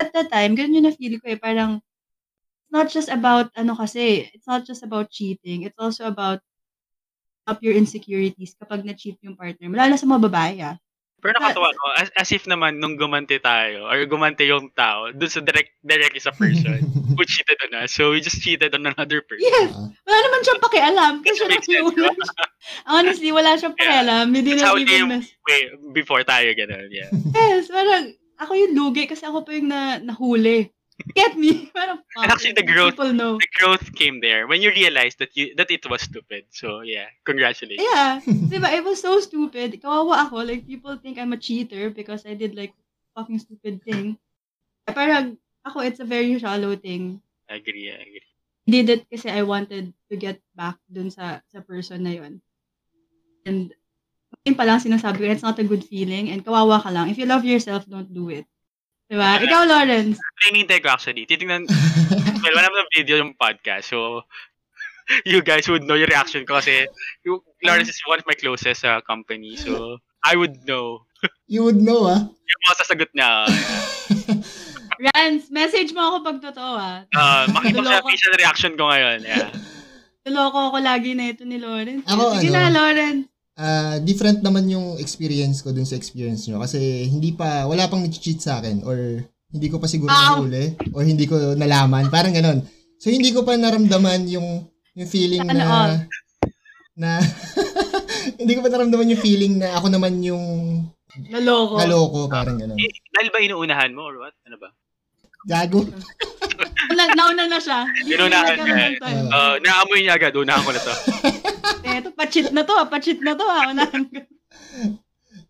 At 0.01 0.13
that 0.15 0.31
time, 0.33 0.55
ganun 0.59 0.83
yung 0.83 0.89
na-feel 0.91 1.19
ko 1.23 1.27
eh. 1.33 1.41
Parang, 1.41 1.81
it's 1.81 2.73
not 2.75 2.89
just 2.91 3.11
about, 3.13 3.51
ano 3.59 3.75
kasi, 3.79 4.31
it's 4.35 4.49
not 4.49 4.67
just 4.67 4.83
about 4.85 5.11
cheating. 5.11 5.65
It's 5.67 5.79
also 5.79 6.07
about 6.11 6.41
up 7.49 7.65
your 7.65 7.73
insecurities 7.73 8.53
kapag 8.61 8.85
na-cheat 8.85 9.17
yung 9.25 9.39
partner. 9.39 9.73
Lalo 9.73 9.97
sa 9.97 10.05
mga 10.05 10.23
babae 10.29 10.57
ah. 10.61 10.77
Pero 11.19 11.35
nakatawa 11.35 11.75
ko, 11.75 11.85
as, 11.99 12.09
as 12.15 12.31
if 12.31 12.47
naman 12.47 12.79
nung 12.79 12.95
gumanti 12.95 13.43
tayo, 13.43 13.91
or 13.91 13.99
gumanti 14.07 14.47
yung 14.47 14.71
tao, 14.71 15.11
dun 15.11 15.27
sa 15.27 15.43
direct, 15.43 15.75
directly 15.83 16.23
sa 16.23 16.31
person 16.31 16.79
who 17.19 17.23
cheated 17.27 17.59
on 17.67 17.83
us. 17.83 17.91
So 17.91 18.15
we 18.15 18.23
just 18.23 18.39
cheated 18.39 18.71
on 18.71 18.87
another 18.87 19.19
person. 19.27 19.43
Yes! 19.43 19.75
Wala 20.07 20.19
naman 20.23 20.41
siyang 20.47 20.63
pakialam. 20.63 21.13
Kasi 21.27 21.43
siya. 21.67 21.83
Honestly, 22.95 23.31
wala 23.35 23.59
siyang 23.59 23.75
Yeah. 23.75 23.83
pakialam. 23.83 24.27
That's 24.31 24.47
didn't 24.47 24.63
how 24.63 24.79
even 24.79 25.11
mess. 25.11 25.27
wait, 25.51 25.67
before 25.91 26.23
tayo, 26.23 26.55
ganun, 26.55 26.87
yeah. 26.95 27.11
Yes, 27.35 27.67
parang, 27.67 28.15
ako 28.39 28.53
yung 28.55 28.73
lugi 28.79 29.11
kasi 29.11 29.27
ako 29.27 29.43
pa 29.43 29.51
yung 29.59 29.69
na, 29.75 29.99
nahuli. 29.99 30.71
Get 31.15 31.39
me? 31.39 31.71
Parang, 31.75 32.03
fuck 32.15 32.29
Actually, 32.29 32.59
the 32.59 32.67
growth- 32.67 32.99
People 32.99 33.13
know. 33.15 33.39
The 33.39 33.53
growth 33.59 33.95
came 33.95 34.21
there 34.21 34.47
when 34.47 34.63
you 34.63 34.71
realized 34.71 35.19
that 35.19 35.37
you 35.39 35.55
that 35.55 35.71
it 35.71 35.87
was 35.87 36.03
stupid. 36.03 36.51
So 36.51 36.83
yeah, 36.83 37.07
congratulations. 37.25 37.87
Yeah. 37.87 38.19
diba? 38.27 38.71
It 38.75 38.83
was 38.83 39.01
so 39.01 39.21
stupid. 39.21 39.79
Kawawa 39.79 40.27
ako. 40.27 40.43
Like, 40.43 40.67
people 40.67 40.99
think 40.99 41.19
I'm 41.19 41.33
a 41.33 41.41
cheater 41.41 41.91
because 41.91 42.27
I 42.27 42.35
did 42.35 42.59
like 42.59 42.75
fucking 43.15 43.39
stupid 43.39 43.83
thing. 43.87 44.19
Parang, 44.91 45.39
ako, 45.63 45.87
it's 45.87 46.01
a 46.01 46.09
very 46.09 46.35
shallow 46.39 46.75
thing. 46.75 47.23
I 47.47 47.63
agree, 47.63 47.89
I 47.93 48.03
agree. 48.03 48.29
did 48.69 48.93
it 48.93 49.09
kasi 49.09 49.33
I 49.33 49.41
wanted 49.49 49.97
to 50.13 50.15
get 50.21 50.45
back 50.53 50.77
dun 50.85 51.09
sa 51.09 51.41
sa 51.49 51.65
person 51.65 52.05
na 52.05 52.13
yun. 52.13 52.45
And 53.49 53.73
yun 54.45 54.61
pa 54.61 54.69
lang 54.69 54.85
sinasabi 54.85 55.25
ko, 55.25 55.33
it's 55.33 55.43
not 55.43 55.57
a 55.57 55.65
good 55.65 55.89
feeling 55.89 56.29
and 56.29 56.45
kawawa 56.45 56.85
ka 56.85 56.93
lang. 56.93 57.09
If 57.09 57.17
you 57.17 57.25
love 57.25 57.49
yourself, 57.49 57.89
don't 57.89 58.13
do 58.13 58.29
it. 58.29 58.45
Diba? 59.09 59.41
Ikaw, 59.41 59.63
Lawrence. 59.65 60.21
Hinihintay 60.45 60.85
ko 60.85 60.93
actually. 60.93 61.25
Titingnan, 61.25 61.65
well, 62.45 62.55
wala 62.55 62.69
naman 62.69 62.93
video 62.93 63.17
yung 63.17 63.33
podcast. 63.35 63.89
So, 63.89 64.29
you 65.29 65.41
guys 65.41 65.65
would 65.69 65.89
know 65.89 65.97
yung 65.97 66.13
reaction 66.13 66.45
ko 66.45 66.61
kasi 66.61 66.85
yung, 67.25 67.41
Lawrence 67.65 67.89
is 67.89 68.01
one 68.05 68.21
of 68.21 68.29
my 68.29 68.37
closest 68.37 68.85
sa 68.85 69.01
company. 69.01 69.57
So, 69.57 69.99
I 70.21 70.37
would 70.37 70.69
know 70.69 71.09
You 71.53 71.65
would 71.67 71.81
know, 71.81 72.07
ah. 72.07 72.21
yung 72.29 72.61
mga 72.69 72.77
sasagot 72.85 73.11
niya. 73.15 73.31
Rance, 74.99 75.51
message 75.51 75.95
mo 75.95 76.15
ako 76.15 76.17
pag 76.27 76.39
totoo 76.43 76.73
ah. 76.79 76.99
Uh, 77.15 77.45
makita 77.55 77.79
ko 77.79 77.87
sa 77.87 77.99
Niloko. 78.03 78.09
facial 78.11 78.35
reaction 78.39 78.73
ko 78.75 78.85
ngayon. 78.91 79.19
Yeah. 79.23 79.49
Tuloko 80.27 80.59
ako 80.75 80.79
lagi 80.83 81.15
na 81.15 81.33
ito 81.33 81.43
ni 81.47 81.57
Lawrence. 81.59 82.05
Ako, 82.05 82.39
Sige 82.39 82.53
ano? 82.53 82.69
na, 82.69 82.75
Lawrence. 82.75 83.27
Ah, 83.59 83.99
different 83.99 84.39
naman 84.39 84.71
yung 84.71 85.03
experience 85.03 85.67
ko 85.67 85.75
dun 85.75 85.83
sa 85.83 85.99
experience 85.99 86.47
nyo. 86.47 86.63
Kasi 86.63 87.11
hindi 87.11 87.35
pa, 87.35 87.67
wala 87.67 87.91
pang 87.91 88.07
nag-cheat 88.07 88.39
sa 88.39 88.63
akin 88.63 88.87
or 88.87 89.27
hindi 89.51 89.67
ko 89.67 89.83
pa 89.83 89.91
siguro 89.91 90.15
Ow! 90.15 90.47
nahuli 90.47 90.79
or 90.95 91.03
hindi 91.03 91.27
ko 91.27 91.59
nalaman. 91.59 92.07
Parang 92.07 92.31
ganon. 92.31 92.63
So, 93.03 93.11
hindi 93.11 93.35
ko 93.35 93.43
pa 93.43 93.59
naramdaman 93.59 94.31
yung, 94.31 94.63
yung 94.95 95.09
feeling 95.11 95.43
all. 95.43 95.51
na, 95.59 96.07
na, 96.95 97.11
hindi 98.41 98.55
ko 98.55 98.63
pa 98.63 98.71
naramdaman 98.71 99.11
yung 99.11 99.23
feeling 99.27 99.59
na 99.59 99.75
ako 99.75 99.91
naman 99.91 100.23
yung 100.23 100.45
Naloko. 101.27 101.83
naloko. 101.83 102.21
Parang 102.31 102.63
ganon. 102.63 102.79
Eh, 102.79 102.95
dahil 103.11 103.35
ba 103.35 103.43
inuunahan 103.43 103.91
mo 103.91 104.07
or 104.07 104.23
what? 104.23 104.39
Ano 104.47 104.55
ba? 104.63 104.71
Gago. 105.51 105.83
Na, 106.95 107.11
nauna 107.15 107.47
na 107.51 107.59
siya. 107.59 107.87
Ng 108.07 108.99
time. 109.03 109.27
Uh, 109.31 109.59
naamoy 109.63 110.03
niya 110.03 110.15
agad. 110.15 110.35
Unahan 110.35 110.63
ko 110.63 110.71
na 110.71 110.83
to. 110.83 110.95
Eto, 111.99 112.15
pa-cheat 112.15 112.55
na 112.55 112.63
to 112.63 112.75
ah. 112.79 112.87
Pa-cheat 112.87 113.19
na 113.19 113.35
to 113.35 113.43
ah. 113.43 113.75
Unahan 113.75 114.05
ko. 114.15 114.23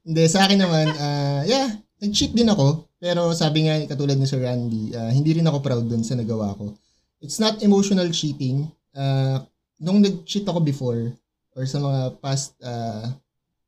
Hindi, 0.09 0.23
sa 0.25 0.49
akin 0.49 0.59
naman, 0.65 0.89
ah, 0.97 1.45
yeah, 1.45 1.69
nag-cheat 2.01 2.33
din 2.33 2.49
ako. 2.49 2.89
Pero 2.97 3.31
sabi 3.37 3.69
nga, 3.69 3.77
katulad 3.85 4.17
ni 4.17 4.25
Sir 4.25 4.41
Randy, 4.41 4.97
ah, 4.97 5.13
hindi 5.13 5.37
rin 5.37 5.45
ako 5.45 5.61
proud 5.61 5.85
dun 5.85 6.01
sa 6.01 6.17
nagawa 6.17 6.57
ko. 6.57 6.73
It's 7.21 7.37
not 7.37 7.61
emotional 7.61 8.09
cheating. 8.11 8.73
Ah, 8.97 9.45
nung 9.77 10.01
nag-cheat 10.01 10.49
ako 10.49 10.65
before, 10.65 11.13
or 11.53 11.63
sa 11.69 11.79
mga 11.79 12.01
past 12.25 12.57
ah, 12.65 13.13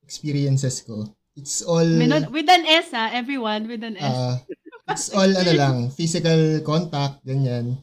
experiences 0.01 0.81
ko, 0.81 1.05
it's 1.37 1.61
all, 1.61 1.87
with 2.33 2.49
an 2.49 2.64
S 2.64 2.90
ah. 2.97 3.12
Everyone, 3.12 3.69
with 3.69 3.85
an 3.85 4.01
S. 4.01 4.16
ah, 4.16 4.35
it's 4.88 5.12
all, 5.12 5.29
ano 5.29 5.53
lang, 5.53 5.77
physical 5.93 6.64
contact, 6.64 7.21
ganyan. 7.23 7.77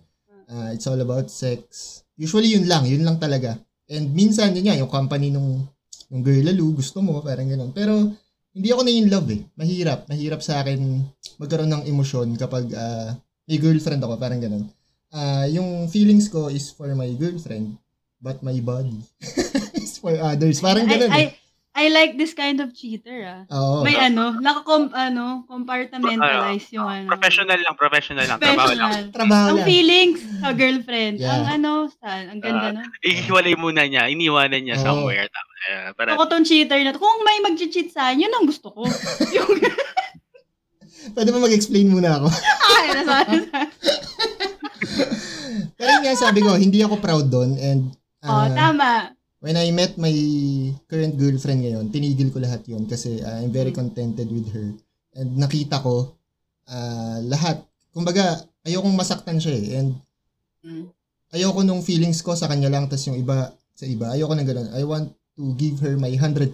Ah, 0.50 0.74
it's 0.74 0.88
all 0.90 1.00
about 1.00 1.30
sex. 1.30 2.02
Usually 2.18 2.58
yun 2.58 2.66
lang, 2.66 2.88
yun 2.90 3.06
lang 3.06 3.22
talaga. 3.22 3.60
And 3.88 4.12
minsan, 4.12 4.52
yun 4.52 4.68
nga, 4.68 4.76
yung 4.76 4.92
company 4.92 5.32
nung, 5.32 5.64
nung 6.12 6.24
girl 6.24 6.44
lalo, 6.44 6.76
gusto 6.76 7.00
mo, 7.00 7.24
parang 7.24 7.48
ganun. 7.48 7.72
Pero, 7.72 8.12
hindi 8.58 8.74
ako 8.74 8.82
na 8.84 8.92
in 8.92 9.08
love 9.08 9.30
eh. 9.32 9.42
Mahirap. 9.54 10.10
Mahirap 10.10 10.42
sa 10.42 10.66
akin 10.66 11.06
magkaroon 11.38 11.70
ng 11.70 11.84
emosyon 11.86 12.34
kapag 12.36 12.74
ah, 12.74 13.14
may 13.46 13.62
girlfriend 13.62 14.02
ako, 14.02 14.18
parang 14.18 14.42
ganun. 14.42 14.66
Ah, 15.14 15.46
yung 15.48 15.88
feelings 15.88 16.28
ko 16.28 16.50
is 16.50 16.74
for 16.74 16.90
my 16.98 17.08
girlfriend, 17.16 17.78
but 18.18 18.42
my 18.42 18.58
body 18.60 18.98
is 19.78 20.02
for 20.02 20.12
others. 20.18 20.58
Parang 20.60 20.90
I, 20.90 20.92
ganun 20.92 21.12
I, 21.14 21.22
eh. 21.22 21.30
I 21.78 21.94
like 21.94 22.18
this 22.18 22.34
kind 22.34 22.58
of 22.58 22.74
cheater 22.74 23.22
ah. 23.22 23.42
Oo. 23.54 23.86
May 23.86 23.94
ano, 23.94 24.34
naka-com, 24.42 24.90
ano, 24.98 25.46
compartmentalize 25.46 26.74
yung 26.74 26.90
ano. 26.90 27.06
Professional 27.06 27.62
lang, 27.62 27.76
professional 27.78 28.26
lang. 28.26 28.42
Trabaho 28.42 28.74
lang. 28.74 28.90
Professional. 28.90 29.14
Trabaho 29.14 29.48
Ang 29.54 29.58
lang. 29.62 29.68
feelings 29.70 30.20
sa 30.42 30.50
girlfriend. 30.58 31.22
Yeah. 31.22 31.38
Ang 31.38 31.44
ano, 31.62 31.72
saan? 32.02 32.34
Ang 32.34 32.42
ganda 32.42 32.68
no? 32.74 32.82
Ihiwalay 33.06 33.54
muna 33.54 33.86
niya. 33.86 34.10
Iniwanan 34.10 34.66
niya 34.66 34.82
Oo. 34.82 34.86
somewhere. 34.90 35.30
Tama. 35.30 35.54
Uh, 35.68 35.90
para, 35.94 36.10
Ako 36.18 36.26
tong 36.26 36.46
cheater 36.50 36.82
na 36.82 36.98
to. 36.98 36.98
Kung 36.98 37.22
may 37.22 37.46
mag-cheat 37.46 37.94
sa 37.94 38.10
akin, 38.10 38.26
yun 38.26 38.34
ang 38.34 38.50
gusto 38.50 38.74
ko. 38.74 38.82
yung, 39.38 39.62
Pwede 41.14 41.30
ba 41.30 41.40
mag-explain 41.40 41.94
muna 41.94 42.18
ako? 42.18 42.28
ay, 42.74 42.88
nasa, 42.90 43.18
Pero 45.78 45.90
yun 45.94 46.02
nga 46.02 46.18
sabi 46.18 46.42
ko, 46.42 46.58
hindi 46.58 46.82
ako 46.82 46.98
proud 46.98 47.30
doon 47.30 47.54
and 47.62 47.94
oh, 48.26 48.34
ah, 48.34 48.50
tama. 48.50 49.17
When 49.48 49.56
I 49.56 49.72
met 49.72 49.96
my 49.96 50.12
current 50.92 51.16
girlfriend 51.16 51.64
ngayon, 51.64 51.88
tinigil 51.88 52.36
ko 52.36 52.44
lahat 52.44 52.68
yun 52.68 52.84
kasi 52.84 53.24
ah, 53.24 53.40
I'm 53.40 53.56
very 53.56 53.72
Mm. 53.72 53.80
contented 53.80 54.28
with 54.28 54.52
her. 54.52 54.76
And 55.16 55.40
nakita 55.40 55.80
ko 55.80 56.12
ah, 56.68 57.24
lahat. 57.24 57.64
Kumbaga, 57.96 58.44
ayokong 58.68 59.00
masaktan 59.00 59.40
siya 59.40 59.56
eh. 59.56 59.68
And 59.80 59.90
Mm. 60.68 60.92
ayoko 61.32 61.64
nung 61.64 61.80
feelings 61.80 62.20
ko 62.20 62.36
sa 62.36 62.52
kanya 62.52 62.68
lang 62.68 62.92
tas 62.92 63.08
yung 63.08 63.16
iba 63.16 63.56
sa 63.72 63.88
iba. 63.88 64.12
Ayoko 64.12 64.36
na 64.36 64.44
ganun. 64.44 64.68
I 64.76 64.84
want 64.84 65.16
to 65.40 65.56
give 65.56 65.80
her 65.80 65.96
my 65.96 66.12
100%. 66.12 66.52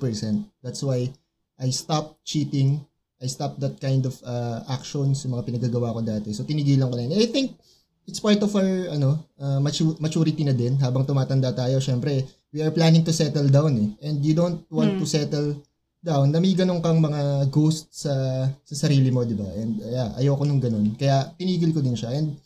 That's 0.62 0.86
why 0.86 1.10
I 1.58 1.74
stopped 1.74 2.22
cheating. 2.22 2.78
I 3.18 3.26
stopped 3.32 3.58
that 3.64 3.80
kind 3.80 4.04
of 4.06 4.20
uh, 4.22 4.68
actions, 4.70 5.24
yung 5.24 5.34
mga 5.40 5.48
pinagagawa 5.50 5.96
ko 5.96 6.04
dati. 6.04 6.36
So, 6.36 6.44
tinigilan 6.44 6.92
ko 6.92 6.96
na 7.00 7.08
yun. 7.08 7.16
I 7.16 7.32
think 7.32 7.56
it's 8.04 8.20
part 8.20 8.36
of 8.44 8.52
our 8.52 8.92
ano 8.92 9.16
uh, 9.40 9.64
matu- 9.64 9.96
maturity 10.04 10.44
na 10.44 10.52
din. 10.52 10.76
Habang 10.76 11.08
tumatanda 11.08 11.56
tayo, 11.56 11.80
syempre, 11.80 12.28
we 12.54 12.62
are 12.62 12.72
planning 12.72 13.02
to 13.02 13.12
settle 13.12 13.50
down 13.50 13.74
eh. 13.76 13.90
And 14.06 14.22
you 14.22 14.38
don't 14.38 14.62
want 14.70 14.96
Hmm. 14.96 15.02
to 15.02 15.06
settle 15.10 15.58
down 16.00 16.30
na 16.30 16.38
may 16.38 16.54
ganun 16.54 16.84
kang 16.84 17.02
mga 17.02 17.50
ghost 17.50 17.90
sa 17.90 18.14
sa 18.62 18.76
sarili 18.78 19.10
mo, 19.10 19.26
di 19.26 19.34
ba? 19.34 19.48
And 19.58 19.82
yeah, 19.82 20.14
ayoko 20.16 20.46
nung 20.46 20.62
ganun. 20.62 20.94
Kaya 20.94 21.34
tinigil 21.34 21.74
ko 21.74 21.82
din 21.82 21.98
siya. 21.98 22.14
And 22.14 22.38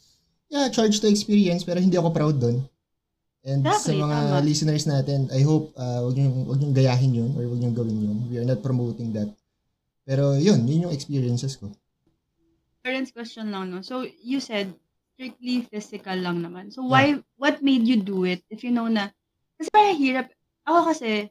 yeah, 0.47 0.71
charge 0.71 1.03
to 1.03 1.11
experience 1.11 1.67
pero 1.67 1.83
hindi 1.83 1.99
ako 1.99 2.15
proud 2.15 2.39
doon. 2.39 2.63
And 3.43 3.63
sa 3.63 3.91
Exactly, 3.91 3.99
mga 3.99 4.17
tama. 4.31 4.43
listeners 4.43 4.85
natin, 4.85 5.19
I 5.31 5.41
hope 5.43 5.71
uh, 5.75 6.03
wag 6.03 6.15
niyo 6.15 6.29
wag 6.47 6.59
niyo 6.59 6.71
gayahin 6.71 7.11
'yun 7.15 7.31
or 7.35 7.43
wag 7.47 7.59
niyo 7.59 7.71
gawin 7.75 7.97
'yun. 7.99 8.17
We 8.31 8.35
are 8.39 8.47
not 8.47 8.59
promoting 8.61 9.11
that. 9.15 9.31
Pero 10.07 10.35
'yun, 10.35 10.63
'yun 10.63 10.87
yung 10.87 10.95
experiences 10.95 11.55
ko. 11.55 11.67
Parents 12.83 13.11
question 13.11 13.51
lang, 13.51 13.67
no? 13.67 13.83
So, 13.83 14.07
you 14.23 14.39
said, 14.39 14.71
strictly 15.15 15.65
physical 15.67 16.15
lang 16.15 16.39
naman. 16.39 16.71
So, 16.71 16.85
why, 16.85 17.19
what 17.35 17.59
made 17.59 17.83
you 17.83 17.99
do 17.99 18.23
it 18.23 18.45
if 18.47 18.63
you 18.63 18.71
know 18.71 18.87
na, 18.87 19.11
kasi 19.57 19.69
parang 19.73 19.97
hirap, 19.97 20.27
ako 20.63 20.79
kasi, 20.93 21.29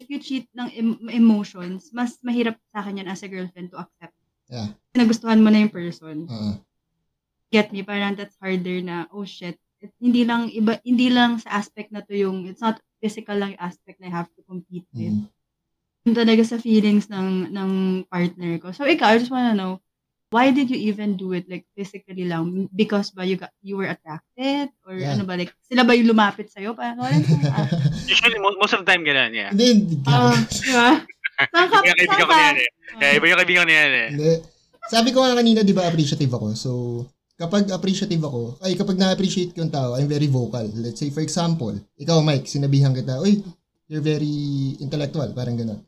if 0.00 0.06
you 0.12 0.20
cheat 0.20 0.48
ng 0.52 0.68
em- 0.76 1.00
emotions, 1.12 1.88
mas 1.92 2.20
mahirap 2.20 2.56
sa 2.72 2.84
akin 2.84 3.00
yan 3.04 3.08
as 3.08 3.24
a 3.24 3.28
girlfriend 3.28 3.72
to 3.72 3.80
accept. 3.80 4.16
Yeah. 4.48 4.76
Nagustuhan 4.96 5.40
mo 5.40 5.48
na 5.48 5.64
yung 5.64 5.72
person. 5.72 6.28
Uh, 6.28 6.60
Get 7.52 7.70
me? 7.72 7.86
Parang 7.86 8.18
that's 8.18 8.36
harder 8.42 8.82
na, 8.82 9.06
oh 9.14 9.24
shit, 9.24 9.56
it, 9.80 9.92
hindi 10.02 10.26
lang, 10.26 10.50
iba, 10.52 10.78
hindi 10.82 11.08
lang 11.08 11.38
sa 11.40 11.62
aspect 11.62 11.94
na 11.94 12.02
to 12.04 12.12
yung, 12.12 12.44
it's 12.48 12.60
not 12.60 12.80
physical 13.00 13.36
lang 13.38 13.54
yung 13.56 13.64
aspect 13.64 14.00
na 14.00 14.08
I 14.10 14.12
have 14.12 14.30
to 14.36 14.42
compete 14.44 14.86
with. 14.92 15.14
mm. 15.14 15.28
Yun 16.06 16.14
talaga 16.14 16.42
sa 16.46 16.62
feelings 16.62 17.10
ng 17.10 17.50
ng 17.50 17.70
partner 18.06 18.62
ko. 18.62 18.70
So 18.70 18.86
ikaw, 18.86 19.14
I 19.14 19.18
just 19.18 19.34
wanna 19.34 19.58
know, 19.58 19.82
why 20.36 20.52
did 20.52 20.68
you 20.68 20.76
even 20.92 21.16
do 21.16 21.32
it 21.32 21.48
like 21.48 21.64
physically 21.72 22.28
lang? 22.28 22.68
Because 22.68 23.08
ba 23.08 23.24
you 23.24 23.40
got, 23.40 23.56
you 23.64 23.80
were 23.80 23.88
attracted? 23.88 24.68
Or 24.84 24.92
Yeah. 24.92 25.16
ano 25.16 25.24
ba, 25.24 25.40
like, 25.40 25.56
sila 25.64 25.80
ba 25.80 25.96
yung 25.96 26.12
lumapit 26.12 26.52
sa'yo? 26.52 26.76
Parang, 26.76 27.00
wala 27.00 27.16
ah, 27.56 27.64
Usually, 28.12 28.36
mo- 28.36 28.60
most 28.60 28.76
of 28.76 28.84
the 28.84 28.88
time 28.92 29.00
ganun, 29.00 29.32
yeah. 29.32 29.48
Hindi, 29.56 29.96
hindi. 29.96 29.96
ah, 30.12 30.36
di 30.36 30.72
ba? 30.76 30.88
Saan 31.48 31.68
ka, 31.72 31.76
saan 31.80 32.28
ka? 32.28 32.36
eh. 32.52 32.68
Kaya 33.00 33.12
iba 33.16 33.26
yung 33.32 33.40
kaibigan 33.40 33.64
ko 33.64 33.68
na 33.68 33.74
yan 33.80 33.92
eh. 33.96 34.08
Sabi 34.92 35.08
ko 35.16 35.24
nga 35.24 35.32
kanina, 35.32 35.64
di 35.64 35.72
ba, 35.72 35.88
appreciative 35.88 36.30
ako. 36.36 36.46
So, 36.52 36.70
kapag 37.40 37.72
appreciative 37.72 38.20
ako, 38.20 38.60
ay 38.60 38.76
kapag 38.76 39.00
na-appreciate 39.00 39.56
ko 39.56 39.64
yung 39.64 39.72
tao, 39.72 39.96
I'm 39.96 40.08
very 40.08 40.28
vocal. 40.28 40.68
Let's 40.76 41.00
say, 41.00 41.08
for 41.08 41.24
example, 41.24 41.72
ikaw, 41.96 42.20
Mike, 42.20 42.44
sinabihan 42.44 42.92
kita, 42.92 43.24
uy, 43.24 43.40
you're 43.88 44.04
very 44.04 44.76
intellectual, 44.84 45.32
parang 45.32 45.56
gano'n. 45.56 45.80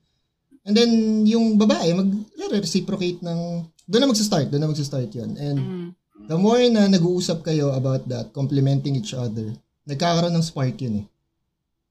And 0.64 0.74
then, 0.76 0.90
yung 1.24 1.57
babae, 1.57 1.92
mag-reciprocate 1.92 3.20
ng, 3.20 3.64
doon 3.89 4.05
na 4.05 4.11
magsa-start, 4.12 4.53
doon 4.53 4.62
na 4.62 4.70
magsa-start 4.70 5.09
yun. 5.16 5.32
And 5.41 5.59
Mm. 5.59 5.89
the 6.28 6.36
more 6.36 6.61
na 6.68 6.84
nag-uusap 6.86 7.41
kayo 7.41 7.72
about 7.72 8.05
that, 8.07 8.36
complimenting 8.36 9.01
each 9.01 9.16
other, 9.16 9.49
nagkakaroon 9.89 10.36
ng 10.36 10.45
spark 10.45 10.76
yun 10.84 11.03
eh 11.03 11.07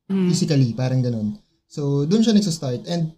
Mm. 0.07 0.31
physically, 0.31 0.71
parang 0.71 1.03
ganun. 1.03 1.35
So, 1.67 2.07
dun 2.07 2.23
siya 2.23 2.31
nagsa-start. 2.31 2.87
And, 2.87 3.11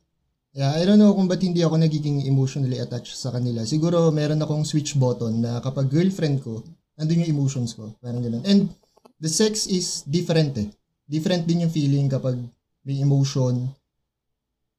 yeah, 0.58 0.74
I 0.74 0.82
don't 0.90 0.98
know 0.98 1.14
kung 1.14 1.30
ba't 1.30 1.44
hindi 1.46 1.62
ako 1.62 1.78
nagiging 1.78 2.26
emotionally 2.26 2.82
attached 2.82 3.14
sa 3.14 3.30
kanila. 3.30 3.62
Siguro, 3.62 4.10
meron 4.10 4.42
akong 4.42 4.66
switch 4.66 4.98
button 4.98 5.46
na 5.46 5.62
kapag 5.62 5.86
girlfriend 5.94 6.42
ko, 6.42 6.66
nandun 6.98 7.22
yung 7.22 7.38
emotions 7.38 7.78
ko. 7.78 7.94
Parang 8.02 8.26
ganun. 8.26 8.42
And, 8.42 8.74
the 9.22 9.30
sex 9.30 9.70
is 9.70 10.02
different 10.10 10.58
eh. 10.58 10.66
Different 11.06 11.46
din 11.46 11.68
yung 11.68 11.74
feeling 11.74 12.10
kapag 12.10 12.42
may 12.82 12.98
emotion 13.06 13.70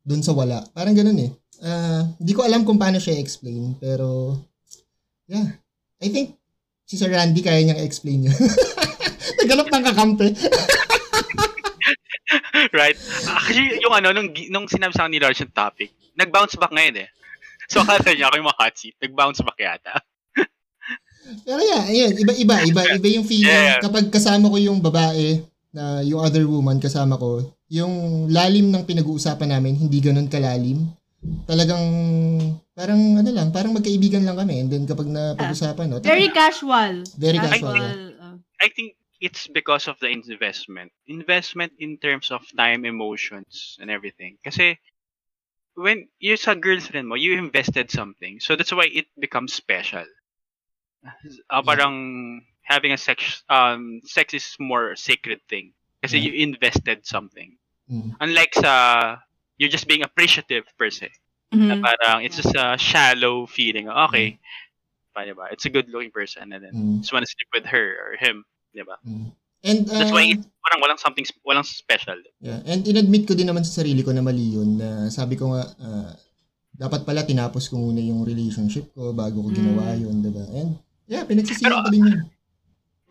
dun 0.03 0.23
sa 0.25 0.35
wala. 0.35 0.67
Parang 0.75 0.99
ganun 0.99 1.21
eh. 1.21 1.31
Ah, 1.61 2.09
Hindi 2.17 2.33
ko 2.33 2.41
alam 2.45 2.65
kung 2.65 2.81
paano 2.81 2.97
siya 2.97 3.21
explain, 3.21 3.77
pero, 3.77 4.37
yeah. 5.29 5.61
I 6.01 6.09
think, 6.09 6.41
si 6.89 6.97
Sir 6.97 7.13
Randy 7.13 7.45
kaya 7.45 7.61
niyang 7.61 7.85
explain 7.85 8.27
yun. 8.27 8.35
Naghanap 9.39 9.69
ng 9.69 9.85
kakampi. 9.85 10.29
right? 12.81 12.97
Actually, 13.29 13.79
yung 13.79 13.95
ano, 13.95 14.17
nung, 14.17 14.33
nung 14.51 14.67
sinabi 14.67 14.97
sa 14.97 15.07
akin 15.07 15.13
ni 15.13 15.21
Lars 15.21 15.39
yung 15.39 15.53
topic, 15.53 15.93
nag-bounce 16.17 16.57
back 16.57 16.73
ngayon 16.73 17.07
eh. 17.07 17.09
So, 17.71 17.85
akala 17.85 18.11
niya 18.11 18.27
ako 18.27 18.35
yung 18.43 18.49
mga 18.51 18.59
hot 18.59 18.75
seat. 18.75 18.97
Nag-bounce 18.99 19.41
back 19.47 19.59
yata. 19.61 19.95
Pero 21.47 21.61
yeah, 21.63 21.85
ayun, 21.87 22.13
iba-iba, 22.19 22.55
iba, 22.67 22.83
iba 22.99 23.09
yung 23.13 23.29
feeling. 23.29 23.47
Yeah. 23.47 23.79
Kapag 23.79 24.11
kasama 24.11 24.51
ko 24.51 24.59
yung 24.59 24.83
babae, 24.83 25.39
na 25.71 26.03
yung 26.03 26.19
other 26.19 26.43
woman 26.51 26.83
kasama 26.83 27.15
ko, 27.15 27.47
yung 27.71 28.27
lalim 28.27 28.75
ng 28.75 28.83
pinag-uusapan 28.83 29.55
namin, 29.55 29.79
hindi 29.79 30.03
ganun 30.03 30.27
kalalim. 30.27 30.91
Talagang, 31.21 31.85
parang 32.73 33.21
ano 33.21 33.31
lang, 33.31 33.53
parang 33.53 33.77
magkaibigan 33.77 34.25
lang 34.25 34.41
kami. 34.41 34.65
And 34.65 34.73
then 34.73 34.85
kapag 34.89 35.09
na 35.09 35.37
pag-usapan, 35.37 35.93
no, 35.93 36.01
Very 36.01 36.33
casual. 36.33 37.05
Very 37.21 37.37
casual, 37.37 37.77
uh, 37.77 38.37
I 38.61 38.69
think 38.73 38.97
it's 39.21 39.47
because 39.49 39.85
of 39.89 40.01
the 40.01 40.09
investment. 40.09 40.93
Investment 41.07 41.73
in 41.77 42.01
terms 42.01 42.33
of 42.33 42.41
time, 42.57 42.89
emotions, 42.89 43.77
and 43.81 43.93
everything. 43.93 44.41
Kasi, 44.41 44.81
when 45.77 46.09
you're 46.19 46.41
sa 46.41 46.55
girlfriend 46.55 47.09
mo, 47.09 47.15
you 47.17 47.37
invested 47.37 47.91
something. 47.91 48.41
So 48.41 48.57
that's 48.57 48.73
why 48.73 48.89
it 48.89 49.07
becomes 49.21 49.53
special. 49.53 50.05
Uh, 51.49 51.63
parang 51.63 52.45
having 52.63 52.93
a 52.93 53.01
sex, 53.01 53.45
um, 53.49 54.01
sex 54.05 54.35
is 54.35 54.57
more 54.61 54.97
sacred 54.97 55.41
thing. 55.49 55.73
Kasi 56.01 56.17
Yeah. 56.17 56.33
you 56.33 56.33
invested 56.49 57.05
something. 57.05 57.57
Mm. 57.93 58.17
Unlike 58.21 58.55
sa, 58.57 58.75
you're 59.61 59.69
just 59.69 59.85
being 59.85 60.01
appreciative 60.01 60.65
per 60.81 60.89
se. 60.89 61.13
Na 61.53 61.77
mhm. 61.77 61.85
parang 61.85 62.25
it's 62.25 62.41
just 62.41 62.57
a 62.57 62.81
shallow 62.81 63.45
feeling. 63.45 63.93
Okay, 63.93 64.41
paano 65.13 65.37
ba? 65.37 65.53
It's 65.53 65.69
a 65.69 65.73
good 65.73 65.93
looking 65.93 66.09
person 66.09 66.49
and 66.57 66.65
then 66.65 66.73
Mm. 66.73 67.05
just 67.05 67.13
wanna 67.13 67.29
sleep 67.29 67.53
with 67.53 67.69
her 67.69 67.87
or 68.01 68.17
him. 68.17 68.49
Di 68.73 68.81
ba? 68.87 68.97
Mm. 69.05 69.37
And, 69.61 69.85
That's 69.85 70.09
uh, 70.09 70.17
why 70.17 70.33
it's 70.33 70.49
parang 70.65 70.81
walang 70.81 70.97
something, 70.97 71.27
walang 71.45 71.69
special. 71.69 72.17
Yeah. 72.41 72.65
And 72.65 72.81
inadmit 72.89 73.29
ko 73.29 73.37
din 73.37 73.53
naman 73.53 73.69
sa 73.69 73.85
sarili 73.85 74.01
ko 74.01 74.17
na 74.17 74.25
mali 74.25 74.57
yun 74.57 74.81
na 74.81 75.13
sabi 75.13 75.37
ko 75.37 75.53
nga, 75.53 75.69
ah, 75.85 76.17
dapat 76.73 77.05
pala 77.05 77.29
tinapos 77.29 77.69
ko 77.69 77.77
muna 77.77 78.01
yung 78.01 78.25
relationship 78.25 78.89
ko 78.97 79.13
bago 79.13 79.45
ko 79.45 79.53
ginawa 79.53 79.93
Mm. 79.93 80.01
yun, 80.01 80.17
diba? 80.25 80.45
And 80.57 80.71
yeah, 81.13 81.29
pinagsisihan 81.29 81.77
ko 81.85 81.93
din 81.93 82.09
yun. 82.09 82.21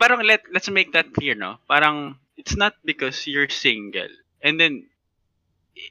Parang 0.02 0.26
let, 0.26 0.42
let's 0.50 0.72
make 0.74 0.90
that 0.96 1.14
clear, 1.14 1.38
no? 1.38 1.62
Parang 1.70 2.18
it's 2.34 2.58
not 2.58 2.74
because 2.82 3.28
you're 3.30 3.52
single. 3.52 4.10
And 4.42 4.58
then, 4.58 4.90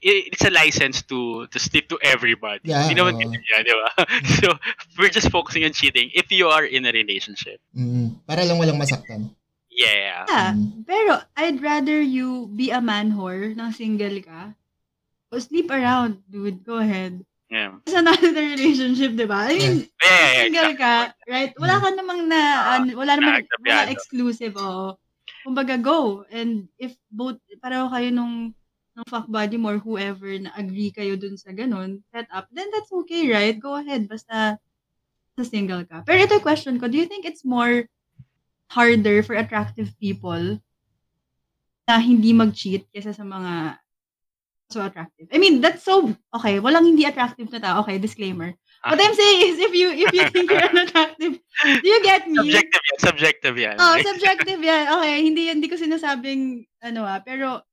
it's 0.02 0.44
a 0.44 0.52
license 0.52 1.02
to 1.08 1.46
to 1.48 1.58
sleep 1.58 1.88
to 1.88 1.98
everybody. 2.00 2.60
Yeah, 2.68 2.86
Hindi 2.86 3.00
naman 3.00 3.16
ganun 3.18 3.40
yan, 3.40 3.60
di 3.64 3.74
ba? 3.74 3.88
so, 4.38 4.46
we're 4.96 5.12
just 5.12 5.28
focusing 5.28 5.64
on 5.64 5.72
cheating 5.72 6.10
if 6.12 6.28
you 6.30 6.48
are 6.48 6.64
in 6.64 6.84
a 6.84 6.92
relationship. 6.92 7.58
Mm. 7.72 8.20
Para 8.24 8.44
lang 8.44 8.60
walang 8.60 8.78
masaktan. 8.78 9.32
Yeah. 9.70 10.26
Yeah, 10.26 10.52
Mm. 10.58 10.82
pero 10.84 11.22
I'd 11.38 11.62
rather 11.62 12.02
you 12.02 12.50
be 12.50 12.74
a 12.74 12.82
man 12.82 13.14
whore 13.14 13.54
nang 13.54 13.70
single 13.70 14.18
ka. 14.20 14.52
O 15.30 15.38
sleep 15.38 15.70
around, 15.70 16.24
dude. 16.26 16.64
Go 16.64 16.82
ahead. 16.82 17.22
Yeah. 17.46 17.78
Sa 17.86 18.02
another 18.02 18.32
relationship, 18.58 19.14
di 19.14 19.24
ba? 19.24 19.48
I 19.48 19.56
mean, 19.56 19.86
Yeah, 19.86 20.04
yeah, 20.04 20.28
yeah. 20.28 20.42
single 20.44 20.74
ka, 20.76 20.94
right? 21.30 21.52
Wala 21.56 21.78
ka 21.78 21.88
namang 21.94 22.26
na, 22.26 22.40
an- 22.76 22.92
wala 22.96 23.16
namang, 23.16 23.44
Nagtabyado. 23.46 23.72
wala 23.86 23.92
exclusive, 23.94 24.54
oo. 24.58 24.98
Kumbaga, 25.46 25.78
go. 25.78 26.26
And 26.28 26.66
if 26.76 26.92
both, 27.08 27.38
pareho 27.62 27.86
kayo 27.88 28.10
nung, 28.10 28.52
nung 28.98 29.06
fuck 29.06 29.30
buddy 29.30 29.54
mo 29.54 29.70
or 29.70 29.78
whoever 29.78 30.26
na 30.42 30.50
agree 30.58 30.90
kayo 30.90 31.14
dun 31.14 31.38
sa 31.38 31.54
ganun, 31.54 32.02
set 32.10 32.26
up, 32.34 32.50
then 32.50 32.66
that's 32.74 32.90
okay, 32.90 33.30
right? 33.30 33.54
Go 33.62 33.78
ahead, 33.78 34.10
basta 34.10 34.58
sa 35.38 35.44
single 35.46 35.86
ka. 35.86 36.02
Pero 36.02 36.18
ito 36.18 36.42
question 36.42 36.82
ko, 36.82 36.90
do 36.90 36.98
you 36.98 37.06
think 37.06 37.22
it's 37.22 37.46
more 37.46 37.86
harder 38.74 39.22
for 39.22 39.38
attractive 39.38 39.94
people 40.02 40.58
na 41.86 42.02
hindi 42.02 42.34
mag-cheat 42.34 42.90
kaysa 42.90 43.14
sa 43.14 43.22
mga 43.22 43.78
so 44.68 44.84
attractive. 44.84 45.32
I 45.32 45.40
mean, 45.40 45.64
that's 45.64 45.80
so, 45.80 46.12
okay, 46.36 46.60
walang 46.60 46.84
hindi 46.84 47.08
attractive 47.08 47.48
na 47.48 47.56
tao. 47.56 47.80
Okay, 47.80 47.96
disclaimer. 47.96 48.52
What 48.84 49.00
I'm 49.00 49.16
saying 49.16 49.40
is, 49.48 49.56
if 49.58 49.72
you 49.72 49.88
if 49.90 50.12
you 50.12 50.28
think 50.28 50.52
you're 50.52 50.68
unattractive, 50.70 51.40
do 51.40 51.86
you 51.88 52.00
get 52.04 52.28
me? 52.28 52.36
Subjective 52.52 52.84
yan. 52.84 52.98
Subjective 53.00 53.56
yan. 53.56 53.76
Oh, 53.80 53.94
subjective 54.04 54.60
yan. 54.60 54.84
Okay, 54.92 55.14
hindi 55.24 55.42
hindi 55.48 55.66
ko 55.66 55.80
sinasabing 55.80 56.68
ano 56.84 57.02
ah, 57.08 57.18
pero 57.24 57.64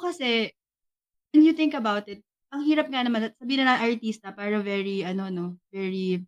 kasi 0.00 0.50
when 1.34 1.42
you 1.42 1.54
think 1.54 1.74
about 1.74 2.06
it, 2.06 2.22
ang 2.54 2.62
hirap 2.62 2.86
nga 2.86 3.02
naman 3.02 3.34
sabihin 3.34 3.66
na 3.66 3.78
na 3.78 3.82
artista 3.82 4.30
para 4.30 4.62
very 4.62 5.02
ano 5.02 5.26
no, 5.30 5.46
very 5.74 6.22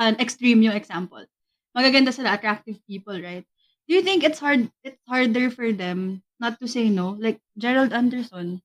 an 0.00 0.16
extreme 0.16 0.62
yung 0.64 0.76
example. 0.76 1.24
Magaganda 1.76 2.12
sila 2.12 2.36
attractive 2.36 2.80
people, 2.88 3.16
right? 3.16 3.44
Do 3.88 3.92
you 3.98 4.02
think 4.04 4.24
it's 4.24 4.40
hard 4.40 4.72
it's 4.86 5.00
harder 5.04 5.52
for 5.52 5.68
them 5.72 6.22
not 6.40 6.56
to 6.60 6.66
say 6.70 6.88
no? 6.88 7.18
Like 7.20 7.44
Gerald 7.60 7.92
Anderson. 7.92 8.64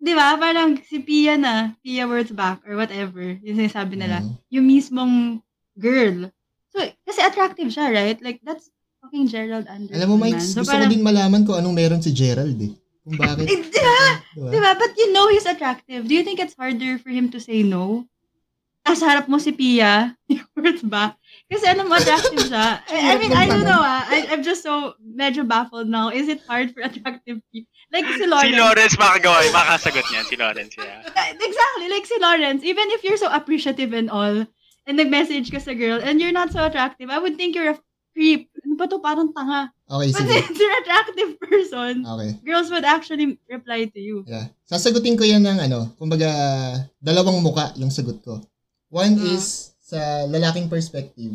'Di 0.00 0.12
ba? 0.16 0.34
Parang 0.40 0.80
si 0.80 0.98
Pia 1.04 1.36
na, 1.36 1.76
Pia 1.84 2.08
Wurtzbach 2.08 2.64
or 2.64 2.74
whatever, 2.74 3.36
yung 3.44 3.60
sinasabi 3.60 4.00
nila 4.00 4.24
Mm. 4.24 4.32
yung 4.48 4.66
mismong 4.66 5.14
girl. 5.76 6.32
So, 6.72 6.80
kasi 7.04 7.20
attractive 7.20 7.68
siya, 7.68 7.90
right? 7.90 8.18
Like, 8.22 8.40
that's 8.46 8.70
fucking 9.02 9.26
Gerald 9.26 9.66
Anderson. 9.66 9.98
Alam 9.98 10.08
mo, 10.14 10.16
Mike. 10.22 10.38
So, 10.40 10.62
gusto 10.62 10.78
ko 10.78 10.86
din 10.86 11.02
malaman 11.02 11.42
kung 11.42 11.58
anong 11.58 11.74
meron 11.74 12.00
si 12.02 12.14
Gerald 12.14 12.54
eh. 12.62 12.72
Kung 13.10 13.18
bakit. 13.18 13.46
Di 13.50 13.80
ba? 13.82 14.00
Diba? 14.38 14.70
Di? 14.70 14.78
But 14.78 14.92
you 14.94 15.10
know 15.10 15.26
he's 15.26 15.46
attractive. 15.46 16.06
Do 16.06 16.14
you 16.14 16.22
think 16.22 16.38
it's 16.38 16.54
harder 16.54 17.02
for 17.02 17.10
him 17.10 17.34
to 17.34 17.42
say 17.42 17.66
no? 17.66 18.06
nasa 18.90 19.06
harap 19.06 19.26
mo 19.30 19.38
si 19.38 19.52
Pia, 19.54 20.16
worth 20.58 20.82
ba? 20.82 21.14
Kasi 21.46 21.64
alam 21.66 21.86
mo, 21.86 21.94
attractive 21.94 22.42
siya. 22.42 22.82
I, 22.90 23.14
I 23.14 23.18
mean, 23.22 23.30
I 23.30 23.46
don't 23.46 23.62
know 23.62 23.78
ah. 23.78 24.02
I, 24.08 24.26
I'm 24.30 24.42
just 24.42 24.66
so 24.66 24.98
medyo 24.98 25.46
baffled 25.46 25.86
now. 25.86 26.10
Is 26.10 26.26
it 26.26 26.42
hard 26.48 26.74
for 26.74 26.82
attractive 26.82 27.38
people? 27.54 27.70
Like 27.94 28.06
si 28.06 28.26
Lawrence. 28.26 28.54
Si 28.54 28.58
Lawrence 28.58 28.94
makagawa, 28.98 29.46
makakasagot 29.50 30.06
niyan, 30.10 30.24
si 30.26 30.36
Lawrence. 30.38 30.74
Yeah. 30.78 31.02
Exactly, 31.38 31.86
like 31.90 32.06
si 32.06 32.16
Lawrence. 32.18 32.62
Even 32.62 32.86
if 32.94 33.02
you're 33.02 33.18
so 33.18 33.30
appreciative 33.30 33.94
and 33.94 34.10
all, 34.10 34.46
and 34.86 34.94
nag-message 34.98 35.50
ka 35.50 35.58
sa 35.58 35.74
girl, 35.74 35.98
and 36.02 36.18
you're 36.18 36.34
not 36.34 36.50
so 36.50 36.62
attractive, 36.62 37.10
I 37.10 37.18
would 37.18 37.38
think 37.38 37.54
you're 37.54 37.74
a 37.74 37.78
creep. 38.10 38.50
Ano 38.60 38.74
ba 38.74 38.84
to? 38.84 38.98
Parang 38.98 39.30
tanga. 39.30 39.70
Okay, 39.84 40.08
But 40.10 40.22
sige. 40.22 40.34
if 40.40 40.54
you're 40.54 40.70
an 40.70 40.78
attractive 40.80 41.30
person, 41.38 41.92
Okay. 42.04 42.30
girls 42.42 42.68
would 42.68 42.84
actually 42.84 43.38
reply 43.46 43.86
to 43.86 43.98
you. 43.98 44.22
Yeah. 44.24 44.50
Sasagutin 44.64 45.14
ko 45.14 45.24
yan 45.24 45.42
ng 45.42 45.58
ano, 45.60 45.90
kumbaga, 45.96 46.30
dalawang 46.96 47.40
muka 47.40 47.74
yung 47.74 47.90
sagot 47.90 48.20
ko. 48.20 48.38
One 48.88 49.16
Ah. 49.16 49.34
is 49.34 49.74
sa 49.80 49.98
lalaking 50.26 50.66
perspective. 50.66 51.34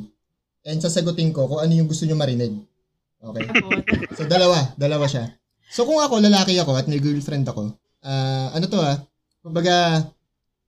And 0.63 0.79
sasagutin 0.79 1.29
ko 1.29 1.45
kung 1.45 1.59
ano 1.59 1.71
yung 1.71 1.85
gusto 1.85 2.03
nyo 2.03 2.15
marinig. 2.15 2.55
Okay? 3.19 3.43
So, 4.13 4.23
dalawa. 4.25 4.71
Dalawa 4.75 5.05
siya. 5.05 5.33
So, 5.67 5.83
kung 5.83 5.97
ako, 5.97 6.19
lalaki 6.19 6.55
ako 6.55 6.73
at 6.73 6.85
may 6.85 6.97
girlfriend 6.97 7.43
ako, 7.43 7.73
ah, 8.01 8.53
ano 8.53 8.65
to 8.65 8.77
ah, 8.77 9.01
kumbaga, 9.41 10.05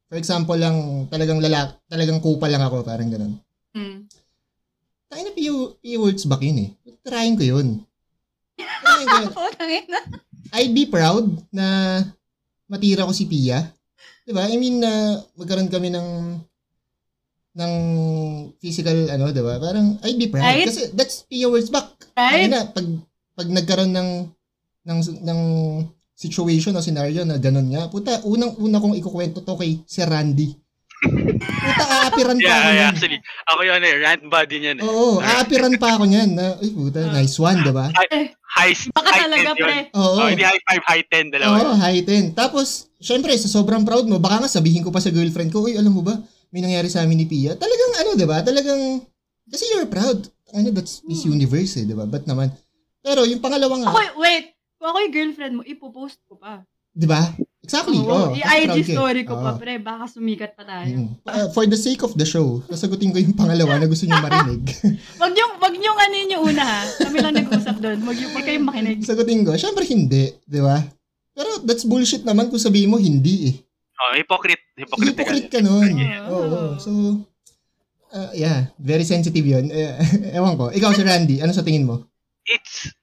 for 0.06 0.18
example 0.18 0.56
lang, 0.56 0.76
talagang 1.08 1.40
lalaki, 1.40 1.72
talagang 1.86 2.20
kupa 2.20 2.46
lang 2.46 2.62
ako, 2.62 2.84
parang 2.84 3.08
ganun. 3.08 3.34
hmm. 3.72 4.10
Tayo 5.08 5.22
na 5.24 5.34
words 6.00 6.24
back 6.28 6.44
yun 6.44 6.68
eh. 6.68 6.70
Trying 7.04 7.36
ko 7.40 7.44
yun. 7.44 7.68
Trying 8.60 9.08
ko 9.08 9.18
yun. 9.24 9.32
I'd 10.58 10.72
be 10.76 10.88
proud 10.88 11.28
na 11.52 12.00
matira 12.68 13.08
ko 13.08 13.12
si 13.16 13.28
Pia. 13.28 13.68
'Di 14.24 14.32
ba? 14.36 14.48
I 14.48 14.56
mean 14.60 14.84
na 14.84 15.24
magkaroon 15.40 15.72
kami 15.72 15.92
ng 15.92 16.10
ng 17.58 17.74
physical 18.60 19.08
ano, 19.12 19.32
'di 19.32 19.44
ba? 19.44 19.60
Parang 19.60 20.00
I'd 20.04 20.20
be 20.20 20.28
proud 20.32 20.44
Right? 20.44 20.68
kasi 20.68 20.92
that's 20.96 21.24
Pia 21.28 21.48
words 21.48 21.72
back. 21.72 21.88
Right? 22.16 22.52
na 22.52 22.68
pag 22.68 22.88
pag 23.36 23.48
nagkaroon 23.48 23.94
ng 23.96 24.12
ng 24.88 25.00
ng 25.24 25.42
situation 26.18 26.74
o 26.74 26.82
scenario 26.82 27.22
na 27.22 27.38
ganun 27.38 27.70
nga, 27.70 27.86
puta, 27.94 28.26
unang-una 28.26 28.82
kong 28.82 28.98
ikukwento 28.98 29.46
to 29.46 29.54
kay 29.54 29.78
si 29.86 30.02
Randy. 30.02 30.58
Puta, 30.98 31.84
aapiran 32.04 32.38
pa 32.38 32.50
ako 32.50 32.58
Yeah, 32.58 32.64
yeah, 32.64 32.74
niyan. 32.74 32.90
actually. 32.90 33.20
Ako 33.46 33.60
yun 33.62 33.82
eh, 33.82 33.94
rant 34.00 34.24
body 34.26 34.56
niyan 34.58 34.78
eh. 34.80 34.84
Oo, 34.84 35.08
aapiran 35.20 35.76
pa 35.76 35.88
ako 35.94 36.04
niyan. 36.06 36.30
Na, 36.34 36.58
ay, 36.58 36.70
puta, 36.72 37.00
nice 37.12 37.38
one, 37.38 37.60
'di 37.60 37.72
ba? 37.72 37.88
High, 38.58 38.74
Baka 38.90 39.10
high 39.12 39.22
talaga, 39.22 39.38
10 39.38 39.54
yun. 39.54 39.62
pre. 39.62 39.78
Oo. 39.94 40.18
Oh, 40.18 40.28
hindi 40.28 40.42
high 40.42 40.64
5, 40.64 40.82
high 40.84 41.06
10, 41.06 41.30
dalawa. 41.30 41.54
Oo, 41.54 41.74
high 41.78 42.02
10. 42.02 42.34
Tapos, 42.34 42.90
syempre, 42.98 43.30
sa 43.38 43.46
sobrang 43.46 43.86
proud 43.86 44.10
mo, 44.10 44.18
baka 44.18 44.42
nga 44.42 44.50
sabihin 44.50 44.82
ko 44.82 44.90
pa 44.90 44.98
sa 44.98 45.14
girlfriend 45.14 45.54
ko, 45.54 45.62
uy, 45.62 45.78
alam 45.78 45.94
mo 45.94 46.02
ba, 46.02 46.18
may 46.50 46.66
nangyari 46.66 46.90
sa 46.90 47.06
amin 47.06 47.22
ni 47.22 47.28
Pia. 47.30 47.54
Talagang, 47.54 47.92
ano, 48.02 48.10
di 48.14 48.26
ba? 48.26 48.42
Talagang, 48.42 49.06
kasi 49.46 49.64
you're 49.70 49.86
proud. 49.86 50.26
Ano, 50.52 50.74
that's 50.74 51.06
Miss 51.06 51.22
Hmm. 51.22 51.38
Universe, 51.38 51.78
eh, 51.78 51.86
di 51.86 51.94
ba? 51.94 52.10
Ba't 52.10 52.26
naman? 52.26 52.50
Pero, 53.00 53.30
yung 53.30 53.38
pangalawa 53.38 53.78
nga, 53.78 53.90
Ako, 53.94 54.00
wait. 54.18 54.58
Kung 54.76 54.90
ako 54.90 54.98
yung 55.00 55.14
girlfriend 55.14 55.54
mo, 55.54 55.64
ipopost 55.64 56.18
ko 56.26 56.34
pa. 56.36 56.66
di 56.90 57.06
ba? 57.06 57.30
Exactly, 57.68 58.00
Oo, 58.00 58.32
oo. 58.32 58.32
I-IG 58.32 58.80
eh. 58.80 58.96
story 58.96 59.28
ko 59.28 59.44
pa, 59.44 59.52
Oo. 59.52 59.60
pre. 59.60 59.76
Baka 59.76 60.08
sumikat 60.08 60.56
pa 60.56 60.64
tayo. 60.64 60.88
Mm. 60.88 61.20
Uh, 61.28 61.52
for 61.52 61.68
the 61.68 61.76
sake 61.76 62.00
of 62.00 62.16
the 62.16 62.24
show, 62.24 62.64
sasagutin 62.72 63.12
ko 63.12 63.20
yung 63.20 63.36
pangalawa 63.36 63.76
na 63.76 63.92
gusto 63.92 64.08
niyo 64.08 64.24
marinig. 64.24 64.64
Wag 65.22 65.36
niyong, 65.36 65.54
wag 65.60 65.76
niyong 65.76 66.00
ano 66.00 66.14
yun 66.16 66.30
yung 66.32 66.44
una 66.48 66.64
ha. 66.64 66.82
Kami 66.96 67.20
lang 67.20 67.36
nag-usap 67.36 67.76
doon. 67.84 68.00
Wag, 68.08 68.16
yung, 68.24 68.32
wag 68.32 68.46
kayong 68.48 68.68
makinig. 68.72 69.04
sagutin 69.04 69.44
ko, 69.44 69.52
syempre 69.60 69.84
hindi, 69.84 70.32
di 70.48 70.64
ba? 70.64 70.80
Pero 71.36 71.60
that's 71.68 71.84
bullshit 71.84 72.24
naman 72.24 72.48
kung 72.48 72.64
sabihin 72.64 72.88
mo 72.88 72.96
hindi 72.96 73.52
eh. 73.52 73.56
Oh, 74.00 74.16
hypocrite. 74.16 74.64
Hypocrite. 74.80 75.12
Hypocrite 75.12 75.50
ka 75.52 75.60
nun. 75.60 75.92
Yeah. 76.00 76.32
Oo. 76.32 76.80
So, 76.80 76.90
uh, 78.16 78.32
yeah, 78.32 78.72
very 78.80 79.04
sensitive 79.04 79.44
yun. 79.44 79.76
Eh, 79.76 79.92
ewan 80.40 80.56
ko. 80.56 80.72
Ikaw 80.72 80.96
si 80.96 81.04
Randy, 81.04 81.44
ano 81.44 81.52
sa 81.52 81.68
tingin 81.68 81.84
mo? 81.84 82.08
It's, 82.48 82.96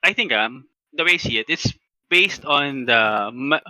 I 0.00 0.16
think, 0.16 0.32
um, 0.32 0.64
the 0.96 1.04
way 1.04 1.14
I 1.14 1.20
see 1.20 1.36
it, 1.36 1.52
it's 1.52 1.68
based 2.10 2.44
on 2.44 2.86
the 2.86 3.30
ma- 3.32 3.64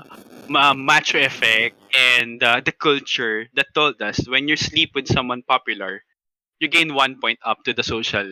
ma- 0.48 0.74
macho 0.74 1.18
effect 1.20 1.76
and 1.96 2.42
uh, 2.42 2.60
the 2.64 2.72
culture 2.72 3.46
that 3.54 3.66
told 3.74 4.00
us 4.02 4.26
when 4.28 4.48
you 4.48 4.56
sleep 4.56 4.90
with 4.94 5.06
someone 5.08 5.42
popular, 5.42 6.02
you 6.60 6.68
gain 6.68 6.94
one 6.94 7.16
point 7.20 7.38
up 7.44 7.58
to 7.64 7.72
the 7.72 7.82
social 7.82 8.26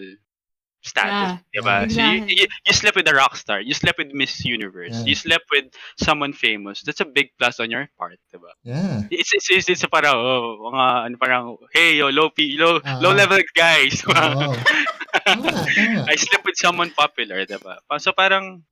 status. 0.82 1.40
diba? 1.54 1.90
So 1.90 2.00
you, 2.00 2.22
Exactly. 2.22 2.34
you, 2.40 2.46
you 2.66 2.72
slept 2.72 2.96
with 2.96 3.08
a 3.08 3.14
rock 3.14 3.36
star, 3.36 3.60
you 3.60 3.74
slept 3.74 3.98
with 3.98 4.12
Miss 4.12 4.44
Universe, 4.44 4.92
Yeah. 4.92 5.04
you 5.04 5.14
slept 5.14 5.44
with 5.50 5.66
someone 5.98 6.32
famous. 6.32 6.82
That's 6.82 7.00
a 7.00 7.06
big 7.06 7.30
plus 7.38 7.60
on 7.60 7.70
your 7.70 7.88
part, 7.98 8.18
diba? 8.34 8.52
Yeah. 8.64 9.02
It's 9.10 9.30
it's 9.34 9.48
it's, 9.50 9.68
it's 9.68 9.82
a 9.84 9.88
parang 9.88 10.14
oh, 10.16 10.70
mga 10.72 10.86
ano 11.06 11.16
parang 11.18 11.56
hey 11.72 11.96
yo 11.96 12.08
low 12.10 12.30
P, 12.30 12.56
low 12.58 12.80
Ah. 12.84 12.98
low 13.00 13.12
level 13.12 13.40
guys. 13.56 14.02
Oo. 14.06 14.54
Tama, 15.24 15.50
tama. 15.74 16.04
I 16.10 16.14
slept 16.16 16.44
with 16.44 16.56
someone 16.58 16.90
popular, 16.90 17.46
diba? 17.46 17.78
Pa- 17.88 17.98
So 18.02 18.12
parang 18.12 18.62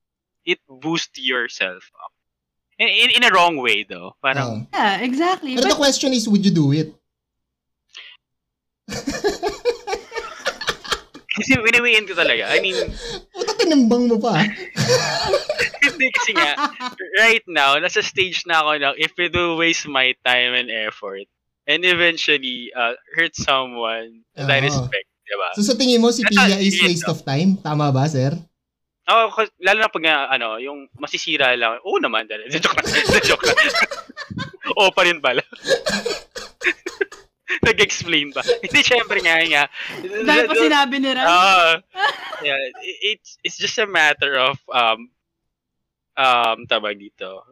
it 0.45 0.59
boosts 0.68 1.18
yourself 1.18 1.90
up. 1.99 2.12
In, 2.78 2.88
in, 2.88 3.22
in 3.22 3.24
a 3.24 3.30
wrong 3.30 3.57
way 3.57 3.84
though. 3.84 4.16
Parang 4.22 4.66
Oo. 4.66 4.66
Yeah, 4.74 5.01
exactly. 5.01 5.57
The 5.57 5.62
But, 5.62 5.76
question 5.76 6.12
is, 6.12 6.28
would 6.28 6.45
you 6.45 6.55
do 6.55 6.72
it? 6.72 6.95
kasi 11.32 11.57
winiwiin 11.57 12.05
ko 12.05 12.12
talaga. 12.12 12.53
I 12.53 12.61
mean, 12.61 12.76
Puta, 13.32 13.53
tinimbang 13.57 14.05
mo 14.11 14.20
pa. 14.20 14.36
ah. 14.36 14.45
hindi 15.82 16.09
kasi 16.14 16.30
nga 16.34 16.55
right 17.18 17.43
now 17.51 17.74
nasa 17.78 18.03
stage 18.03 18.47
na 18.47 18.62
ako 18.62 18.70
na 18.78 18.90
if 18.95 19.11
it 19.18 19.34
will 19.34 19.59
waste 19.59 19.86
my 19.90 20.14
time 20.22 20.55
and 20.55 20.70
effort 20.70 21.26
and 21.66 21.82
eventually 21.82 22.70
uh, 22.74 22.95
hurt 23.14 23.34
someone 23.34 24.22
that 24.34 24.51
I 24.51 24.59
Oo. 24.62 24.66
respect, 24.66 25.07
diba? 25.26 25.49
So 25.55 25.62
sa 25.62 25.74
tingin 25.78 26.03
mo, 26.03 26.11
si 26.11 26.26
Pia 26.26 26.59
is 26.59 26.78
waste 26.82 27.07
of 27.07 27.22
time? 27.22 27.59
Tama 27.59 27.90
ba, 27.95 28.07
sir? 28.11 28.34
Kasi- 29.03 29.55
lalo 29.61 29.78
na 29.78 29.90
pag 29.90 30.05
ano, 30.30 30.57
yung 30.57 30.86
masisira 30.96 31.53
lang. 31.53 31.82
Oo 31.82 31.98
naman, 31.98 32.26
dali. 32.26 32.46
Joke 32.55 32.78
lang. 32.78 32.86
Joke 33.20 33.44
lang. 33.44 33.59
Oo 34.78 34.90
pa 34.90 35.03
rin 35.03 35.18
pala. 35.18 35.42
Nag-explain 37.62 38.32
ba? 38.32 38.42
Hindi, 38.42 38.80
syempre 38.80 39.20
nga, 39.20 39.36
nga. 39.44 39.64
dahil 40.24 40.44
pa 40.48 40.55
sinabi 40.57 40.94
ni 40.98 41.11
Ran. 41.12 41.26
Ah, 41.26 41.74
yeah, 42.40 42.59
it- 42.80 43.00
it's, 43.14 43.30
it's 43.44 43.59
just 43.61 43.76
a 43.78 43.86
matter 43.86 44.34
of, 44.34 44.57
um, 44.66 45.11
um, 46.16 46.59
tawag 46.66 46.98
dito, 46.98 47.44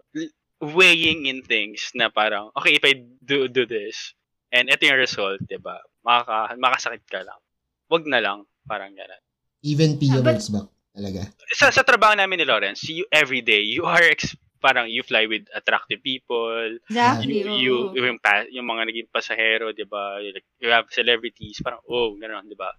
weighing 0.58 1.26
in 1.26 1.44
things 1.44 1.92
na 1.94 2.08
parang, 2.08 2.48
okay, 2.56 2.74
if 2.74 2.82
I 2.82 2.96
do, 3.22 3.46
do 3.46 3.64
this, 3.64 4.16
and 4.50 4.66
ito 4.66 4.82
yung 4.82 4.98
result, 4.98 5.38
di 5.44 5.60
ba? 5.60 5.78
Makaka, 6.02 6.56
makasakit 6.56 7.04
ka 7.06 7.20
lang. 7.22 7.38
Wag 7.86 8.02
na 8.08 8.18
lang, 8.18 8.38
parang 8.64 8.90
gano'n. 8.90 9.22
Even 9.62 9.94
Pia 9.94 10.16
Ah, 10.16 10.24
but- 10.24 10.40
works 10.40 10.48
back. 10.48 10.68
Talaga. 10.90 11.22
sa 11.54 11.70
sa 11.70 11.86
trabaho 11.86 12.14
namin 12.18 12.42
ni 12.42 12.46
Lawrence, 12.46 12.86
you 12.90 13.06
every 13.14 13.40
day 13.42 13.62
you 13.62 13.86
are 13.86 14.02
ex- 14.02 14.34
parang 14.60 14.90
you 14.92 15.00
fly 15.06 15.24
with 15.24 15.48
attractive 15.56 16.02
people, 16.04 16.76
Exactly. 16.90 17.40
you, 17.40 17.88
you 17.94 18.04
yung, 18.12 18.20
pa, 18.20 18.44
yung 18.52 18.68
mga 18.68 18.92
naging 18.92 19.08
pasahero, 19.08 19.72
'di 19.72 19.88
ba? 19.88 20.20
Like, 20.20 20.44
you 20.60 20.68
have 20.68 20.90
celebrities, 20.92 21.62
parang 21.64 21.80
oh, 21.88 22.12
gano'n, 22.18 22.44
'di 22.44 22.58
ba? 22.58 22.74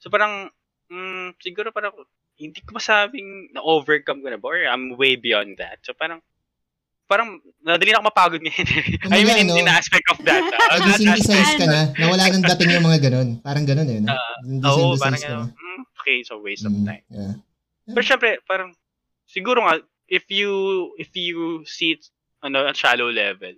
So 0.00 0.08
parang 0.08 0.48
mm, 0.88 1.36
siguro 1.42 1.68
parang 1.74 1.92
hindi 2.38 2.62
ko 2.62 2.78
masabing 2.78 3.50
na 3.52 3.60
overcome 3.60 4.22
ko 4.22 4.28
na 4.30 4.38
ba 4.38 4.46
or 4.48 4.62
I'm 4.64 4.94
way 4.96 5.18
beyond 5.18 5.58
that. 5.58 5.82
So 5.82 5.92
parang 5.92 6.22
parang 7.10 7.40
nadali 7.64 7.90
na 7.90 7.98
ako 8.00 8.06
mapagod 8.08 8.40
ngayon. 8.44 8.66
I 8.68 8.98
Kumbaga, 9.02 9.16
mean, 9.24 9.28
in, 9.42 9.48
ano, 9.48 9.54
in 9.58 9.66
the 9.66 9.74
aspect 9.74 10.06
of 10.12 10.18
that. 10.28 10.44
ah. 10.44 10.76
Nag-desynthesize 10.80 11.28
That 11.28 11.40
aspect. 11.56 11.60
ka 11.60 11.66
na, 11.66 11.80
na 11.96 12.04
wala 12.06 12.24
nang 12.28 12.44
dating 12.44 12.70
yung 12.78 12.86
mga 12.86 13.00
ganun. 13.08 13.28
Parang 13.40 13.64
ganun 13.64 13.88
eh, 13.88 13.98
no? 14.04 14.12
Ah, 14.12 14.36
Oo, 14.68 14.92
Desynthesize 14.94 15.00
parang 15.02 15.20
ka 15.24 15.28
na. 15.32 15.46
mm, 15.56 15.80
okay, 15.98 16.18
so 16.20 16.36
waste 16.38 16.68
of 16.68 16.72
Mm, 16.76 16.84
time. 16.84 17.04
yeah. 17.08 17.34
Pero 17.94 18.04
syempre, 18.04 18.30
parang, 18.44 18.70
siguro 19.24 19.64
nga, 19.64 19.80
if 20.08 20.28
you, 20.28 20.52
if 21.00 21.08
you 21.16 21.64
see 21.64 21.96
it 21.96 22.02
on 22.44 22.56
a 22.56 22.72
shallow 22.76 23.08
level, 23.08 23.52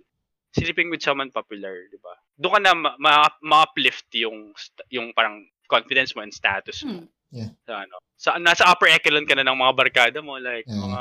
sleeping 0.55 0.89
with 0.91 1.03
someone 1.03 1.31
popular, 1.31 1.87
di 1.91 1.99
ba? 1.99 2.15
Doon 2.39 2.53
ka 2.55 2.59
na 2.59 2.73
ma- 2.75 2.97
ma- 2.99 3.39
ma-uplift 3.43 4.07
yung, 4.15 4.51
st- 4.55 4.87
yung 4.91 5.11
parang 5.15 5.43
confidence 5.67 6.15
mo 6.15 6.23
and 6.23 6.33
status 6.35 6.83
mo. 6.83 7.07
Hmm. 7.31 7.51
Sa 7.63 7.73
ano. 7.87 7.95
Sa, 8.19 8.29
nasa 8.39 8.67
upper 8.67 8.91
echelon 8.91 9.23
ka 9.27 9.35
na 9.35 9.47
ng 9.47 9.55
mga 9.55 9.73
barkada 9.75 10.19
mo, 10.19 10.35
like, 10.39 10.67
Yeah. 10.67 10.83
mga, 10.83 10.99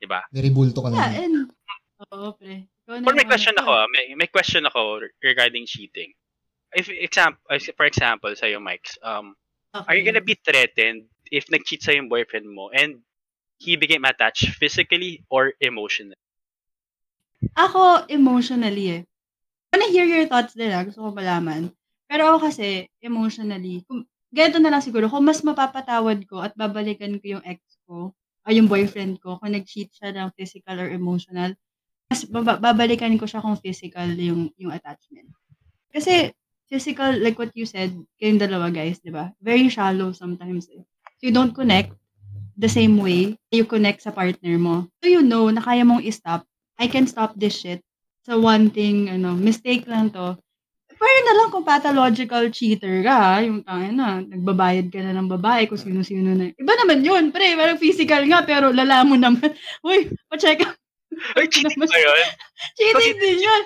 di 0.00 0.06
ba? 0.08 0.20
Very 0.32 0.50
bulto 0.50 0.80
ka 0.80 0.88
Yeah, 0.92 1.12
na. 1.12 1.18
and... 1.20 1.36
Oo, 2.10 2.34
pre. 2.34 2.66
But 2.88 3.14
may 3.14 3.22
yung 3.22 3.30
question 3.30 3.54
ano 3.56 3.62
ako, 3.62 3.72
ah. 3.78 3.86
may, 3.92 4.04
may 4.18 4.28
question 4.28 4.64
ako 4.66 4.80
regarding 5.22 5.64
cheating. 5.70 6.10
If 6.72 6.88
example, 6.88 7.38
for 7.76 7.86
example, 7.86 8.32
sa'yo, 8.34 8.58
Mike, 8.58 8.88
um, 9.04 9.36
Okay. 9.72 9.88
Are 9.88 9.96
you 9.96 10.04
gonna 10.04 10.20
be 10.20 10.36
threatened 10.36 11.08
if 11.32 11.48
nag-cheat 11.48 11.80
sa 11.80 11.96
yung 11.96 12.12
boyfriend 12.12 12.44
mo 12.44 12.68
and 12.68 13.00
he 13.56 13.80
became 13.80 14.04
attached 14.04 14.52
physically 14.60 15.24
or 15.32 15.56
emotionally? 15.64 16.20
Ako, 17.56 18.04
emotionally 18.12 19.00
eh. 19.00 19.02
I 19.72 19.80
wanna 19.80 19.88
hear 19.88 20.04
your 20.04 20.28
thoughts 20.28 20.52
ah. 20.60 20.84
Gusto 20.84 21.00
ko 21.00 21.16
malaman. 21.16 21.72
Pero 22.04 22.28
ako 22.28 22.52
kasi, 22.52 22.92
emotionally, 23.00 23.80
kung, 23.88 24.04
ganito 24.28 24.60
na 24.60 24.68
lang 24.68 24.84
siguro, 24.84 25.08
kung 25.08 25.24
mas 25.24 25.40
mapapatawad 25.40 26.28
ko 26.28 26.44
at 26.44 26.52
babalikan 26.52 27.16
ko 27.16 27.40
yung 27.40 27.44
ex 27.48 27.64
ko, 27.88 28.12
o 28.42 28.48
yung 28.52 28.68
boyfriend 28.68 29.16
ko, 29.24 29.40
kung 29.40 29.56
nag-cheat 29.56 29.88
siya 29.96 30.12
ng 30.12 30.28
physical 30.36 30.76
or 30.76 30.92
emotional, 30.92 31.56
mas 32.12 32.28
baba- 32.28 32.60
babalikan 32.60 33.16
ko 33.16 33.24
siya 33.24 33.40
kung 33.40 33.56
physical 33.56 34.12
yung, 34.12 34.52
yung 34.60 34.68
attachment. 34.68 35.32
Kasi 35.88 36.36
physical, 36.68 37.16
like 37.16 37.40
what 37.40 37.54
you 37.56 37.64
said, 37.64 37.96
kayong 38.20 38.42
dalawa 38.42 38.68
guys, 38.68 39.00
di 39.00 39.08
ba? 39.08 39.32
Very 39.40 39.72
shallow 39.72 40.12
sometimes. 40.12 40.68
Eh. 40.68 40.84
You 41.22 41.30
don't 41.30 41.54
connect 41.54 41.94
the 42.58 42.68
same 42.68 42.98
way 42.98 43.38
you 43.54 43.64
connect 43.64 44.02
sa 44.02 44.10
partner 44.10 44.58
mo. 44.58 44.90
So 45.00 45.08
you 45.08 45.22
know 45.22 45.48
na 45.54 45.62
kaya 45.62 45.86
mong 45.86 46.02
i-stop. 46.02 46.42
I 46.76 46.90
can 46.90 47.06
stop 47.06 47.38
this 47.38 47.54
shit. 47.54 47.80
So 48.26 48.42
one 48.42 48.74
thing, 48.74 49.06
ano, 49.06 49.38
mistake 49.38 49.86
lang 49.86 50.10
to. 50.14 50.34
Pero 51.02 51.18
na 51.26 51.34
lang 51.34 51.48
kung 51.50 51.66
pathological 51.66 52.46
cheater 52.54 53.02
ka, 53.02 53.42
yung 53.42 53.66
tangin 53.66 53.98
na, 53.98 54.22
nagbabayad 54.22 54.86
ka 54.94 55.02
na 55.02 55.14
ng 55.18 55.26
babae 55.26 55.66
kung 55.66 55.78
sino-sino 55.78 56.30
na. 56.30 56.54
Iba 56.54 56.72
naman 56.78 57.02
yun, 57.02 57.34
pre, 57.34 57.58
parang 57.58 57.82
physical 57.82 58.22
nga, 58.30 58.46
pero 58.46 58.70
lala 58.70 59.02
mo 59.02 59.18
naman. 59.18 59.50
Uy, 59.86 60.06
pa-check 60.30 60.62
up. 60.62 60.78
Ay, 61.34 61.50
cheating 61.50 61.74
ba 61.74 61.90
yun? 61.90 62.30
Cheating 62.78 63.18
din 63.18 63.38
yun? 63.42 63.62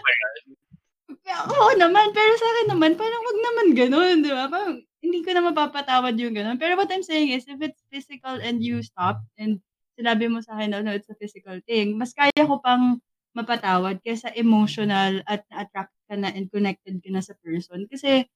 Oo 1.52 1.70
naman, 1.76 2.16
pero 2.16 2.32
sa 2.40 2.48
akin 2.48 2.66
naman, 2.72 2.96
parang 2.96 3.22
wag 3.22 3.38
naman 3.44 3.66
ganun, 3.76 4.16
di 4.24 4.30
ba? 4.32 4.48
Parang, 4.48 4.80
hindi 5.06 5.22
ko 5.22 5.30
na 5.30 5.46
mapapatawad 5.46 6.18
yung 6.18 6.34
ganun. 6.34 6.58
Pero 6.58 6.74
what 6.74 6.90
I'm 6.90 7.06
saying 7.06 7.30
is, 7.30 7.46
if 7.46 7.62
it's 7.62 7.78
physical 7.86 8.42
and 8.42 8.58
you 8.58 8.82
stop, 8.82 9.22
and 9.38 9.62
sinabi 9.94 10.26
mo 10.26 10.42
sa 10.42 10.58
akin, 10.58 10.74
no, 10.74 10.82
no, 10.82 10.90
it's 10.90 11.08
a 11.08 11.14
physical 11.14 11.62
thing, 11.62 11.94
mas 11.94 12.10
kaya 12.10 12.34
ko 12.42 12.58
pang 12.58 12.98
mapatawad 13.38 14.02
kaysa 14.02 14.34
emotional 14.34 15.22
at 15.30 15.46
na-attract 15.52 15.94
ka 16.10 16.14
na 16.18 16.34
and 16.34 16.50
connected 16.50 16.98
ka 16.98 17.10
na 17.14 17.22
sa 17.22 17.38
person. 17.38 17.86
Kasi, 17.86 18.26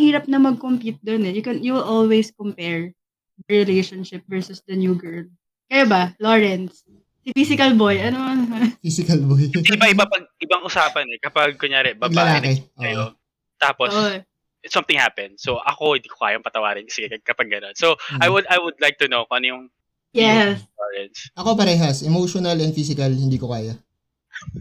hirap 0.00 0.24
na 0.30 0.40
mag-compete 0.40 1.02
dun 1.04 1.28
eh. 1.28 1.34
You 1.36 1.44
can, 1.44 1.60
you 1.60 1.76
will 1.76 1.84
always 1.84 2.32
compare 2.32 2.96
the 3.44 3.52
relationship 3.60 4.24
versus 4.30 4.64
the 4.64 4.78
new 4.78 4.96
girl. 4.96 5.28
Kaya 5.68 5.84
ba, 5.84 6.02
Lawrence? 6.22 6.86
Si 7.20 7.36
physical 7.36 7.76
boy, 7.76 8.00
ano? 8.00 8.16
Physical 8.84 9.20
boy. 9.28 9.52
Iba-iba 9.52 10.08
pag 10.08 10.24
ibang 10.40 10.64
usapan 10.64 11.04
eh. 11.12 11.18
Kapag 11.20 11.60
kunyari, 11.60 11.92
babae 11.92 12.40
lalaki. 12.40 12.64
kayo, 12.80 13.12
Oo. 13.12 13.18
tapos 13.60 13.92
Oo. 13.92 14.29
Something 14.68 14.98
happened. 14.98 15.40
So 15.40 15.56
ako 15.62 15.96
hindi 15.96 16.10
ko 16.10 16.20
kayang 16.20 16.44
patawarin 16.44 16.84
kasi 16.84 17.08
kapag 17.28 17.48
gano'n. 17.48 17.72
So 17.72 17.96
Mm. 18.10 18.20
I 18.20 18.28
would 18.28 18.46
I 18.50 18.58
would 18.58 18.76
like 18.82 18.98
to 19.00 19.08
know 19.08 19.24
kung 19.24 19.40
ano 19.40 19.48
yung 19.48 19.64
Yes. 20.10 20.66
Lawrence. 20.74 21.30
Ako 21.38 21.54
parehas. 21.54 22.02
Emotional 22.02 22.58
and 22.58 22.74
physical, 22.74 23.06
hindi 23.06 23.38
ko 23.38 23.46
kaya. 23.54 23.78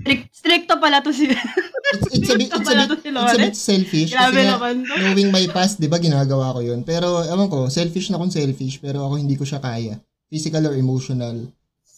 Strict, 0.05 0.29
stricto 0.29 0.77
pala 0.77 1.01
to 1.01 1.09
si... 1.09 1.25
It's, 1.25 2.05
it's 2.13 2.29
a 2.29 2.37
bit, 2.37 2.53
it's 2.53 2.69
a 2.69 2.75
bit, 2.77 3.01
si 3.01 3.09
it's 3.09 3.33
a 3.33 3.41
bit 3.41 3.55
selfish. 3.57 4.09
Grabe 4.13 4.37
Kasi 4.37 4.45
nga, 4.45 4.61
naman 4.61 4.75
to. 4.85 4.93
knowing 5.01 5.29
my 5.33 5.45
past, 5.49 5.81
di 5.81 5.89
ba, 5.89 5.97
ginagawa 5.97 6.53
ko 6.53 6.61
yun. 6.61 6.85
Pero, 6.85 7.25
ewan 7.25 7.49
ko, 7.49 7.65
selfish 7.65 8.13
na 8.13 8.21
kung 8.21 8.29
selfish, 8.29 8.77
pero 8.77 9.09
ako 9.09 9.17
hindi 9.17 9.33
ko 9.33 9.41
siya 9.41 9.57
kaya. 9.57 9.97
Physical 10.29 10.69
or 10.69 10.77
emotional. 10.77 11.49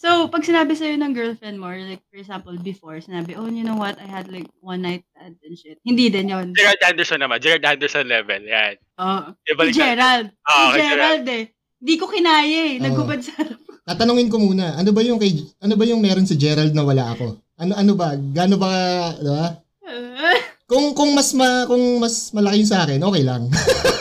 So, 0.02 0.34
pag 0.34 0.42
sinabi 0.42 0.74
sa'yo 0.74 0.98
ng 0.98 1.14
girlfriend 1.14 1.62
mo, 1.62 1.70
or 1.70 1.78
like, 1.78 2.02
for 2.10 2.18
example, 2.18 2.58
before, 2.58 2.98
sinabi, 2.98 3.38
oh, 3.38 3.46
you 3.46 3.62
know 3.62 3.78
what, 3.78 4.02
I 4.02 4.10
had 4.10 4.34
like 4.34 4.50
one 4.58 4.82
night 4.82 5.06
stand 5.14 5.38
and 5.46 5.54
shit. 5.54 5.78
Hindi 5.86 6.10
din 6.10 6.34
yun. 6.34 6.58
Gerard 6.58 6.82
Anderson 6.82 7.22
naman. 7.22 7.38
Gerard 7.38 7.62
Anderson 7.62 8.10
level. 8.10 8.42
Yan. 8.42 8.82
Oh. 8.98 9.30
Ibalik 9.46 9.78
Si 9.78 9.78
Gerald. 9.78 10.34
Ah, 10.42 10.74
si 10.74 10.82
kay 10.82 10.90
Gerald 10.90 11.26
eh. 11.30 11.44
Di 11.78 11.94
ko 12.02 12.10
kinaya 12.10 12.62
eh. 12.74 12.76
Oo. 12.82 12.86
Nagubad 12.90 13.22
sa 13.22 13.46
Tatanungin 13.86 14.34
ko 14.34 14.42
muna, 14.42 14.74
ano 14.74 14.90
ba 14.90 15.06
yung 15.06 15.22
kay, 15.22 15.38
ano 15.62 15.74
ba 15.78 15.86
yung 15.86 16.02
meron 16.02 16.26
si 16.26 16.34
Gerald 16.34 16.74
na 16.74 16.82
wala 16.82 17.14
ako? 17.14 17.38
Ano 17.62 17.78
ano 17.78 17.94
ba? 17.94 18.18
Gaano 18.18 18.58
ba, 18.58 18.74
di 19.22 19.30
ba? 19.30 19.54
Kung 20.72 20.98
kung 20.98 21.12
mas 21.14 21.36
ma, 21.36 21.68
kung 21.68 22.00
mas 22.00 22.32
malaki 22.32 22.64
sa 22.64 22.88
akin, 22.88 23.04
okay 23.04 23.22
lang. 23.28 23.52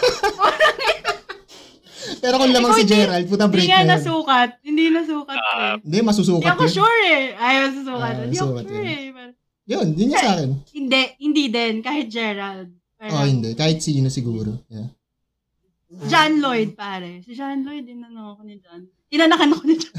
Pero 2.20 2.34
kung 2.36 2.50
lamang 2.50 2.72
si 2.72 2.82
hindi- 2.82 2.94
Gerald, 2.94 3.24
puta 3.26 3.46
break 3.46 3.60
Hindi 3.60 3.72
nga 3.72 3.82
na 3.82 3.96
nasukat. 3.96 4.50
Hindi 4.60 4.84
nasukat 4.88 5.36
eh. 5.36 5.48
Hindi, 5.48 5.80
Hindi 5.82 5.98
masusukat 6.02 6.50
ako 6.50 6.62
yun. 6.62 6.72
sure 6.72 7.00
eh. 7.06 7.24
Ayaw 7.34 7.60
masusukat. 7.66 8.12
Ah, 8.12 8.20
Hindi 8.20 8.36
ako 8.36 8.50
sure 8.50 8.60
yun. 8.60 8.84
eh. 8.84 9.30
Yun, 9.66 9.86
yun 9.94 10.08
yung 10.08 10.18
sa 10.18 10.32
akin. 10.34 10.50
Hindi, 10.70 11.02
hindi 11.16 11.44
din. 11.46 11.74
Kahit 11.80 12.06
Gerald. 12.06 12.68
Parang, 12.94 13.14
Oh, 13.14 13.24
hindi. 13.24 13.50
Kahit 13.54 13.78
sino 13.78 14.10
siguro. 14.10 14.60
Yeah. 14.66 14.90
John 16.06 16.38
Lloyd, 16.38 16.74
pare. 16.74 17.22
Si 17.22 17.32
John 17.32 17.62
Lloyd, 17.62 17.82
inano 17.84 18.34
ako 18.34 18.42
ni 18.44 18.58
John. 18.58 18.82
Inanakan 19.08 19.50
ako 19.50 19.62
ni 19.64 19.74
John. 19.74 19.94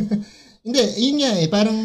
Hindi, 0.64 0.80
yun 0.98 1.16
nga 1.18 1.32
eh. 1.34 1.48
Parang, 1.48 1.76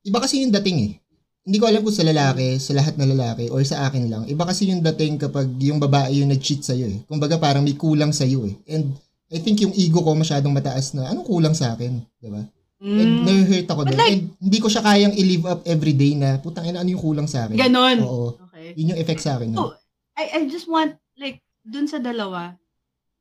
iba 0.00 0.18
kasi 0.18 0.40
yung 0.40 0.52
dating 0.52 0.78
eh. 0.82 0.92
Hindi 1.40 1.56
ko 1.56 1.64
alam 1.64 1.80
kung 1.80 1.96
sa 1.96 2.04
lalaki, 2.04 2.60
sa 2.60 2.76
lahat 2.76 3.00
na 3.00 3.08
lalaki, 3.08 3.48
or 3.48 3.64
sa 3.64 3.88
akin 3.88 4.12
lang. 4.12 4.22
Iba 4.28 4.44
kasi 4.44 4.68
yung 4.68 4.84
dating 4.84 5.16
kapag 5.16 5.48
yung 5.56 5.80
babae 5.80 6.20
yung 6.20 6.28
nag-cheat 6.28 6.60
sa'yo 6.60 6.84
eh. 6.84 7.00
Kumbaga 7.08 7.40
parang 7.40 7.64
may 7.64 7.72
kulang 7.72 8.12
sa'yo 8.12 8.44
eh. 8.44 8.54
And 8.68 8.92
I 9.32 9.40
think 9.40 9.64
yung 9.64 9.72
ego 9.72 10.04
ko 10.04 10.12
masyadong 10.12 10.52
mataas 10.52 10.92
na, 10.92 11.08
anong 11.08 11.24
kulang 11.24 11.56
sa 11.56 11.72
akin? 11.72 11.96
Diba? 12.20 12.44
And 12.80 13.12
Mm. 13.12 13.24
na-hurt 13.24 13.68
ako 13.68 13.80
doon. 13.88 13.96
like- 13.96 14.08
And 14.10 14.20
hindi 14.36 14.58
ko 14.60 14.68
siya 14.68 14.84
kayang 14.84 15.12
i-live 15.12 15.46
up 15.46 15.60
every 15.64 15.92
day 15.92 16.12
na, 16.12 16.36
putang 16.36 16.64
ina, 16.64 16.80
ano 16.80 16.88
yung 16.88 17.00
kulang 17.00 17.28
sa 17.28 17.48
akin? 17.48 17.56
Ganon. 17.56 17.98
Oo. 18.00 18.36
Okay. 18.48 18.76
Yun 18.76 18.92
yung 18.92 19.00
effect 19.00 19.20
sa 19.20 19.36
akin. 19.36 19.56
Oh, 19.56 19.72
I, 20.16 20.24
I 20.36 20.48
just 20.48 20.64
want, 20.64 20.96
like, 21.16 21.40
dun 21.60 21.88
sa 21.88 21.96
dalawa, 21.96 22.52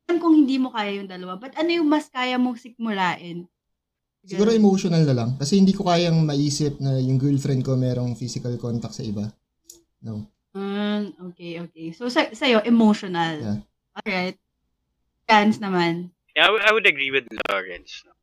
alam 0.08 0.18
kung 0.18 0.34
hindi 0.34 0.60
mo 0.60 0.72
kaya 0.72 0.96
yung 0.96 1.08
dalawa, 1.08 1.36
but 1.36 1.56
ano 1.56 1.72
yung 1.72 1.88
mas 1.88 2.08
kaya 2.08 2.36
mong 2.36 2.56
sikmurain? 2.58 3.48
Siguro 4.30 4.54
emotional 4.54 5.04
na 5.10 5.16
lang. 5.18 5.30
Kasi 5.42 5.58
hindi 5.58 5.74
ko 5.74 5.90
kayang 5.90 6.22
maisip 6.22 6.78
na 6.78 7.02
yung 7.02 7.18
girlfriend 7.18 7.66
ko 7.66 7.74
merong 7.74 8.14
physical 8.14 8.54
contact 8.62 8.94
sa 8.94 9.02
iba. 9.02 9.26
No. 10.06 10.30
Mm, 10.54 11.18
okay, 11.34 11.58
okay. 11.66 11.88
So, 11.98 12.10
sa, 12.14 12.30
sa'yo, 12.30 12.62
emotional. 12.62 13.42
Yeah. 13.42 13.60
Alright. 13.98 14.38
Chance 15.26 15.58
naman. 15.62 16.14
Yeah, 16.38 16.46
I 16.46 16.50
would- 16.54 16.66
I 16.66 16.72
would 16.74 16.86
agree 16.86 17.10
with 17.10 17.26
Lawrence. 17.50 18.06
no? 18.06 18.14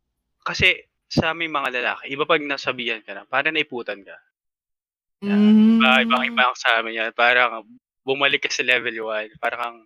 Kasi 0.46 0.86
sa 1.06 1.34
may 1.34 1.50
mga 1.50 1.74
lalaki, 1.74 2.10
iba 2.10 2.22
pag 2.26 2.42
nasabihan 2.42 3.02
ka 3.02 3.14
na, 3.14 3.26
parang 3.26 3.54
naiputan 3.54 4.02
ka. 4.02 4.16
Yeah. 5.22 5.38
Mm. 5.38 5.82
Iba, 5.82 5.90
iba, 6.06 6.16
iba 6.22 6.44
sa 6.54 6.82
amin 6.82 6.98
yan. 7.02 7.10
Parang 7.14 7.66
bumalik 8.06 8.46
ka 8.46 8.50
sa 8.54 8.62
level 8.62 8.94
1. 9.10 9.42
Parang 9.42 9.60
kang, 9.60 9.78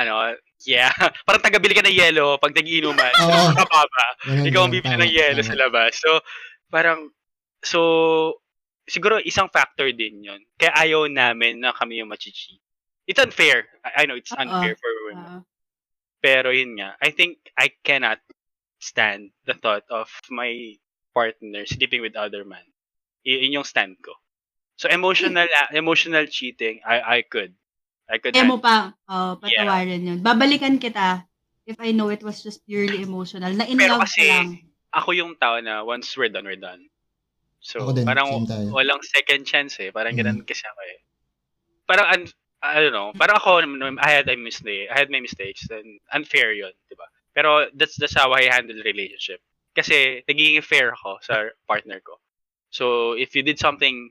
ano, 0.00 0.32
yeah. 0.64 0.88
parang 1.28 1.44
tagabili 1.44 1.76
ka 1.76 1.84
ng 1.84 1.92
yelo 1.92 2.40
pag 2.40 2.56
nagiinuman. 2.56 3.12
Oo. 3.20 3.52
Ganun, 4.26 4.48
Ikaw 4.48 4.60
ang 4.64 4.72
bibili 4.72 4.96
ng 4.96 5.12
yelo 5.12 5.40
sa 5.44 5.52
labas. 5.52 6.00
So, 6.00 6.24
parang, 6.72 7.12
so, 7.60 7.80
siguro 8.88 9.20
isang 9.20 9.52
factor 9.52 9.92
din 9.92 10.24
yon 10.24 10.40
Kaya 10.56 10.72
ayaw 10.88 11.10
namin 11.12 11.60
na 11.60 11.76
kami 11.76 12.00
yung 12.00 12.08
machichi. 12.08 12.56
It's 13.04 13.20
unfair. 13.20 13.68
I, 13.84 14.02
I 14.02 14.06
know 14.08 14.16
it's 14.16 14.32
Oo. 14.32 14.40
unfair 14.40 14.74
for 14.80 14.90
women. 15.12 15.18
Ah, 15.20 15.42
Pero 16.24 16.50
yun 16.50 16.80
nga, 16.80 16.96
I 16.98 17.12
think 17.12 17.38
I 17.54 17.70
cannot 17.84 18.18
stand 18.80 19.30
the 19.44 19.54
thought 19.54 19.84
of 19.92 20.08
my 20.32 20.74
partner 21.14 21.64
sleeping 21.68 22.02
with 22.02 22.16
other 22.16 22.42
man. 22.42 22.64
Y- 23.22 23.46
yun 23.46 23.62
yung 23.62 23.68
stand 23.68 24.00
ko. 24.00 24.16
So 24.76 24.88
emotional 24.92 25.48
ah, 25.48 25.68
emotional 25.82 26.26
cheating, 26.28 26.80
I 26.84 27.00
I 27.00 27.18
could. 27.22 27.56
I 28.06 28.18
could 28.22 28.34
kaya 28.34 28.46
mo 28.46 28.62
handle. 28.62 28.62
pa, 28.62 28.76
oh, 29.10 29.32
patawarin 29.42 30.06
yun. 30.06 30.18
Babalikan 30.22 30.78
kita 30.78 31.26
if 31.66 31.74
I 31.82 31.90
know 31.90 32.08
it 32.14 32.22
was 32.22 32.42
just 32.42 32.62
purely 32.62 33.02
emotional. 33.02 33.50
Na 33.50 33.66
in 33.66 33.78
Pero 33.78 33.98
love 33.98 34.06
kasi, 34.06 34.22
ka 34.22 34.30
lang. 34.30 34.48
Ako 34.94 35.08
yung 35.12 35.34
tao 35.36 35.58
na 35.58 35.82
once 35.82 36.14
we're 36.14 36.30
done, 36.30 36.46
we're 36.46 36.60
done. 36.60 36.86
So, 37.58 37.82
Ako 37.82 37.98
din, 37.98 38.06
parang 38.06 38.46
walang 38.70 39.02
second 39.02 39.42
chance 39.42 39.74
eh. 39.82 39.90
Parang 39.90 40.14
Mm. 40.14 40.22
ganun 40.22 40.38
kasi 40.46 40.62
ako 40.62 40.80
eh. 40.86 40.98
Parang, 41.90 42.06
un, 42.14 42.22
I 42.62 42.78
don't 42.78 42.94
know, 42.94 43.10
parang 43.18 43.36
ako, 43.42 43.62
I 43.98 44.10
had 44.10 44.30
a 44.30 44.38
mistake, 44.38 44.86
I 44.90 44.94
had 44.98 45.10
my 45.10 45.18
mistakes, 45.18 45.66
and 45.70 45.98
unfair 46.14 46.54
yun, 46.54 46.74
di 46.86 46.94
ba? 46.94 47.06
Pero 47.34 47.66
that's, 47.74 47.98
that's 47.98 48.14
how 48.14 48.30
I 48.30 48.46
handle 48.46 48.78
relationship. 48.86 49.42
Kasi, 49.74 50.22
nagiging 50.26 50.62
fair 50.62 50.94
ako 50.94 51.18
sa 51.22 51.50
partner 51.66 51.98
ko. 52.00 52.18
So, 52.70 53.12
if 53.18 53.34
you 53.34 53.42
did 53.42 53.58
something, 53.58 54.10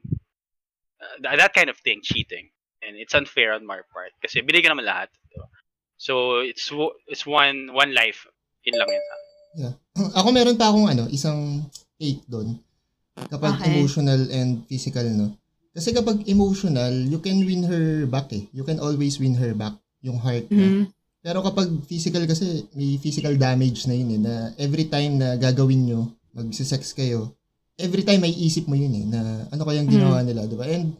uh, 0.99 1.15
that, 1.23 1.39
that 1.39 1.53
kind 1.55 1.71
of 1.71 1.79
thing, 1.79 1.99
cheating, 2.03 2.51
and 2.85 2.95
it's 2.95 3.17
unfair 3.17 3.51
on 3.57 3.65
my 3.65 3.81
part. 3.89 4.13
Kasi, 4.21 4.45
binigyan 4.45 4.77
naman 4.77 4.85
lahat, 4.85 5.09
di 5.27 5.35
ba? 5.41 5.49
So, 5.97 6.45
it's 6.45 6.69
it's 7.09 7.25
one 7.25 7.73
one 7.73 7.91
life. 7.91 8.29
Yun 8.63 8.75
lang 8.77 8.89
yun 8.89 9.03
sa 9.03 9.13
akin. 9.15 9.23
Ako 10.21 10.27
meron 10.29 10.59
pa 10.59 10.69
akong 10.69 10.87
ano, 10.91 11.09
isang 11.09 11.65
take 11.97 12.21
doon. 12.27 12.59
Kapag 13.15 13.57
Okay. 13.57 13.71
emotional 13.71 14.21
and 14.29 14.67
physical, 14.67 15.07
no? 15.07 15.31
Kasi 15.71 15.91
kapag 15.91 16.23
emotional, 16.27 16.91
you 16.91 17.19
can 17.19 17.43
win 17.43 17.63
her 17.67 18.07
back 18.07 18.31
eh. 18.31 18.47
You 18.51 18.63
can 18.63 18.79
always 18.79 19.19
win 19.19 19.35
her 19.35 19.51
back, 19.55 19.75
yung 20.03 20.19
heart 20.19 20.47
niya. 20.47 20.71
Mm. 20.71 20.85
Pero 21.19 21.39
kapag 21.41 21.67
physical 21.87 22.23
kasi, 22.27 22.63
may 22.75 22.95
physical 23.01 23.33
damage 23.35 23.87
na 23.87 23.95
yun 23.95 24.09
eh, 24.13 24.19
na 24.21 24.33
every 24.55 24.87
time 24.87 25.19
na 25.19 25.35
gagawin 25.35 25.83
nyo, 25.83 26.11
magsisex 26.35 26.95
kayo, 26.95 27.31
every 27.75 28.03
time 28.03 28.23
may 28.23 28.31
isip 28.31 28.67
mo 28.67 28.75
yun 28.75 28.93
eh, 28.93 29.05
na 29.07 29.19
ano 29.51 29.63
kayang 29.63 29.89
ginawa 29.89 30.23
nila, 30.23 30.47
di 30.47 30.55
ba? 30.55 30.67
And 30.67 30.95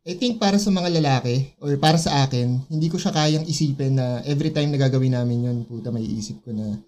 I 0.00 0.16
think 0.16 0.40
para 0.40 0.56
sa 0.56 0.72
mga 0.72 0.96
lalaki, 0.96 1.52
or 1.60 1.76
para 1.76 2.00
sa 2.00 2.24
akin, 2.24 2.64
hindi 2.72 2.88
ko 2.88 2.96
siya 2.96 3.12
kayang 3.12 3.44
isipin 3.44 4.00
na 4.00 4.24
every 4.24 4.48
time 4.48 4.72
na 4.72 4.80
gagawin 4.80 5.12
namin 5.12 5.44
yun, 5.44 5.58
puta, 5.68 5.92
may 5.92 6.00
isip 6.00 6.40
ko 6.40 6.56
na 6.56 6.80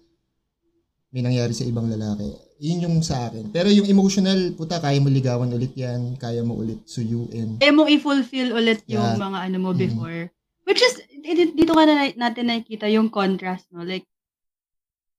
may 1.13 1.21
nangyari 1.21 1.53
sa 1.53 1.61
ibang 1.61 1.85
lalaki. 1.85 2.25
Yun 2.57 2.89
yung 2.89 2.97
sa 3.05 3.29
akin. 3.29 3.53
Pero 3.53 3.69
yung 3.69 3.85
emotional, 3.85 4.57
puta, 4.57 4.81
kaya 4.81 4.97
mo 4.97 5.13
ligawan 5.13 5.53
ulit 5.53 5.77
yan, 5.77 6.17
kaya 6.17 6.41
mo 6.41 6.57
ulit 6.57 6.81
suyuin. 6.89 7.61
Kaya 7.61 7.69
mo 7.69 7.85
i-fulfill 7.85 8.49
ulit 8.49 8.81
yung 8.89 9.05
Yeah. 9.13 9.21
mga 9.21 9.39
ano 9.45 9.57
mo 9.61 9.71
Mm. 9.77 9.79
before. 9.85 10.21
Which 10.65 10.81
is, 10.81 10.97
di- 11.13 11.53
dito 11.53 11.77
ka 11.77 11.85
na 11.85 12.09
natin 12.17 12.49
nakikita 12.49 12.89
yung 12.89 13.13
contrast, 13.13 13.69
no? 13.69 13.85
Like, 13.85 14.09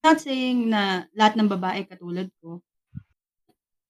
not 0.02 0.18
saying 0.18 0.66
na 0.66 1.06
lahat 1.14 1.38
ng 1.38 1.46
babae 1.46 1.86
katulad 1.86 2.26
ko. 2.42 2.58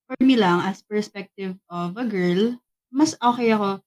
For 0.05 0.21
me 0.21 0.37
lang, 0.37 0.61
as 0.61 0.85
perspective 0.85 1.57
of 1.73 1.97
a 1.97 2.05
girl, 2.05 2.61
mas 2.93 3.17
okay 3.17 3.49
ako 3.49 3.81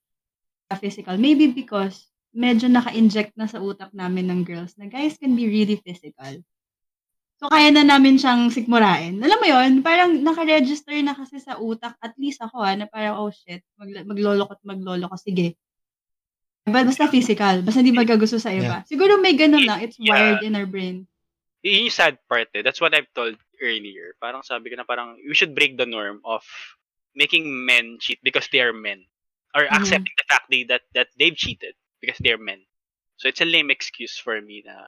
physical. 0.76 1.16
Maybe 1.16 1.48
because 1.56 2.12
medyo 2.36 2.68
naka-inject 2.68 3.40
na 3.40 3.48
sa 3.48 3.64
utak 3.64 3.96
namin 3.96 4.28
ng 4.28 4.44
girls 4.44 4.76
na 4.76 4.92
guys 4.92 5.16
can 5.16 5.32
be 5.32 5.48
really 5.48 5.80
physical. 5.80 6.44
So, 7.38 7.48
kaya 7.54 7.70
na 7.70 7.86
namin 7.86 8.18
siyang 8.18 8.50
sikmurain. 8.50 9.22
Alam 9.22 9.38
mo 9.40 9.46
yon 9.48 9.72
parang 9.86 10.10
naka-register 10.26 10.98
na 11.06 11.14
kasi 11.14 11.38
sa 11.38 11.56
utak, 11.62 11.94
at 12.02 12.18
least 12.18 12.42
ako 12.42 12.66
ha, 12.66 12.74
na 12.74 12.90
parang, 12.90 13.22
oh 13.22 13.30
shit, 13.30 13.62
mag, 13.78 13.94
maglolo 14.10 14.50
ko 14.50 14.58
at 14.58 14.64
maglolo 14.66 15.06
ko, 15.06 15.16
sige. 15.16 15.54
But 16.68 16.90
basta 16.90 17.08
physical, 17.08 17.62
basta 17.64 17.80
hindi 17.80 17.94
magagusto 17.94 18.42
sa 18.42 18.52
iba. 18.52 18.84
Siguro 18.90 19.22
may 19.22 19.38
ganun 19.38 19.64
lang, 19.64 19.86
it's 19.86 20.02
Yeah. 20.02 20.18
wired 20.18 20.44
in 20.44 20.58
our 20.58 20.68
brain. 20.68 21.06
Yun 21.62 21.88
yung 21.88 21.94
sad 21.94 22.18
part 22.28 22.50
eh. 22.58 22.66
That's 22.66 22.82
what 22.82 22.98
I've 22.98 23.10
told 23.14 23.38
earlier. 23.62 24.18
Parang 24.18 24.42
sabi 24.42 24.74
ko 24.74 24.82
na 24.82 24.86
parang 24.86 25.16
we 25.22 25.38
should 25.38 25.54
break 25.54 25.78
the 25.78 25.88
norm 25.88 26.20
of 26.26 26.42
making 27.14 27.46
men 27.48 28.02
cheat 28.02 28.18
because 28.26 28.50
they 28.50 28.60
are 28.66 28.74
men. 28.74 29.06
Or 29.58 29.66
Mhm. 29.66 29.74
accepting 29.74 30.14
the 30.22 30.28
fact 30.30 30.46
they, 30.54 30.64
that, 30.70 30.86
that 30.94 31.10
they've 31.18 31.34
cheated 31.36 31.74
because 31.98 32.22
they're 32.22 32.38
men. 32.38 32.62
So 33.18 33.26
it's 33.28 33.42
a 33.42 33.50
lame 33.50 33.74
excuse 33.74 34.14
for 34.14 34.38
me 34.38 34.62
na 34.62 34.86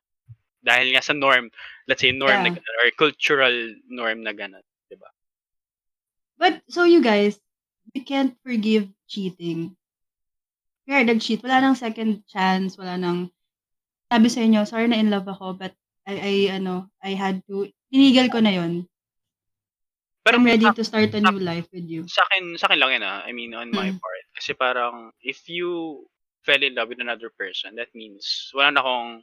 dahil 0.62 0.94
nga 0.94 1.02
sa 1.02 1.18
norm, 1.18 1.50
let's 1.90 2.06
say 2.06 2.14
norm 2.14 2.46
na 2.46 2.54
Yeah. 2.54 2.62
ganun, 2.62 2.78
or 2.86 2.92
cultural 2.94 3.56
norm 3.90 4.22
na 4.22 4.38
ganun. 4.38 4.62
But, 6.38 6.62
so 6.70 6.84
you 6.86 7.02
guys, 7.02 7.36
we 7.96 8.02
can't 8.06 8.38
forgive 8.46 8.88
cheating. 9.10 9.76
Kaya 10.88 11.04
nag-cheat, 11.06 11.44
wala 11.44 11.60
nang 11.62 11.76
second 11.76 12.24
chance, 12.30 12.78
wala 12.78 12.96
nang, 12.96 13.30
sabi 14.10 14.28
sa 14.30 14.42
inyo, 14.42 14.64
sorry 14.66 14.88
na 14.88 14.98
in 15.02 15.10
love 15.12 15.28
ako, 15.28 15.54
but 15.58 15.74
I, 16.08 16.16
I 16.18 16.34
ano, 16.58 16.90
I 17.04 17.14
had 17.18 17.44
to, 17.50 17.70
tinigil 17.92 18.30
ko 18.32 18.40
na 18.40 18.54
yon 18.56 18.90
Pero 20.26 20.36
I'm 20.38 20.46
ready 20.46 20.70
to 20.70 20.84
start 20.84 21.14
a 21.16 21.22
new 21.22 21.40
life 21.40 21.68
with 21.74 21.88
you. 21.88 22.08
sa 22.08 22.24
akin, 22.28 22.58
sa 22.60 22.68
akin 22.68 22.80
lang 22.80 22.92
yun 23.00 23.04
ah. 23.06 23.22
I 23.24 23.32
mean, 23.32 23.54
on 23.56 23.72
my 23.72 23.90
Mm. 23.92 24.00
part. 24.02 24.19
Kasi 24.40 24.56
parang, 24.56 25.12
if 25.20 25.52
you 25.52 26.00
fell 26.48 26.64
in 26.64 26.72
love 26.72 26.88
with 26.88 27.04
another 27.04 27.28
person, 27.28 27.76
that 27.76 27.92
means 27.92 28.48
wala 28.56 28.72
na 28.72 28.80
akong 28.80 29.20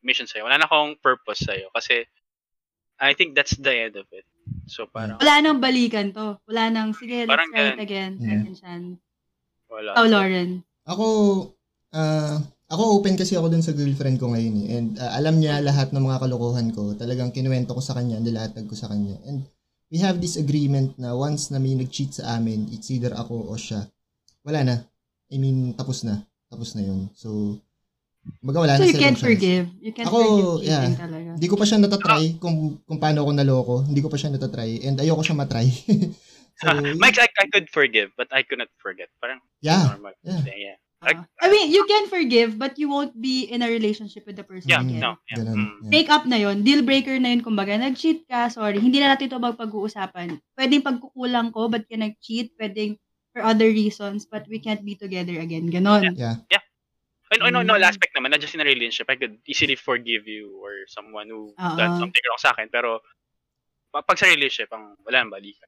mission 0.00 0.24
sa'yo. 0.24 0.48
Wala 0.48 0.56
na 0.56 0.64
akong 0.64 0.96
purpose 1.04 1.44
sa'yo. 1.44 1.68
Kasi, 1.76 2.08
I 2.96 3.12
think 3.12 3.36
that's 3.36 3.60
the 3.60 3.76
end 3.76 4.00
of 4.00 4.08
it. 4.08 4.24
So, 4.64 4.88
parang, 4.88 5.20
Wala 5.20 5.44
nang 5.44 5.60
balikan 5.60 6.16
to. 6.16 6.40
Wala 6.48 6.72
nang, 6.72 6.96
sige, 6.96 7.28
let's 7.28 7.32
Parang 7.36 7.52
try 7.52 7.76
it 7.76 7.84
again. 7.84 8.16
Second 8.16 8.56
chance. 8.56 8.96
wala. 9.68 9.90
Oh, 10.00 10.08
Lauren. 10.08 10.64
Ako, 10.88 11.06
ah, 11.92 12.40
ako 12.72 12.82
open 13.00 13.20
kasi 13.20 13.36
ako 13.36 13.52
dun 13.52 13.64
sa 13.64 13.76
girlfriend 13.76 14.16
ko 14.16 14.32
ngayon 14.32 14.54
eh. 14.64 14.66
And 14.80 14.88
ah, 14.96 15.12
alam 15.20 15.44
niya 15.44 15.60
lahat 15.60 15.92
ng 15.92 16.00
mga 16.00 16.24
kalokohan 16.24 16.72
ko. 16.72 16.96
Talagang 16.96 17.36
kinuwento 17.36 17.76
ko 17.76 17.84
sa 17.84 17.92
kanya, 17.92 18.16
nilatag 18.16 18.64
ko 18.64 18.72
sa 18.72 18.88
kanya. 18.88 19.20
And 19.28 19.44
we 19.92 20.00
have 20.00 20.24
this 20.24 20.40
agreement 20.40 20.96
na 20.96 21.12
once 21.12 21.52
na 21.52 21.60
may 21.60 21.76
nag-cheat 21.76 22.16
sa 22.16 22.40
amin, 22.40 22.72
it's 22.72 22.88
either 22.88 23.12
ako 23.12 23.52
o 23.52 23.60
siya. 23.60 23.84
Wala 24.44 24.60
na. 24.62 24.76
I 25.32 25.36
mean, 25.40 25.72
tapos 25.74 26.04
na. 26.04 26.20
Tapos 26.52 26.76
na 26.76 26.84
yun. 26.84 27.08
So, 27.16 27.58
baga 28.44 28.60
wala 28.60 28.76
So 28.76 28.84
na 28.84 28.92
you 28.92 29.00
can't 29.00 29.18
forgive. 29.18 29.66
You 29.80 29.92
can't 29.96 30.06
Ako, 30.06 30.18
forgive 30.60 30.68
yeah. 30.68 30.92
talaga. 30.94 31.30
Hindi 31.40 31.48
ko 31.48 31.56
pa 31.56 31.64
siya 31.64 31.80
natatry 31.80 32.36
kung, 32.38 32.78
kung 32.84 32.98
paano 33.00 33.24
ako 33.24 33.30
naloko. 33.32 33.74
Hindi 33.88 34.00
ko 34.04 34.12
pa 34.12 34.20
siya 34.20 34.36
natatry. 34.36 34.84
And 34.84 35.00
ayoko 35.00 35.24
siya 35.24 35.36
matry. 35.40 35.72
so. 36.60 36.68
Mike, 37.02 37.18
I, 37.18 37.28
I 37.40 37.46
could 37.48 37.72
forgive, 37.72 38.12
but 38.14 38.28
I 38.30 38.44
could 38.44 38.60
not 38.60 38.70
forget. 38.78 39.08
Parang 39.18 39.40
yeah. 39.64 39.96
normal. 39.96 40.14
yeah. 40.22 40.44
Yeah. 40.44 40.78
Uh, 41.04 41.20
I 41.36 41.52
mean, 41.52 41.68
you 41.68 41.84
can 41.84 42.08
forgive, 42.08 42.56
but 42.56 42.80
you 42.80 42.88
won't 42.88 43.12
be 43.12 43.44
in 43.44 43.60
a 43.60 43.68
relationship 43.68 44.24
with 44.24 44.40
the 44.40 44.46
person 44.46 44.72
Yeah, 44.72 44.80
again. 44.80 45.00
no. 45.04 45.20
Yeah. 45.28 45.36
Ganun. 45.44 45.56
Mm. 45.56 45.68
Yeah. 45.84 45.90
Break 45.92 46.08
up 46.08 46.24
na 46.24 46.38
yun. 46.40 46.64
Deal 46.64 46.80
breaker 46.80 47.20
na 47.20 47.36
yun. 47.36 47.44
Kumbaga, 47.44 47.76
nag-cheat 47.76 48.24
ka, 48.24 48.48
sorry. 48.48 48.80
Hindi 48.80 49.04
na 49.04 49.12
natin 49.12 49.28
ito 49.28 49.36
magpag-uusapan. 49.36 50.40
Pwedeng 50.56 50.80
pagkukulang 50.80 51.52
ko, 51.52 51.68
but 51.68 51.84
ka 51.84 51.96
nag-cheat. 52.00 52.56
Pwedeng 52.56 52.96
for 53.34 53.42
other 53.42 53.66
reasons, 53.66 54.24
but 54.24 54.46
we 54.46 54.62
can't 54.62 54.86
be 54.86 54.94
together 54.94 55.34
again. 55.42 55.66
Ganon. 55.66 56.14
Yeah. 56.14 56.38
And 57.34 57.42
on 57.42 57.66
no, 57.66 57.74
Mm. 57.74 57.82
aspect 57.82 58.14
naman, 58.14 58.30
not 58.30 58.38
just 58.38 58.54
in 58.54 58.62
a 58.62 58.68
relationship, 58.68 59.10
I 59.10 59.18
could 59.18 59.42
easily 59.42 59.74
forgive 59.74 60.30
you 60.30 60.54
or 60.62 60.86
someone 60.86 61.26
who 61.26 61.50
Oo. 61.50 61.74
done 61.74 61.98
something 61.98 62.22
wrong 62.30 62.38
sa 62.38 62.54
akin. 62.54 62.70
Pero, 62.70 63.02
pa- 63.90 64.06
pag 64.06 64.22
sa 64.22 64.30
relationship, 64.30 64.70
ang 64.70 64.94
wala 65.02 65.18
nang 65.26 65.34
balikan. 65.34 65.66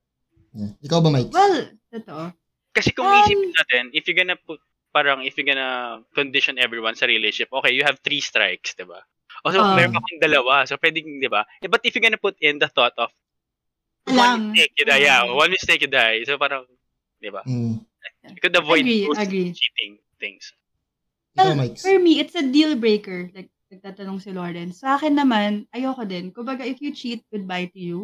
yeah. 0.54 0.70
Ikaw 0.78 0.98
ba, 1.02 1.10
Mike? 1.10 1.34
Well, 1.34 1.74
totoo. 1.90 2.30
Kasi 2.70 2.94
kung 2.94 3.10
Um, 3.10 3.18
isipin 3.18 3.50
natin, 3.50 3.82
if 3.90 4.06
you're 4.06 4.14
gonna 4.14 4.38
put, 4.38 4.62
parang 4.94 5.26
if 5.26 5.34
you're 5.34 5.48
gonna 5.48 6.06
condition 6.14 6.54
everyone 6.54 6.94
sa 6.94 7.10
relationship, 7.10 7.50
okay, 7.50 7.74
you 7.74 7.82
have 7.82 7.98
three 7.98 8.22
strikes, 8.22 8.78
di 8.78 8.86
ba? 8.86 9.02
O 9.42 9.50
so, 9.50 9.58
Ah. 9.58 9.74
meron 9.74 9.90
pa 9.90 10.06
kung 10.06 10.22
dalawa. 10.22 10.62
So, 10.70 10.78
pwedeng, 10.78 11.18
di 11.18 11.26
ba? 11.26 11.42
Eh, 11.58 11.66
but 11.66 11.82
if 11.82 11.98
you're 11.98 12.04
gonna 12.04 12.20
put 12.20 12.38
in 12.38 12.62
the 12.62 12.70
thought 12.70 12.94
of, 12.94 13.10
Lang. 14.06 14.14
one 14.14 14.54
mistake, 14.54 14.72
you 14.78 14.86
die, 14.86 15.02
yeah. 15.02 15.26
Ah. 15.26 15.34
One 15.34 15.50
mistake, 15.50 15.82
you 15.82 15.90
die. 15.90 16.22
So, 16.22 16.38
parang, 16.38 16.62
di 17.20 17.30
ba? 17.32 17.42
Mm. 17.46 17.80
You 18.26 18.40
could 18.42 18.56
avoid 18.58 18.82
Agree, 18.82 19.06
those 19.06 19.22
agree. 19.22 19.50
cheating 19.54 20.02
things. 20.18 20.50
Well, 21.36 21.52
for 21.78 21.96
me, 22.00 22.18
it's 22.18 22.34
a 22.34 22.42
deal 22.42 22.74
breaker. 22.80 23.28
Like, 23.36 23.52
nagtatanong 23.68 24.22
si 24.24 24.32
Lauren. 24.32 24.72
Sa 24.72 24.96
akin 24.96 25.14
naman, 25.14 25.68
ayoko 25.74 26.08
din. 26.08 26.32
Kumbaga, 26.32 26.64
if 26.64 26.80
you 26.80 26.96
cheat, 26.96 27.22
goodbye 27.28 27.68
to 27.70 27.80
you. 27.80 28.00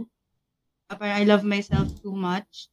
Parang 0.93 1.17
I 1.17 1.25
love 1.25 1.41
myself 1.43 1.89
too 2.05 2.13
much. 2.13 2.69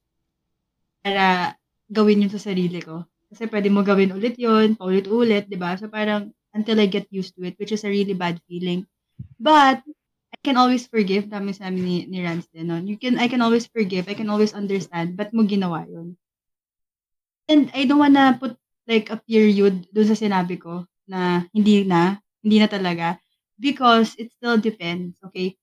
Para 0.99 1.55
gawin 1.87 2.27
yun 2.27 2.33
sa 2.33 2.41
sarili 2.51 2.83
ko. 2.83 3.07
Kasi 3.31 3.47
pwede 3.47 3.71
mo 3.71 3.85
gawin 3.85 4.11
ulit 4.11 4.35
yun, 4.35 4.75
paulit-ulit, 4.75 5.47
di 5.47 5.55
ba? 5.55 5.79
So 5.79 5.87
parang 5.87 6.35
until 6.51 6.81
I 6.81 6.91
get 6.91 7.07
used 7.13 7.37
to 7.39 7.47
it, 7.47 7.55
which 7.55 7.71
is 7.71 7.87
a 7.87 7.93
really 7.93 8.17
bad 8.17 8.43
feeling. 8.49 8.83
But, 9.39 9.79
I 10.29 10.37
can 10.43 10.59
always 10.59 10.85
forgive. 10.85 11.31
Dami 11.31 11.55
sa 11.55 11.71
amin 11.71 11.83
ni, 11.83 11.97
ni 12.05 12.19
Rance 12.19 12.51
din, 12.51 12.67
no? 12.67 12.77
You 12.77 12.99
can, 12.99 13.15
I 13.15 13.31
can 13.31 13.39
always 13.39 13.65
forgive. 13.65 14.11
I 14.11 14.15
can 14.17 14.27
always 14.27 14.51
understand. 14.51 15.15
Ba't 15.15 15.31
mo 15.31 15.47
ginawa 15.47 15.87
yun? 15.87 16.19
And 17.49 17.73
I 17.73 17.89
don't 17.89 17.97
wanna 17.97 18.37
put 18.37 18.53
like 18.85 19.09
a 19.09 19.17
period 19.17 19.89
dun 19.89 20.05
sa 20.05 20.13
sinabi 20.13 20.61
ko 20.61 20.85
na 21.09 21.49
hindi 21.49 21.81
na, 21.81 22.21
hindi 22.45 22.61
na 22.61 22.69
talaga. 22.69 23.17
Because 23.57 24.13
it 24.21 24.29
still 24.37 24.61
depends, 24.61 25.17
okay? 25.25 25.57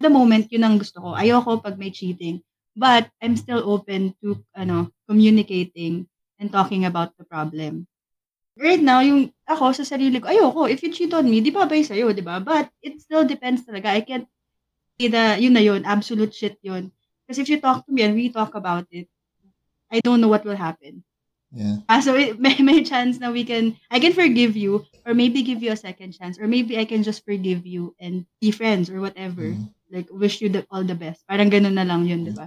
The 0.00 0.08
moment, 0.08 0.48
yun 0.48 0.64
ang 0.64 0.80
gusto 0.80 1.04
ko. 1.04 1.12
Ayoko 1.12 1.60
pag 1.60 1.76
may 1.76 1.92
cheating. 1.92 2.40
But 2.72 3.12
I'm 3.20 3.36
still 3.36 3.60
open 3.68 4.16
to 4.24 4.40
ano, 4.56 4.88
communicating 5.04 6.08
and 6.40 6.48
talking 6.48 6.88
about 6.88 7.12
the 7.20 7.28
problem. 7.28 7.84
Right 8.56 8.80
now, 8.80 9.04
yung 9.04 9.28
ako 9.44 9.76
sa 9.76 9.84
sarili 9.84 10.24
ko, 10.24 10.32
ayoko, 10.32 10.72
if 10.72 10.80
you 10.80 10.88
cheat 10.88 11.12
on 11.12 11.28
me, 11.28 11.44
di 11.44 11.52
ba 11.52 11.68
bay 11.68 11.84
sa'yo, 11.84 12.16
di 12.16 12.24
ba? 12.24 12.40
But 12.40 12.72
it 12.80 12.96
still 13.04 13.28
depends 13.28 13.68
talaga. 13.68 13.92
I 13.92 14.00
can't 14.00 14.24
say 14.96 15.12
that, 15.12 15.44
yun 15.44 15.52
na 15.52 15.60
yun, 15.60 15.84
absolute 15.84 16.32
shit 16.32 16.56
yun. 16.64 16.88
Because 17.28 17.44
if 17.44 17.52
you 17.52 17.60
talk 17.60 17.84
to 17.84 17.92
me 17.92 18.08
and 18.08 18.16
we 18.16 18.32
talk 18.32 18.56
about 18.56 18.88
it, 18.88 19.06
I 19.92 20.00
don't 20.00 20.24
know 20.24 20.32
what 20.32 20.48
will 20.48 20.56
happen. 20.56 21.04
Yeah. 21.50 21.82
Ah, 21.90 21.98
so 21.98 22.14
it, 22.14 22.38
may, 22.38 22.54
may 22.62 22.82
chance 22.86 23.18
na 23.18 23.30
we 23.30 23.42
can, 23.42 23.74
I 23.90 23.98
can 23.98 24.14
forgive 24.14 24.54
you, 24.56 24.86
or 25.06 25.14
maybe 25.14 25.42
give 25.42 25.62
you 25.62 25.72
a 25.74 25.78
second 25.78 26.14
chance, 26.14 26.38
or 26.38 26.46
maybe 26.46 26.78
I 26.78 26.86
can 26.86 27.02
just 27.02 27.24
forgive 27.26 27.66
you 27.66 27.94
and 27.98 28.24
be 28.38 28.50
friends 28.54 28.86
or 28.88 29.02
whatever. 29.02 29.42
Mm. 29.50 29.70
Like, 29.90 30.06
wish 30.14 30.38
you 30.40 30.48
the, 30.48 30.62
all 30.70 30.86
the 30.86 30.94
best. 30.94 31.26
Parang 31.26 31.50
ganun 31.50 31.74
na 31.74 31.82
lang 31.82 32.06
yun, 32.06 32.22
di 32.22 32.30
ba? 32.30 32.46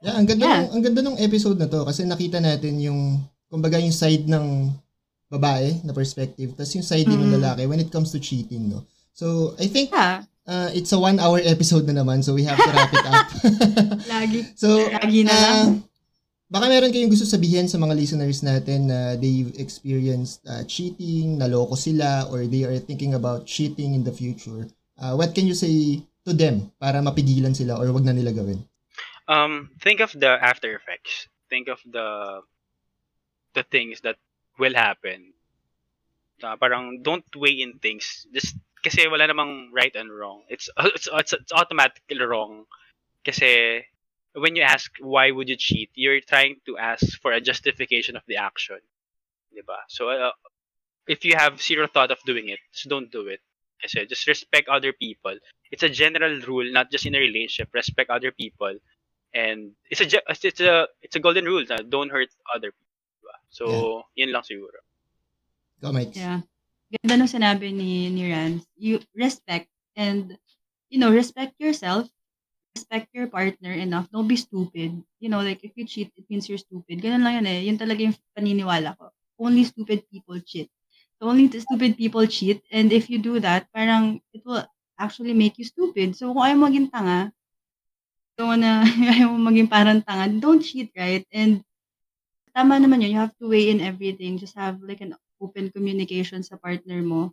Yeah, 0.00 0.16
ang 0.16 0.24
ganda 0.24 0.44
Yeah. 0.48 0.60
Nung, 0.64 0.72
ang 0.72 0.82
ganda 0.88 1.00
ng 1.04 1.18
episode 1.20 1.60
na 1.60 1.68
to 1.68 1.84
kasi 1.84 2.08
nakita 2.08 2.40
natin 2.40 2.80
yung 2.80 3.20
kumbaga 3.52 3.76
yung 3.76 3.92
side 3.92 4.24
ng 4.24 4.72
babae 5.28 5.84
na 5.84 5.92
perspective 5.92 6.56
tapos 6.56 6.72
yung 6.72 6.86
side 6.86 7.04
din 7.04 7.20
ng 7.20 7.36
Mm. 7.36 7.36
lalaki 7.36 7.68
when 7.68 7.84
it 7.84 7.92
comes 7.92 8.08
to 8.08 8.16
cheating, 8.16 8.72
no. 8.72 8.88
So, 9.12 9.52
I 9.60 9.68
think 9.68 9.92
Yeah, 9.92 10.24
uh, 10.48 10.72
it's 10.72 10.96
a 10.96 10.98
one 10.98 11.20
hour 11.20 11.36
episode 11.44 11.84
na 11.84 12.00
naman 12.00 12.24
so 12.24 12.32
we 12.32 12.48
have 12.48 12.56
to 12.56 12.70
wrap 12.72 12.88
it 12.96 13.06
up. 13.12 13.28
lagi. 14.16 14.40
so, 14.62 14.88
Lagi 14.88 15.20
na 15.28 15.36
lang. 15.36 15.84
Baka 16.50 16.66
meron 16.66 16.90
kayong 16.90 17.14
gusto 17.14 17.22
sabihin 17.22 17.70
sa 17.70 17.78
mga 17.78 17.94
listeners 17.94 18.42
natin 18.42 18.90
na 18.90 19.14
they've 19.14 19.54
experienced 19.54 20.42
uh, 20.50 20.66
cheating, 20.66 21.38
naloko 21.38 21.78
sila, 21.78 22.26
or 22.26 22.42
they 22.50 22.66
are 22.66 22.74
thinking 22.82 23.14
about 23.14 23.46
cheating 23.46 23.94
in 23.94 24.02
the 24.02 24.10
future. 24.10 24.66
Uh, 24.98 25.14
what 25.14 25.30
can 25.30 25.46
you 25.46 25.54
say 25.54 26.02
to 26.26 26.34
them 26.34 26.74
para 26.82 26.98
mapigilan 26.98 27.54
sila 27.54 27.78
or 27.78 27.94
wag 27.94 28.02
na 28.02 28.12
nila 28.12 28.34
gawin? 28.34 28.58
Um, 29.30 29.70
think 29.78 30.02
of 30.02 30.10
the 30.10 30.42
after 30.42 30.74
effects. 30.74 31.30
Think 31.46 31.70
of 31.70 31.78
the 31.86 32.42
the 33.54 33.62
things 33.62 34.02
that 34.02 34.18
will 34.58 34.74
happen. 34.74 35.30
Uh, 36.42 36.58
parang 36.58 37.06
don't 37.06 37.26
weigh 37.38 37.62
in 37.62 37.78
things. 37.78 38.26
Just 38.34 38.58
kasi 38.82 39.06
wala 39.06 39.30
namang 39.30 39.70
right 39.70 39.94
and 39.94 40.10
wrong. 40.10 40.42
It's 40.50 40.66
it's 40.98 41.06
it's, 41.06 41.32
it's 41.32 41.54
automatically 41.54 42.18
wrong. 42.18 42.66
Kasi 43.22 43.86
when 44.34 44.56
you 44.56 44.62
ask 44.62 44.90
why 45.00 45.30
would 45.30 45.48
you 45.48 45.56
cheat, 45.56 45.90
you're 45.94 46.20
trying 46.20 46.56
to 46.66 46.78
ask 46.78 47.20
for 47.20 47.32
a 47.32 47.40
justification 47.40 48.16
of 48.16 48.22
the 48.26 48.36
action, 48.36 48.78
ba? 49.66 49.82
So 49.88 50.10
uh, 50.10 50.32
if 51.06 51.24
you 51.24 51.34
have 51.36 51.60
zero 51.60 51.86
thought 51.86 52.10
of 52.10 52.18
doing 52.26 52.48
it, 52.48 52.60
just 52.72 52.88
don't 52.88 53.10
do 53.10 53.26
it. 53.28 53.40
Kasi 53.82 54.06
just 54.06 54.28
respect 54.28 54.68
other 54.68 54.92
people. 54.92 55.34
It's 55.72 55.82
a 55.82 55.88
general 55.88 56.40
rule, 56.44 56.70
not 56.70 56.90
just 56.90 57.06
in 57.06 57.14
a 57.14 57.18
relationship. 57.18 57.72
Respect 57.72 58.10
other 58.10 58.30
people 58.30 58.76
and 59.32 59.72
it's 59.90 60.00
a 60.00 60.06
it's 60.28 60.60
a 60.60 60.88
it's 61.02 61.16
a 61.16 61.20
golden 61.20 61.44
rule 61.44 61.64
na 61.68 61.78
don't 61.86 62.10
hurt 62.10 62.28
other 62.54 62.72
people. 62.72 62.90
diba? 63.22 63.36
So, 63.50 63.64
yun 64.14 64.32
lang 64.32 64.42
siguro. 64.42 64.78
Go, 65.80 65.92
Mike. 65.92 66.14
Yeah. 66.14 66.42
Ganda 66.90 67.22
nung 67.22 67.30
sinabi 67.30 67.70
ni, 67.72 68.10
ni 68.10 68.26
Rance. 68.26 68.66
You 68.74 68.98
respect 69.14 69.70
and, 69.94 70.36
you 70.90 70.98
know, 70.98 71.14
respect 71.14 71.54
yourself. 71.62 72.10
Respect 72.80 73.12
your 73.12 73.28
partner 73.28 73.72
enough. 73.76 74.08
Don't 74.10 74.28
be 74.28 74.36
stupid. 74.40 75.04
You 75.20 75.28
know, 75.28 75.42
like, 75.44 75.60
if 75.62 75.72
you 75.76 75.84
cheat, 75.84 76.10
it 76.16 76.24
means 76.30 76.48
you're 76.48 76.58
stupid. 76.62 77.04
Ganun 77.04 77.22
lang 77.24 77.34
yan 77.44 77.46
eh. 77.52 77.60
Yun 77.68 77.76
talaga 77.76 78.00
yung 78.08 78.16
paniniwala 78.36 78.96
ko. 78.96 79.12
only 79.40 79.64
stupid 79.64 80.04
people 80.12 80.36
cheat. 80.44 80.68
So 81.20 81.28
only 81.28 81.48
the 81.48 81.60
stupid 81.60 81.96
people 81.96 82.24
cheat. 82.28 82.60
And 82.70 82.92
if 82.92 83.08
you 83.08 83.18
do 83.20 83.40
that, 83.40 83.72
parang 83.72 84.20
it 84.36 84.44
will 84.44 84.64
actually 85.00 85.32
make 85.32 85.56
you 85.56 85.64
stupid. 85.64 86.12
So 86.16 86.32
kung 86.36 86.44
ayaw 86.44 86.60
maging 86.60 86.92
tanga, 86.92 87.32
don't 88.36 88.48
wanna, 88.52 88.72
ayaw 89.12 89.30
maging 89.38 89.68
parang 89.70 90.00
tanga, 90.02 90.26
don't 90.42 90.62
cheat, 90.64 90.90
right? 90.96 91.24
And 91.32 91.62
tama 92.54 92.76
naman 92.80 93.02
yun. 93.02 93.12
You 93.14 93.20
have 93.24 93.36
to 93.40 93.48
weigh 93.50 93.70
in 93.70 93.80
everything. 93.80 94.38
Just 94.38 94.56
have 94.56 94.82
like 94.82 95.00
an 95.02 95.14
open 95.40 95.70
communication 95.74 96.42
sa 96.44 96.56
partner 96.60 97.00
mo 97.02 97.32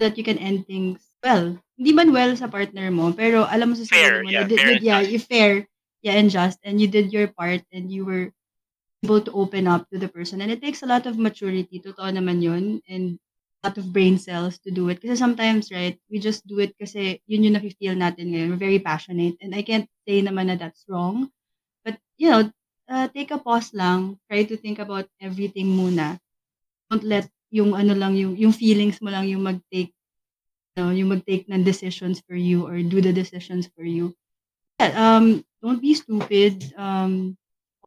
so 0.00 0.08
that 0.08 0.16
you 0.18 0.24
can 0.24 0.38
end 0.38 0.66
things 0.66 1.07
well. 1.22 1.58
Hindi 1.78 1.90
man 1.94 2.10
well 2.10 2.34
sa 2.34 2.50
partner 2.50 2.90
mo, 2.90 3.14
pero 3.14 3.46
alam 3.46 3.70
mo 3.70 3.74
sa 3.78 3.86
sarili 3.86 4.26
mo, 4.26 4.30
yeah, 4.30 4.42
you 4.42 4.48
did, 4.50 4.58
fair 4.58 4.74
and 4.74 4.82
yeah, 4.82 5.00
you 5.00 5.18
fair, 5.18 5.52
yeah, 6.02 6.14
and 6.18 6.28
just, 6.30 6.58
and 6.66 6.82
you 6.82 6.90
did 6.90 7.14
your 7.14 7.30
part, 7.30 7.62
and 7.70 7.90
you 7.90 8.02
were 8.02 8.34
able 9.06 9.22
to 9.22 9.30
open 9.30 9.70
up 9.70 9.86
to 9.90 9.98
the 9.98 10.10
person. 10.10 10.42
And 10.42 10.50
it 10.50 10.58
takes 10.58 10.82
a 10.82 10.90
lot 10.90 11.06
of 11.06 11.18
maturity, 11.18 11.78
totoo 11.78 12.10
naman 12.10 12.42
yun, 12.42 12.82
and 12.90 13.22
a 13.62 13.70
lot 13.70 13.78
of 13.78 13.94
brain 13.94 14.18
cells 14.18 14.58
to 14.66 14.74
do 14.74 14.90
it. 14.90 14.98
Kasi 14.98 15.14
sometimes, 15.14 15.70
right, 15.70 15.94
we 16.10 16.18
just 16.18 16.46
do 16.46 16.58
it 16.58 16.74
kasi 16.78 17.22
yun 17.30 17.46
yung 17.46 17.54
nafe-feel 17.58 17.94
natin 17.94 18.34
ngayon. 18.34 18.54
We're 18.54 18.66
very 18.70 18.82
passionate. 18.82 19.38
And 19.38 19.54
I 19.54 19.62
can't 19.62 19.86
say 20.06 20.22
naman 20.22 20.50
na 20.50 20.58
that's 20.58 20.82
wrong. 20.90 21.30
But, 21.86 21.98
you 22.18 22.30
know, 22.30 22.50
uh, 22.90 23.06
take 23.10 23.30
a 23.30 23.38
pause 23.38 23.70
lang. 23.74 24.18
Try 24.30 24.46
to 24.46 24.58
think 24.58 24.78
about 24.78 25.06
everything 25.22 25.74
muna. 25.74 26.18
Don't 26.90 27.06
let 27.06 27.26
yung 27.50 27.74
ano 27.74 27.94
lang, 27.94 28.14
yung, 28.14 28.38
yung 28.38 28.54
feelings 28.54 29.02
mo 29.02 29.10
lang 29.10 29.26
yung 29.26 29.42
mag-take, 29.42 29.94
know, 30.78 30.94
yung 30.94 31.10
mag-take 31.10 31.50
ng 31.50 31.66
decisions 31.66 32.22
for 32.22 32.38
you 32.38 32.62
or 32.62 32.78
do 32.78 33.02
the 33.02 33.10
decisions 33.10 33.66
for 33.74 33.82
you. 33.82 34.14
Yeah, 34.78 34.94
um, 34.94 35.42
don't 35.58 35.82
be 35.82 35.98
stupid. 35.98 36.70
Um, 36.78 37.34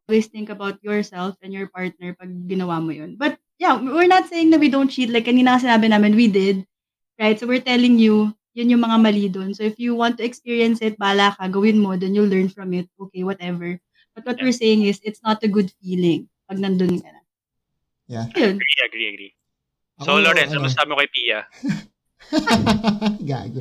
always 0.04 0.28
think 0.28 0.52
about 0.52 0.76
yourself 0.84 1.40
and 1.40 1.56
your 1.56 1.72
partner 1.72 2.12
pag 2.12 2.28
ginawa 2.44 2.84
mo 2.84 2.92
yun. 2.92 3.16
But 3.16 3.40
yeah, 3.56 3.80
we're 3.80 4.10
not 4.10 4.28
saying 4.28 4.52
that 4.52 4.60
we 4.60 4.68
don't 4.68 4.92
cheat. 4.92 5.08
Like 5.08 5.24
kanina 5.24 5.56
sinabi 5.56 5.88
namin, 5.88 6.12
we 6.12 6.28
did. 6.28 6.68
Right? 7.16 7.40
So 7.40 7.48
we're 7.48 7.64
telling 7.64 7.96
you, 7.96 8.36
yun 8.52 8.68
yung 8.68 8.84
mga 8.84 8.98
mali 9.00 9.32
dun. 9.32 9.56
So 9.56 9.64
if 9.64 9.80
you 9.80 9.96
want 9.96 10.20
to 10.20 10.26
experience 10.28 10.84
it, 10.84 11.00
bala 11.00 11.32
ka, 11.40 11.48
gawin 11.48 11.80
mo, 11.80 11.96
then 11.96 12.12
you'll 12.12 12.28
learn 12.28 12.52
from 12.52 12.76
it. 12.76 12.92
Okay, 13.00 13.24
whatever. 13.24 13.80
But 14.12 14.28
what 14.28 14.36
Yeah. 14.36 14.52
we're 14.52 14.60
saying 14.60 14.84
is, 14.84 15.00
it's 15.00 15.24
not 15.24 15.40
a 15.40 15.48
good 15.48 15.72
feeling 15.80 16.28
pag 16.44 16.60
nandun 16.60 17.00
ka 17.00 17.08
na. 17.08 17.22
Yeah. 18.12 18.26
Yun. 18.36 18.60
Agree, 18.60 18.80
agree, 18.84 19.08
agree. 19.08 19.32
So, 20.04 20.18
Ako, 20.18 20.28
Lawrence, 20.28 20.52
ano, 20.52 20.68
mo 20.68 21.00
kay 21.00 21.08
Pia? 21.08 21.40
Gago. 23.28 23.60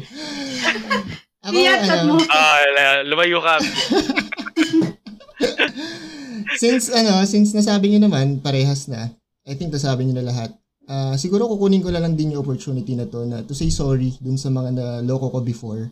Ako, 1.42 1.54
Iya, 1.58 1.74
chat 1.82 2.06
ano, 2.06 2.16
mo. 2.16 2.22
Ah, 2.30 3.02
lumayo 3.02 3.42
ka. 3.42 3.58
since 6.62 6.94
ano, 6.94 7.26
since 7.26 7.58
nasabi 7.58 7.90
niyo 7.90 8.06
naman 8.06 8.38
parehas 8.38 8.86
na. 8.86 9.10
I 9.50 9.58
think 9.58 9.74
nasabi 9.74 10.06
niyo 10.06 10.22
na 10.22 10.30
lahat. 10.30 10.54
Ah, 10.92 11.16
siguro 11.16 11.48
kukunin 11.48 11.82
ko 11.82 11.90
na 11.90 12.04
lang 12.04 12.14
din 12.14 12.36
yung 12.36 12.44
opportunity 12.44 13.00
na 13.00 13.08
to 13.08 13.24
na 13.24 13.40
to 13.48 13.56
say 13.56 13.72
sorry 13.72 14.12
dun 14.20 14.36
sa 14.36 14.52
mga 14.52 14.76
naloko 14.76 15.32
ko 15.32 15.40
before 15.40 15.88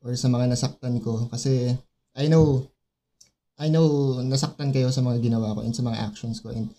or 0.00 0.16
sa 0.16 0.32
mga 0.32 0.48
nasaktan 0.48 0.96
ko 1.04 1.28
kasi 1.28 1.76
I 2.16 2.32
know 2.32 2.64
I 3.60 3.68
know 3.68 4.16
nasaktan 4.24 4.72
kayo 4.72 4.88
sa 4.94 5.02
mga 5.02 5.20
ginawa 5.20 5.52
ko 5.52 5.66
and 5.66 5.76
sa 5.76 5.82
mga 5.82 6.00
actions 6.00 6.40
ko 6.40 6.54
and 6.54 6.70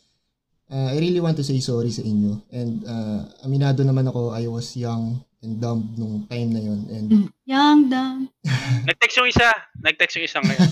uh, 0.71 0.89
I 0.89 0.97
really 0.97 1.21
want 1.21 1.37
to 1.37 1.45
say 1.45 1.59
sorry 1.61 1.93
sa 1.93 2.01
inyo 2.01 2.41
and 2.49 2.81
uh, 2.89 3.21
aminado 3.45 3.83
naman 3.83 4.07
ako 4.07 4.33
I 4.33 4.47
was 4.47 4.73
young 4.73 5.21
and 5.43 5.59
dumb 5.63 5.87
nung 5.95 6.27
time 6.27 6.51
na 6.51 6.59
yon 6.59 6.79
and 6.91 7.07
Young, 7.47 7.87
dumb. 7.87 8.27
Nag-text 8.87 9.15
yung 9.19 9.29
isa. 9.31 9.49
Nag-text 9.79 10.19
yung 10.19 10.27
isang 10.27 10.43
ngayon. 10.43 10.69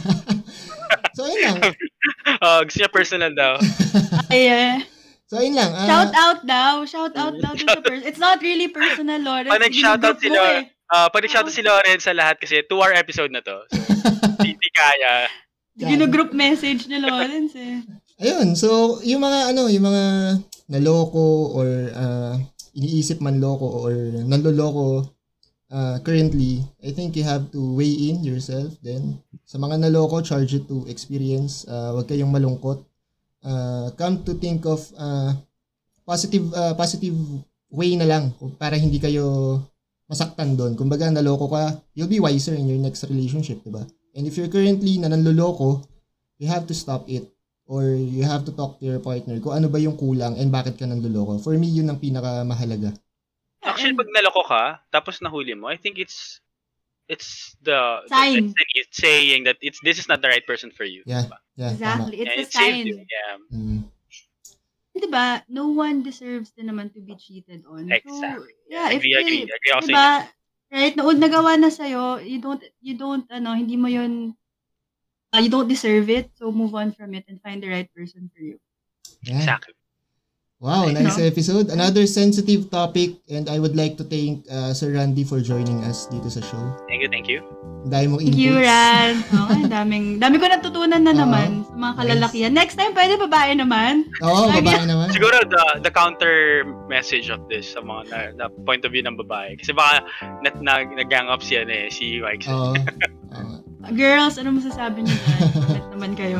so 1.16 1.24
ayun 1.24 1.42
lang 1.48 1.58
Ah, 2.44 2.62
gusto 2.68 2.78
niya 2.84 2.92
personal 2.92 3.32
daw. 3.32 3.56
Ay, 4.28 4.52
eh. 4.52 4.74
so 5.28 5.40
ayun 5.40 5.56
lang 5.56 5.72
ah, 5.72 5.88
Shout 5.88 6.14
out 6.14 6.40
daw. 6.44 6.74
Shout 6.84 7.16
out 7.16 7.36
daw 7.40 7.56
dun 7.56 7.68
sa 7.68 7.80
person. 7.80 8.04
It's 8.04 8.20
not 8.20 8.44
really 8.44 8.68
personal, 8.68 9.20
Lawrence. 9.24 9.52
Pag 9.52 9.64
nag-shoutout 9.64 10.20
Ginugroup 10.20 10.36
mo 10.36 10.44
sila, 10.44 10.60
eh. 10.60 10.92
Ah, 10.92 11.08
pag 11.08 11.22
nag-shoutout 11.24 11.56
si 11.56 11.64
Lawrence 11.64 12.04
sa 12.04 12.14
lahat 12.16 12.36
kasi 12.40 12.64
two-hour 12.68 12.92
episode 12.92 13.32
na 13.32 13.40
to. 13.40 13.58
So, 13.72 14.44
hindi 14.44 14.70
kaya. 14.76 15.32
Ginugroup 15.80 16.36
message 16.36 16.92
ni 16.92 17.00
Lawrence 17.00 17.56
eh. 17.56 17.86
Ayun, 18.18 18.58
so 18.58 18.98
yung 19.06 19.22
mga 19.22 19.54
ano, 19.54 19.70
yung 19.70 19.86
mga 19.86 20.04
naloko 20.74 21.54
or 21.54 21.70
uh, 21.94 22.34
iniisip 22.78 23.18
man 23.26 23.42
loko 23.42 23.66
or 23.66 23.92
nanloloko 24.22 25.18
uh, 25.72 26.00
currently, 26.04 26.64
I 26.84 26.92
think 26.92 27.16
you 27.16 27.24
have 27.24 27.52
to 27.52 27.60
weigh 27.76 28.12
in 28.12 28.24
yourself 28.24 28.76
then. 28.84 29.20
Sa 29.48 29.58
mga 29.58 29.80
naloko, 29.80 30.24
charge 30.24 30.60
it 30.60 30.68
to 30.68 30.84
experience. 30.88 31.64
Uh, 31.68 31.96
huwag 31.96 32.08
kayong 32.08 32.32
malungkot. 32.32 32.84
Uh, 33.44 33.92
come 33.96 34.24
to 34.28 34.36
think 34.36 34.66
of 34.68 34.84
uh, 35.00 35.32
positive 36.04 36.52
uh, 36.52 36.76
positive 36.76 37.16
way 37.72 37.96
na 37.96 38.08
lang 38.08 38.32
para 38.60 38.76
hindi 38.76 39.00
kayo 39.00 39.60
masaktan 40.08 40.56
doon. 40.56 40.76
Kumbaga, 40.76 41.12
naloko 41.12 41.52
ka, 41.52 41.80
you'll 41.96 42.12
be 42.12 42.20
wiser 42.20 42.56
in 42.56 42.68
your 42.68 42.80
next 42.80 43.04
relationship, 43.08 43.60
di 43.64 43.72
ba? 43.72 43.84
And 44.16 44.26
if 44.26 44.36
you're 44.36 44.52
currently 44.52 44.98
na 45.00 45.12
nanloloko, 45.12 45.84
you 46.40 46.48
have 46.48 46.66
to 46.68 46.76
stop 46.76 47.08
it 47.08 47.28
or 47.68 47.84
you 47.94 48.24
have 48.24 48.48
to 48.48 48.56
talk 48.56 48.80
to 48.80 48.88
your 48.88 49.00
partner 49.04 49.38
kung 49.44 49.60
ano 49.60 49.68
ba 49.68 49.78
yung 49.78 50.00
kulang 50.00 50.40
and 50.40 50.50
bakit 50.50 50.80
ka 50.80 50.88
nanloloko. 50.88 51.44
For 51.44 51.54
me, 51.60 51.68
yun 51.68 51.92
ang 51.92 52.00
pinakamahalaga. 52.00 52.96
Actually, 53.64 54.00
pag 54.00 54.10
naloko 54.16 54.42
ka, 54.48 54.64
tapos 54.90 55.20
nahuli 55.20 55.52
mo, 55.54 55.68
I 55.68 55.76
think 55.76 56.00
it's 56.00 56.40
it's 57.08 57.56
the, 57.64 58.04
the 58.08 58.12
Sign. 58.12 58.52
destiny 58.52 58.76
is 58.80 58.90
saying 58.92 59.42
that 59.48 59.58
it's 59.64 59.80
this 59.84 60.00
is 60.00 60.08
not 60.08 60.22
the 60.24 60.28
right 60.28 60.46
person 60.48 60.72
for 60.72 60.84
you. 60.84 61.04
Yeah. 61.08 61.28
Diba? 61.28 61.40
Yeah, 61.56 61.72
Exactly. 61.72 62.16
And 62.20 62.28
It's 62.28 62.36
it 62.36 62.40
a 62.40 62.44
you. 62.44 62.52
sign. 62.52 62.86
Yeah. 62.88 63.28
tama. 63.32 63.46
Mm. 63.52 63.82
Diba? 64.98 65.28
No 65.48 65.66
one 65.72 66.04
deserves 66.04 66.52
din 66.58 66.68
naman 66.68 66.92
to 66.94 67.00
be 67.00 67.16
cheated 67.16 67.64
on. 67.70 67.92
Exactly. 67.92 68.18
So, 68.18 68.28
yeah, 68.72 68.90
if 68.92 69.00
agree, 69.04 69.14
they, 69.14 69.22
agree. 69.22 69.44
Agree 69.46 69.94
diba, 69.94 70.10
right, 70.74 70.96
noon 70.98 71.18
nagawa 71.22 71.52
na 71.56 71.70
sa'yo, 71.70 72.20
you 72.20 72.42
don't, 72.42 72.64
you 72.82 72.98
don't, 72.98 73.24
ano, 73.30 73.54
hindi 73.56 73.78
mo 73.78 73.88
yun, 73.88 74.34
uh, 75.34 75.40
you 75.40 75.50
don't 75.50 75.68
deserve 75.68 76.10
it, 76.10 76.32
so 76.36 76.52
move 76.52 76.76
on 76.76 76.92
from 76.92 77.14
it 77.14 77.26
and 77.28 77.42
find 77.42 77.64
the 77.64 77.70
right 77.70 77.90
person 77.94 78.30
for 78.36 78.42
you. 78.42 78.60
Yeah. 79.24 79.38
Exactly. 79.38 79.74
Wow, 80.58 80.90
nice 80.90 81.22
no? 81.22 81.30
episode. 81.30 81.70
Another 81.70 82.10
sensitive 82.10 82.74
topic 82.74 83.22
and 83.30 83.46
I 83.46 83.62
would 83.62 83.78
like 83.78 83.94
to 84.02 84.04
thank 84.04 84.42
uh, 84.50 84.74
Sir 84.74 84.90
Randy 84.90 85.22
for 85.22 85.38
joining 85.38 85.86
us 85.86 86.10
dito 86.10 86.34
sa 86.34 86.42
show. 86.42 86.74
Thank 86.90 87.06
you, 87.06 87.10
thank 87.14 87.30
you. 87.30 87.46
Ang 87.86 87.94
dami 87.94 88.06
mong 88.10 88.22
Thank 88.26 88.42
you. 88.42 88.58
Ran. 88.58 89.22
Okay, 89.22 89.70
daming, 89.70 90.18
dami 90.18 90.42
ko 90.42 90.50
natutunan 90.50 91.06
na 91.06 91.14
Oo. 91.16 91.22
naman 91.22 91.62
sa 91.62 91.74
mga 91.78 91.94
kalalakihan. 92.02 92.52
Next 92.58 92.74
time, 92.74 92.98
pwede 92.98 93.22
babae 93.22 93.54
naman. 93.54 94.10
Oo, 94.26 94.50
babae 94.50 94.90
naman. 94.90 95.14
Siguro 95.14 95.38
the 95.46 95.86
the 95.86 95.94
counter 95.94 96.66
message 96.90 97.30
of 97.30 97.46
this 97.46 97.78
sa 97.78 97.86
mga 97.86 98.02
na, 98.10 98.20
na 98.34 98.46
point 98.66 98.82
of 98.82 98.90
view 98.90 99.06
ng 99.06 99.14
babae. 99.14 99.62
Kasi 99.62 99.78
baka 99.78 100.10
na, 100.42 100.50
na, 100.58 100.82
nag-gang 100.90 101.30
up 101.30 101.46
siya 101.46 101.70
eh, 101.70 101.94
si 101.94 102.18
Mike. 102.18 102.50
Oo. 102.50 102.74
Oo. 103.38 103.67
Girls, 103.94 104.42
ano 104.42 104.58
masasabi 104.58 105.06
niyo 105.06 105.16
dyan? 105.16 105.42
Comment 105.54 105.88
naman 105.94 106.12
kayo. 106.18 106.40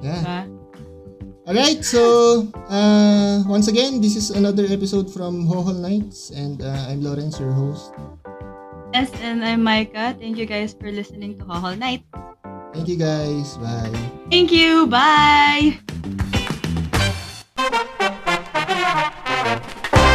Yeah. 0.00 0.20
Diba? 0.20 0.40
Alright, 1.50 1.82
so 1.82 2.46
uh, 2.70 3.42
once 3.50 3.66
again, 3.66 4.00
this 4.00 4.14
is 4.14 4.30
another 4.30 4.64
episode 4.70 5.10
from 5.10 5.44
Hohol 5.50 5.82
Nights 5.82 6.30
and 6.30 6.62
uh, 6.62 6.86
I'm 6.88 7.02
Lawrence, 7.02 7.40
your 7.42 7.52
host. 7.52 7.90
Yes, 8.94 9.10
and 9.22 9.44
I'm 9.44 9.62
Micah. 9.62 10.14
Thank 10.18 10.38
you 10.38 10.46
guys 10.46 10.74
for 10.74 10.90
listening 10.90 11.38
to 11.38 11.44
Hahol 11.44 11.78
Night. 11.78 12.02
Thank 12.72 12.86
you 12.86 12.96
guys. 12.96 13.58
Bye. 13.58 13.90
Thank 14.30 14.50
you. 14.54 14.86
Bye. 14.86 15.78